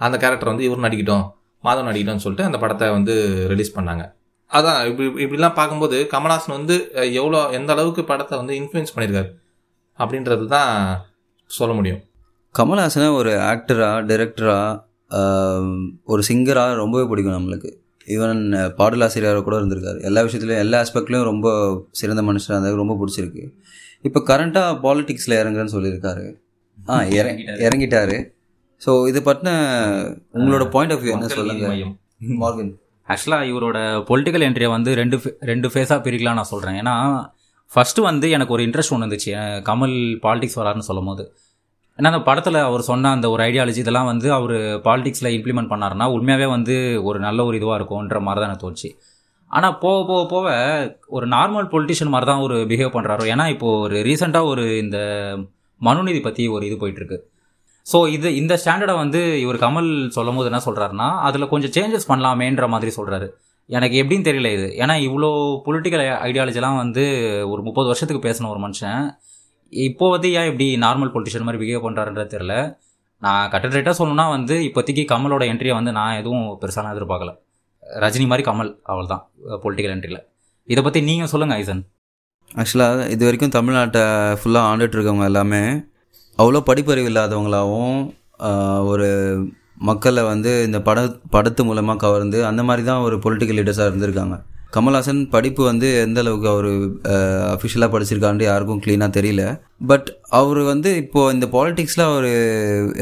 அந்த 0.00 0.16
கேரக்டர் 0.22 0.50
வந்து 0.52 0.66
இவர் 0.68 0.84
நடிக்கட்டும் 0.86 1.24
மாதவன் 1.64 1.88
நடிக்கட்டும்னு 1.90 2.24
சொல்லிட்டு 2.24 2.48
அந்த 2.48 2.58
படத்தை 2.62 2.86
வந்து 2.96 3.14
ரிலீஸ் 3.52 3.76
பண்ணாங்க. 3.76 4.04
அதான் 4.50 4.78
இப்படி 4.90 5.06
இப்படிலாம் 5.24 5.56
பார்க்கும்போது 5.58 5.96
கமல்ஹாசன் 6.12 6.56
வந்து 6.58 6.74
எவ்வளோ 7.20 7.40
எந்த 7.58 7.72
அளவுக்கு 7.74 8.02
படத்தை 8.10 8.34
வந்து 8.40 8.54
இன்ஃப்ளூயன்ஸ் 8.60 8.92
பண்ணியிருக்காரு 8.94 9.30
அப்படின்றது 9.98 10.44
தான் 10.54 10.70
சொல்ல 11.50 11.72
முடியும். 11.78 12.00
கமல்ஹாசனை 12.54 13.08
ஒரு 13.20 13.32
ஆக்டராக 13.50 14.06
டைரக்டரா 14.10 14.58
ஒரு 16.12 16.22
சிங்கராக 16.30 16.72
ரொம்பவே 16.82 17.04
பிடிக்கும் 17.10 17.36
நம்மளுக்கு. 17.38 17.70
ஈவன் 18.14 18.42
பாடலாசிரியராக 18.78 19.42
கூட 19.46 19.56
இருந்திருக்காரு. 19.60 19.98
எல்லா 20.08 20.20
விஷயத்துலையும் 20.26 20.64
எல்லா 20.64 20.78
ஆஸ்பெக்ட்லையும் 20.84 21.28
ரொம்ப 21.32 21.48
சிறந்த 22.00 22.22
மனுஷராக 22.28 22.56
இருந்தாலும் 22.56 22.82
ரொம்ப 22.84 22.96
பிடிச்சிருக்கு. 23.00 23.44
இப்போ 24.04 24.20
கரண்ட்டாக 24.30 24.74
பாலிடிக்ஸில் 24.84 25.38
இறங்குறேன்னு 25.40 25.74
சொல்லியிருக்காரு. 25.76 26.24
ஆ 26.78 26.96
இற 27.18 27.26
இறங்கிட்டாரு. 27.66 28.16
ஸோ 28.82 28.90
இது 29.10 29.20
பற்றின 29.28 29.50
உங்களோட 30.38 30.64
பாயிண்ட் 30.74 30.92
ஆஃப் 30.94 31.02
வியூ 31.04 31.14
என்ன 31.16 31.30
சொல்லுங்க? 31.38 31.66
ஆக்சுவலாக 33.08 33.48
இவரோட 33.50 33.78
பொலிட்டிக்கல் 34.10 34.44
என்ட்ரியை 34.46 34.70
வந்து 34.76 34.90
ரெண்டு 35.00 35.16
ரெண்டு 35.50 35.68
ஃபேஸாக 35.72 36.00
பிரிக்கலாம் 36.06 36.38
நான் 36.40 36.52
சொல்கிறேன் 36.52 36.78
ஏன்னா 36.82 36.94
ஃபஸ்ட்டு 37.70 38.04
வந்து 38.08 38.26
எனக்கு 38.36 38.54
ஒரு 38.56 38.62
இன்ட்ரெஸ்ட் 38.66 38.92
ஒன்று 38.94 39.06
இருந்துச்சு. 39.06 39.32
கமல் 39.68 39.96
பாலிடிக்ஸ் 40.24 40.58
வராருன்னு 40.60 40.88
சொல்லும் 40.90 41.10
போது 41.10 41.24
ஏன்னா 41.98 42.10
அந்த 42.12 42.22
படத்தில் 42.28 42.58
அவர் 42.68 42.82
சொன்ன 42.88 43.10
அந்த 43.16 43.26
ஒரு 43.34 43.42
ஐடியாலஜி 43.46 43.80
இதெல்லாம் 43.84 44.10
வந்து 44.10 44.28
அவர் 44.38 44.56
பாலிடிக்ஸில் 44.86 45.34
இம்ப்ளிமெண்ட் 45.36 45.70
பண்ணாருன்னா 45.72 46.06
உண்மையாகவே 46.16 46.48
வந்து 46.56 46.74
ஒரு 47.08 47.18
நல்ல 47.26 47.44
ஒரு 47.48 47.56
இதுவாக 47.60 47.78
இருக்கும்ன்ற 47.80 48.20
மாதிரி 48.26 48.40
தான் 48.40 48.50
எனக்கு 48.50 48.64
தோணுச்சு. 48.64 48.90
ஆனால் 49.50 49.76
போக 49.82 49.98
போக 50.10 50.22
போக 50.32 50.48
ஒரு 51.16 51.26
நார்மல் 51.34 51.68
பொலிட்டிஷியன் 51.74 52.12
மாதிரி 52.14 52.28
தான் 52.30 52.44
ஒரு 52.46 52.56
பிஹேவ் 52.70 52.94
பண்ணுறாரு 52.96 53.24
ஏன்னா 53.34 53.44
இப்போ 53.54 53.68
ஒரு 53.84 53.96
ரீசெண்டாக 54.08 54.50
ஒரு 54.52 54.64
இந்த 54.84 54.98
மனுநீதி 55.80 56.20
பற்றி 56.26 56.44
ஒரு 56.54 56.64
இது 56.68 56.76
போயிட்டுருக்கு. 56.82 57.18
ஸோ 57.86 57.98
இது 58.16 58.28
இந்த 58.40 58.54
ஸ்டாண்டர்டை 58.62 58.94
வந்து 59.02 59.20
இவர் 59.44 59.58
கமல் 59.64 59.88
சொல்லும் 60.16 60.38
போது 60.38 60.50
என்ன 60.50 60.60
சொல்கிறாருன்னா 60.66 61.08
அதில் 61.28 61.50
கொஞ்சம் 61.52 61.74
சேஞ்சஸ் 61.76 62.08
பண்ணலாமேன்ற 62.10 62.66
மாதிரி 62.74 62.92
சொல்கிறாரு 62.98 63.28
எனக்கு 63.76 63.96
எப்படின்னு 64.02 64.28
தெரியல 64.28 64.50
இது. 64.56 64.66
ஏன்னா 64.82 64.94
இவ்வளோ 65.06 65.30
பொலிட்டிக்கல் 65.66 66.04
ஐடியாலஜிலாம் 66.28 66.78
வந்து 66.82 67.04
ஒரு 67.52 67.62
முப்பது 67.68 67.90
வருஷத்துக்கு 67.92 68.22
பேசின 68.28 68.50
ஒரு 68.54 68.60
மனுஷன். 68.66 69.02
இப்போ 69.72 70.06
வந்து 70.14 70.28
ஏன் 70.38 70.48
இப்படி 70.50 70.66
நார்மல் 70.84 71.12
பொலிட்டிஷியன் 71.14 71.46
மாதிரி 71.48 71.62
பிஹேவ் 71.62 71.86
பண்ணுறாருன்றது 71.86 72.34
தெரியல. 72.36 72.54
நான் 73.22 73.50
கட்டடேட்டாக 73.52 73.96
சொல்லணும்னா 74.00 74.26
வந்து 74.36 74.56
இப்போதைக்கு 74.68 75.04
கமலோட 75.12 75.44
என்ட்ரியை 75.52 75.76
வந்து 75.80 75.92
நான் 76.00 76.18
எதுவும் 76.20 76.46
பெருசாலாம் 76.62 76.94
எதிர்பார்க்கல. 76.96 77.32
ரஜினி 78.04 78.26
மாதிரி 78.30 78.44
கமல் 78.48 78.72
அவள் 78.92 79.12
தான் 79.12 79.22
பொலிட்டிக்கல் 79.64 79.94
என்ட்ரியில் 79.94 80.22
இதை 80.68 80.80
பற்றி 80.86 81.00
நீங்கள் 81.08 81.30
சொல்லுங்கள் 81.32 81.58
ஐசன். 81.62 81.82
ஆக்சுவலாக 82.50 83.06
இது 83.14 83.22
வரைக்கும் 83.26 83.54
தமிழ்நாட்டை 83.56 84.02
ஃபுல்லாக 84.40 84.68
ஆண்டுட்டு 84.70 84.96
இருக்கவங்க 84.96 85.26
எல்லாமே 85.32 85.62
அவ்வளோ 86.38 86.60
படிப்பறிவு 86.68 87.10
இல்லாதவங்களாகவும் 87.12 87.98
ஒரு 88.90 89.08
மக்களை 89.88 90.22
வந்து 90.32 90.50
இந்த 90.68 90.78
பட 90.86 91.00
படத்து 91.34 91.62
மூலமாக 91.68 92.02
கவர்ந்து 92.04 92.38
அந்த 92.50 92.62
மாதிரி 92.68 92.82
தான் 92.86 93.04
ஒரு 93.06 93.16
பொலிட்டிக்கல் 93.24 93.58
லீடர்ஸாக 93.58 93.90
இருந்திருக்காங்க. 93.90 94.36
கமல்ஹாசன் 94.72 95.20
படிப்பு 95.34 95.62
வந்து 95.68 95.88
எந்த 96.04 96.18
அளவுக்கு 96.22 96.48
அவர் 96.54 96.68
அஃபிஷியலாக 97.52 97.90
படிச்சிருக்கான்னு 97.92 98.48
யாருக்கும் 98.48 98.80
க்ளீனாக 98.84 99.16
தெரியல. 99.16 99.42
பட் 99.90 100.08
அவர் 100.38 100.60
வந்து 100.70 100.90
இப்போது 101.02 101.34
இந்த 101.34 101.46
பாலிடிக்ஸில் 101.54 102.04
அவர் 102.08 102.28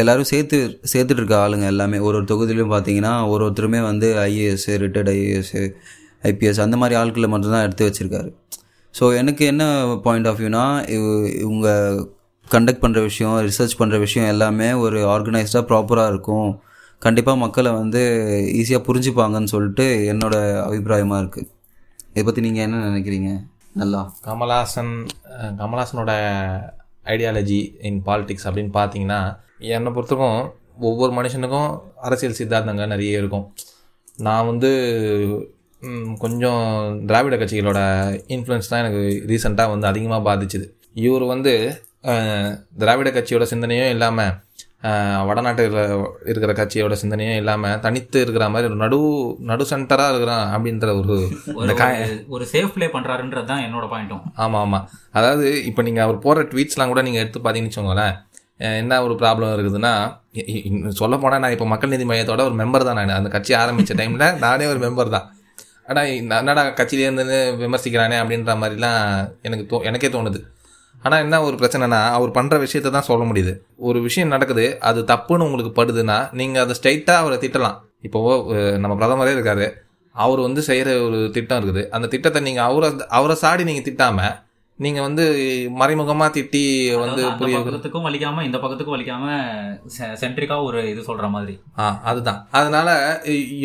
எல்லாரும் 0.03 0.29
சேர்த்து 0.33 0.59
சேர்த்துட்டு 0.93 1.21
இருக்க 1.23 1.37
ஆளுங்க 1.45 1.67
எல்லாமே. 1.73 1.99
ஒரு 2.09 2.17
ஒரு 2.19 2.27
தொகுதியிலும் 2.33 2.75
பார்த்தீங்கன்னா 2.75 3.15
ஒரு 3.33 3.45
ஒருத்தருமே 3.47 3.81
வந்து 3.91 4.11
ஐஏஎஸ் 4.27 4.69
ரிட்டையர்ட் 4.85 5.11
ஐஏஎஸ் 5.15 5.53
ஐபிஎஸ் 6.31 6.63
அந்த 6.67 6.79
மாதிரி 6.83 6.99
ஆட்களை 7.01 7.31
மட்டும்தான் 7.33 7.67
எடுத்து 7.67 7.89
வச்சிருக்காரு. 7.89 8.31
ஸோ 8.95 9.05
எனக்கு 9.23 9.43
என்ன 9.53 9.65
பாயிண்ட் 10.07 10.29
ஆஃப் 10.31 10.39
வியூனா 10.43 10.65
இவங்க 11.43 11.69
கண்டக்ட் 12.47 12.83
பண்ணுற 12.85 13.01
விஷயம் 13.09 13.35
ரிசர்ச் 13.49 13.79
பண்ணுற 13.81 13.99
விஷயம் 14.07 14.31
எல்லாமே 14.35 14.71
ஒரு 14.85 14.99
ஆர்கனைஸ்டாக 15.17 15.65
ப்ராப்பராக 15.73 16.13
இருக்கும். 16.15 16.49
கண்டிப்பாக 17.03 17.43
மக்களை 17.45 17.71
வந்து 17.81 18.03
ஈஸியாக 18.61 18.87
புரிஞ்சுப்பாங்கன்னு 18.89 19.55
சொல்லிட்டு 19.57 19.87
என்னோட 20.13 20.37
அபிப்பிராயமாக 20.67 21.21
இருக்குது 21.23 21.49
இதை 22.17 22.23
பற்றி 22.27 22.43
நீங்கள் 22.45 22.65
என்ன 22.67 22.77
நினைக்கிறீங்க? 22.89 23.31
நல்லா. 23.81 23.99
கமல்ஹாசன் 24.27 24.93
கமல்ஹாசனோட 25.59 26.13
ஐடியாலஜி 27.15 27.59
இன் 27.89 27.99
பாலிடிக்ஸ் 28.07 28.47
அப்படின்னு 28.49 28.73
பார்த்தீங்கன்னா 28.77 29.19
என்னை 29.75 29.91
பொறுத்தவரைக்கும் 29.97 30.47
ஒவ்வொரு 30.89 31.13
மனுஷனுக்கும் 31.19 31.69
அரசியல் 32.07 32.39
சித்தாந்தங்கள் 32.39 32.91
நிறைய 32.93 33.21
இருக்கும். 33.21 33.45
நான் 34.27 34.49
வந்து 34.51 34.71
கொஞ்சம் 36.25 36.65
திராவிட 37.11 37.37
கட்சிகளோட 37.43 37.83
இன்ஃப்ளூயன்ஸ் 38.37 38.73
தான் 38.73 38.83
எனக்கு 38.85 39.03
ரீசெண்டாக 39.33 39.75
வந்து 39.75 39.91
அதிகமாக 39.93 40.27
பாதிச்சுது. 40.29 40.67
இவர் 41.07 41.27
வந்து 41.35 41.55
திராவிட 42.83 43.11
கட்சியோட 43.17 43.47
சிந்தனையும் 43.53 43.93
இல்லாமல் 43.97 44.35
வடநாட்டில் 45.29 45.77
இருக்கிற 46.31 46.53
கட்சியோட 46.53 46.97
சிந்தனையும் 47.03 47.39
இல்லாமல் 47.41 47.81
தனித்து 47.81 48.19
இருக்கிற 48.25 48.45
மாதிரி 48.49 48.69
ஒரு 48.71 48.79
நடு 48.83 48.99
நடு 49.51 49.65
சென்டராக 49.71 50.13
இருக்கிறான் 50.13 50.47
அப்படின்ற 50.55 50.89
ஒரு 51.01 51.17
ஒரு 52.29 52.45
சேஃப் 52.53 52.75
ப்ளே 52.75 52.89
பண்ணுறாருன்றது 52.95 53.51
தான் 53.53 53.65
என்னோட 53.67 53.87
பாயிண்ட்டும் 53.93 54.25
ஆமாம் 54.45 54.63
ஆமாம் 54.67 54.87
அதாவது 55.19 55.47
இப்போ 55.71 55.85
நீங்கள் 55.89 56.07
அவர் 56.07 56.25
போகிற 56.27 56.45
ட்வீட்ஸ்லாம் 56.53 56.93
கூட 56.93 57.03
நீங்கள் 57.09 57.23
எடுத்து 57.25 57.41
பார்த்தீங்கன்னு 57.41 57.73
வச்சுக்கோங்களேன் 57.73 58.15
என்ன 58.83 59.01
ஒரு 59.07 59.15
ப்ராப்ளம் 59.23 59.55
இருக்குதுன்னா 59.55 59.95
சொல்ல 61.01 61.15
போனால் 61.23 61.43
நான் 61.45 61.55
இப்போ 61.57 61.67
மக்கள் 61.73 61.93
நீதி 61.93 62.05
மையத்தோட 62.11 62.43
ஒரு 62.49 62.57
மெம்பர் 62.61 62.87
தான் 62.89 62.99
நான். 63.01 63.19
அந்த 63.21 63.31
கட்சி 63.35 63.53
ஆரம்பித்த 63.63 63.97
டைமில் 63.99 64.39
நானே 64.45 64.67
ஒரு 64.73 64.81
மெம்பர் 64.85 65.15
தான். 65.17 65.27
ஆனால் 65.89 66.09
என்னடா 66.21 66.63
கட்சியிலேருந்து 66.79 67.37
விமர்சிக்கிறானே 67.65 68.17
அப்படின்ற 68.23 68.55
மாதிரிலாம் 68.63 69.01
எனக்கு 69.49 69.65
தோ 69.73 69.79
எனக்கே 69.91 70.09
தோணுது. 70.09 70.39
ஆனால் 71.05 71.23
என்ன 71.25 71.41
ஒரு 71.49 71.57
பிரச்சனைனா 71.61 72.01
அவர் 72.19 72.37
பண்ணுற 72.39 72.57
விஷயத்தை 72.65 72.91
தான் 72.93 73.09
சொல்ல 73.11 73.25
முடியுது. 73.31 73.53
ஒரு 73.89 73.99
விஷயம் 74.07 74.33
நடக்குது 74.35 74.65
அது 74.91 75.03
தப்புன்னு 75.13 75.47
உங்களுக்கு 75.49 75.73
படுதுன்னா 75.81 76.19
நீங்கள் 76.41 76.65
அதை 76.65 76.77
ஸ்ட்ரைட்டாக 76.79 77.23
அவரை 77.25 77.39
திட்டலாம். 77.45 77.77
இப்போ 78.09 78.21
நம்ம 78.85 78.97
பிரதமரே 79.03 79.35
இருக்காரு. 79.37 79.67
அவர் 80.15 80.41
வந்து 80.47 80.61
செய்கிற 80.71 80.91
ஒரு 81.07 81.19
திட்டம் 81.37 81.59
இருக்குது. 81.61 81.85
அந்த 81.97 82.07
திட்டத்தை 82.15 82.41
நீங்கள் 82.49 82.69
அவரை 82.71 82.89
அவரை 83.19 83.37
சாடி 83.45 83.65
நீங்கள் 83.71 83.89
திட்டாமல் 83.89 84.35
நீங்கள் 84.79 85.05
வந்து 85.07 85.25
மறைமுகமாக 85.81 86.31
திட்டி 86.37 86.63
வந்து 87.03 87.23
புரிய 87.39 87.59
பக்கத்துக்கும் 87.59 88.07
வலிக்காம 88.07 88.43
இந்த 88.47 88.59
பக்கத்துக்கும் 88.63 88.97
வலிக்காம 88.97 89.37
சென்ட்ரிக்கா 90.23 90.57
ஒரு 90.69 90.81
இது 90.91 91.03
சொல்ற 91.09 91.29
மாதிரி. 91.35 91.55
ஆ 91.83 91.87
அதுதான். 92.11 92.41
அதனால 92.59 92.89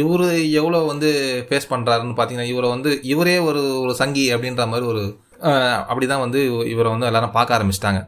இவர் 0.03 0.25
எவ்வளோ 0.59 0.79
வந்து 0.91 1.09
ஃபேஸ் 1.49 1.71
பண்ணுறாருன்னு 1.73 2.15
பார்த்தீங்கன்னா 2.19 2.51
இவரை 2.53 2.69
வந்து 2.75 2.93
இவரே 3.13 3.35
ஒரு 3.49 3.63
ஒரு 3.83 3.95
சங்கி 4.01 4.25
அப்படின்ற 4.35 4.65
மாதிரி 4.73 4.87
ஒரு 4.93 5.03
அப்படி 5.89 6.05
தான் 6.13 6.23
வந்து 6.25 6.39
இவரை 6.73 6.89
வந்து 6.93 7.09
எல்லாரும் 7.09 7.35
பார்க்க 7.37 7.57
ஆரம்பிச்சிட்டாங்க. 7.57 8.01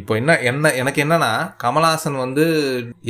இப்போ 0.00 0.12
என்ன 0.20 0.32
என்ன 0.50 0.72
எனக்கு 0.80 1.00
என்னன்னா 1.04 1.30
கமல்ஹாசன் 1.64 2.16
வந்து 2.24 2.44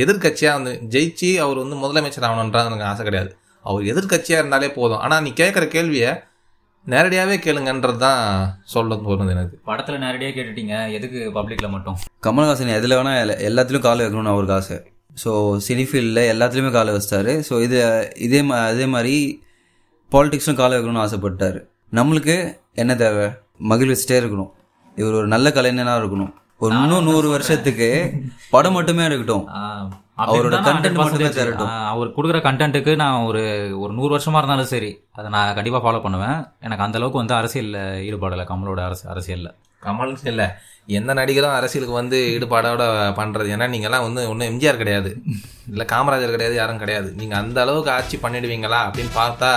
எதிர்க்கட்சியாக 0.02 0.58
வந்து 0.58 0.72
ஜெயிச்சு 0.94 1.30
அவர் 1.44 1.62
வந்து 1.62 1.76
முதலமைச்சர் 1.82 2.26
ஆகணுன்றது 2.28 2.70
எனக்கு 2.70 2.88
ஆசை 2.90 3.04
கிடையாது. 3.08 3.30
அவர் 3.68 3.90
எதிர்க்கட்சியாக 3.92 4.42
இருந்தாலே 4.42 4.68
போதும். 4.78 5.00
ஆனால் 5.04 5.22
நீ 5.26 5.30
கேட்குற 5.42 5.66
கேள்வியை 5.76 6.10
நேரடியாகவே 6.86 7.36
கேளுங்கன்றது 7.44 7.98
தான் 8.04 8.20
சொல்ல 8.74 8.96
தோணுது 9.06 9.32
எனக்கு. 9.36 9.56
படத்துல 9.70 9.96
நேரடியா 10.04 10.30
கேட்டுட்டீங்க. 10.36 10.74
எதுக்கு 10.96 11.20
பப்ளிக்ல 11.38 11.68
மட்டும்? 11.72 11.96
கமல்ஹாசன் 12.26 12.76
எதில் 12.76 12.96
வேணால் 12.98 13.18
எல்லா 13.22 13.36
எல்லாத்துலேயும் 13.48 13.86
கால் 13.86 14.02
வைக்கணும்னு 14.04 14.34
அவருக்கு 14.34 14.56
ஆசை. 14.58 14.76
ஸோ 15.22 15.30
சினி 15.66 15.86
ஃபீல்டில் 15.88 16.22
எல்லாத்துலேயுமே 16.34 16.70
காலை 16.76 16.92
வச்சிட்டாரு. 16.96 17.32
ஸோ 17.48 17.54
இது 17.66 17.78
இதே 18.26 18.42
மா 18.50 18.58
அதே 18.72 18.86
மாதிரி 18.94 19.16
பாலிடிக்ஸ்லும் 20.12 20.60
காலை 20.60 20.74
வைக்கணும்னு 20.76 21.04
ஆசைப்பட்டாரு. 21.06 21.60
நம்மளுக்கு 21.98 22.36
என்ன 22.82 22.94
தேவை? 23.02 23.26
மகிழ்ச்சிட்டே 23.70 24.18
இருக்கணும். 24.22 24.50
இவர் 24.96 25.18
ஒரு 25.20 25.28
நல்ல 25.34 25.48
கலைஞனாக 25.56 26.00
இருக்கணும். 26.02 26.32
ஒரு 26.64 26.72
இன்னும் 26.82 27.06
நூறு 27.08 27.28
வருஷத்துக்கு 27.32 27.88
படம் 28.52 28.76
மட்டுமே 28.76 29.02
எடுக்கட்டும். 29.06 29.46
அவரோட 30.24 30.52
நான் 30.52 30.76
மட்டுமே 30.76 30.98
100% 30.98 31.34
தரட்டும். 31.38 31.72
அவர் 31.92 32.12
கொடுக்குற 32.16 32.38
கண்டென்ட்டுக்கு 32.46 32.92
நான் 33.02 33.26
ஒரு 33.30 33.42
ஒரு 33.82 33.92
நூறு 33.98 34.12
வருஷமா 34.14 34.40
இருந்தாலும் 34.40 34.70
சரி 34.74 34.90
அதை 35.18 35.26
நான் 35.34 35.56
கண்டிப்பா 35.58 35.80
ஃபாலோ 35.84 36.00
பண்ணுவேன். 36.04 36.38
எனக்கு 36.66 36.84
அந்த 36.86 36.98
அளவுக்கு 37.00 37.22
வந்து 37.22 37.36
அரசியல்ல 37.40 37.80
ஈடுபாடு 38.06 38.36
இல்லை 38.36 38.46
கமலோட 38.52 38.82
அரசு 38.88 39.04
அரசியல்ல. 39.14 39.50
கமல் 39.86 40.14
இல்லை 40.32 40.46
எந்த 40.98 41.10
நடிகரும் 41.18 41.56
அரசியலுக்கு 41.58 42.00
வந்து 42.00 42.18
ஈடுபாடோட 42.36 42.84
பண்ணுறது 43.18 43.52
ஏன்னா 43.54 43.66
நீங்கள்லாம் 43.74 44.06
வந்து 44.06 44.22
ஒன்றும் 44.32 44.48
எம்ஜிஆர் 44.52 44.80
கிடையாது. 44.82 45.10
இல்லை 45.72 45.86
காமராஜர் 45.92 46.34
கிடையாது 46.36 46.56
யாரும் 46.60 46.82
கிடையாது. 46.84 47.10
நீங்கள் 47.20 47.40
அந்த 47.42 47.60
அளவுக்கு 47.64 47.92
ஆட்சி 47.98 48.18
பண்ணிடுவீங்களா 48.24 48.80
அப்படின்னு 48.88 49.12
பார்த்தா 49.22 49.52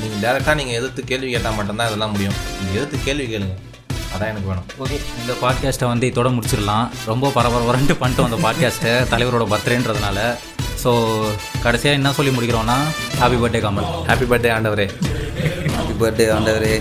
நீங்கள் 0.00 0.22
டேரெக்டாக 0.24 0.54
நீங்கள் 0.60 0.78
எதிர்த்து 0.78 1.02
கேள்வி 1.10 1.30
கேட்டால் 1.34 1.56
மட்டும்தான் 1.58 1.88
இதெல்லாம் 1.90 2.12
முடியும். 2.14 2.36
நீங்கள் 2.60 2.78
எதிர்த்து 2.78 2.98
கேள்வி 3.08 3.26
கேளுங்க. 3.34 3.56
அதான் 4.14 4.30
எனக்கு 4.32 4.48
வேணும். 4.50 4.66
ஓகே 4.82 4.96
இந்த 5.20 5.34
பாட்காஸ்ட்டை 5.42 5.86
வந்து 5.92 6.06
இதோட 6.12 6.30
முடிச்சிடலாம். 6.36 6.86
ரொம்ப 7.10 7.30
பரபரவரன்ட்டு 7.36 7.96
பண்ணிட்டோம் 8.02 8.28
அந்த 8.28 8.38
பாட்காஸ்ட்டை 8.46 8.92
தலைவரோட 9.12 9.46
பர்த்டேன்றதுனால. 9.52 10.18
ஸோ 10.82 10.92
கடைசியாக 11.64 11.98
என்ன 11.98 12.12
சொல்லி 12.18 12.32
முடிக்கிறோம்னா 12.36 12.78
happy 13.20 13.38
birthday 13.42 13.62
Kamal. 13.66 13.88
Happy 14.10 14.28
birthday 14.32 14.52
ஆண்டவரே. 14.56 14.86
ஹாப்பி 15.76 15.96
பர்த்டே 16.02 16.26
ஆண்டவரே. 16.36 16.74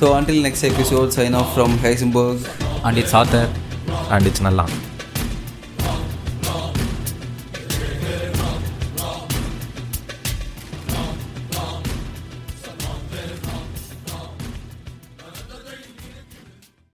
So 0.00 0.04
until 0.18 0.42
next 0.48 0.68
episode 0.72 1.16
sign 1.18 1.36
off 1.40 1.50
from 1.54 1.76
Heisenberg 1.86 2.44
and 2.82 3.00
it's 3.02 3.16
Arthur 3.22 3.48
and 4.14 4.26
it's 4.30 4.46
நல்லா 4.48 4.66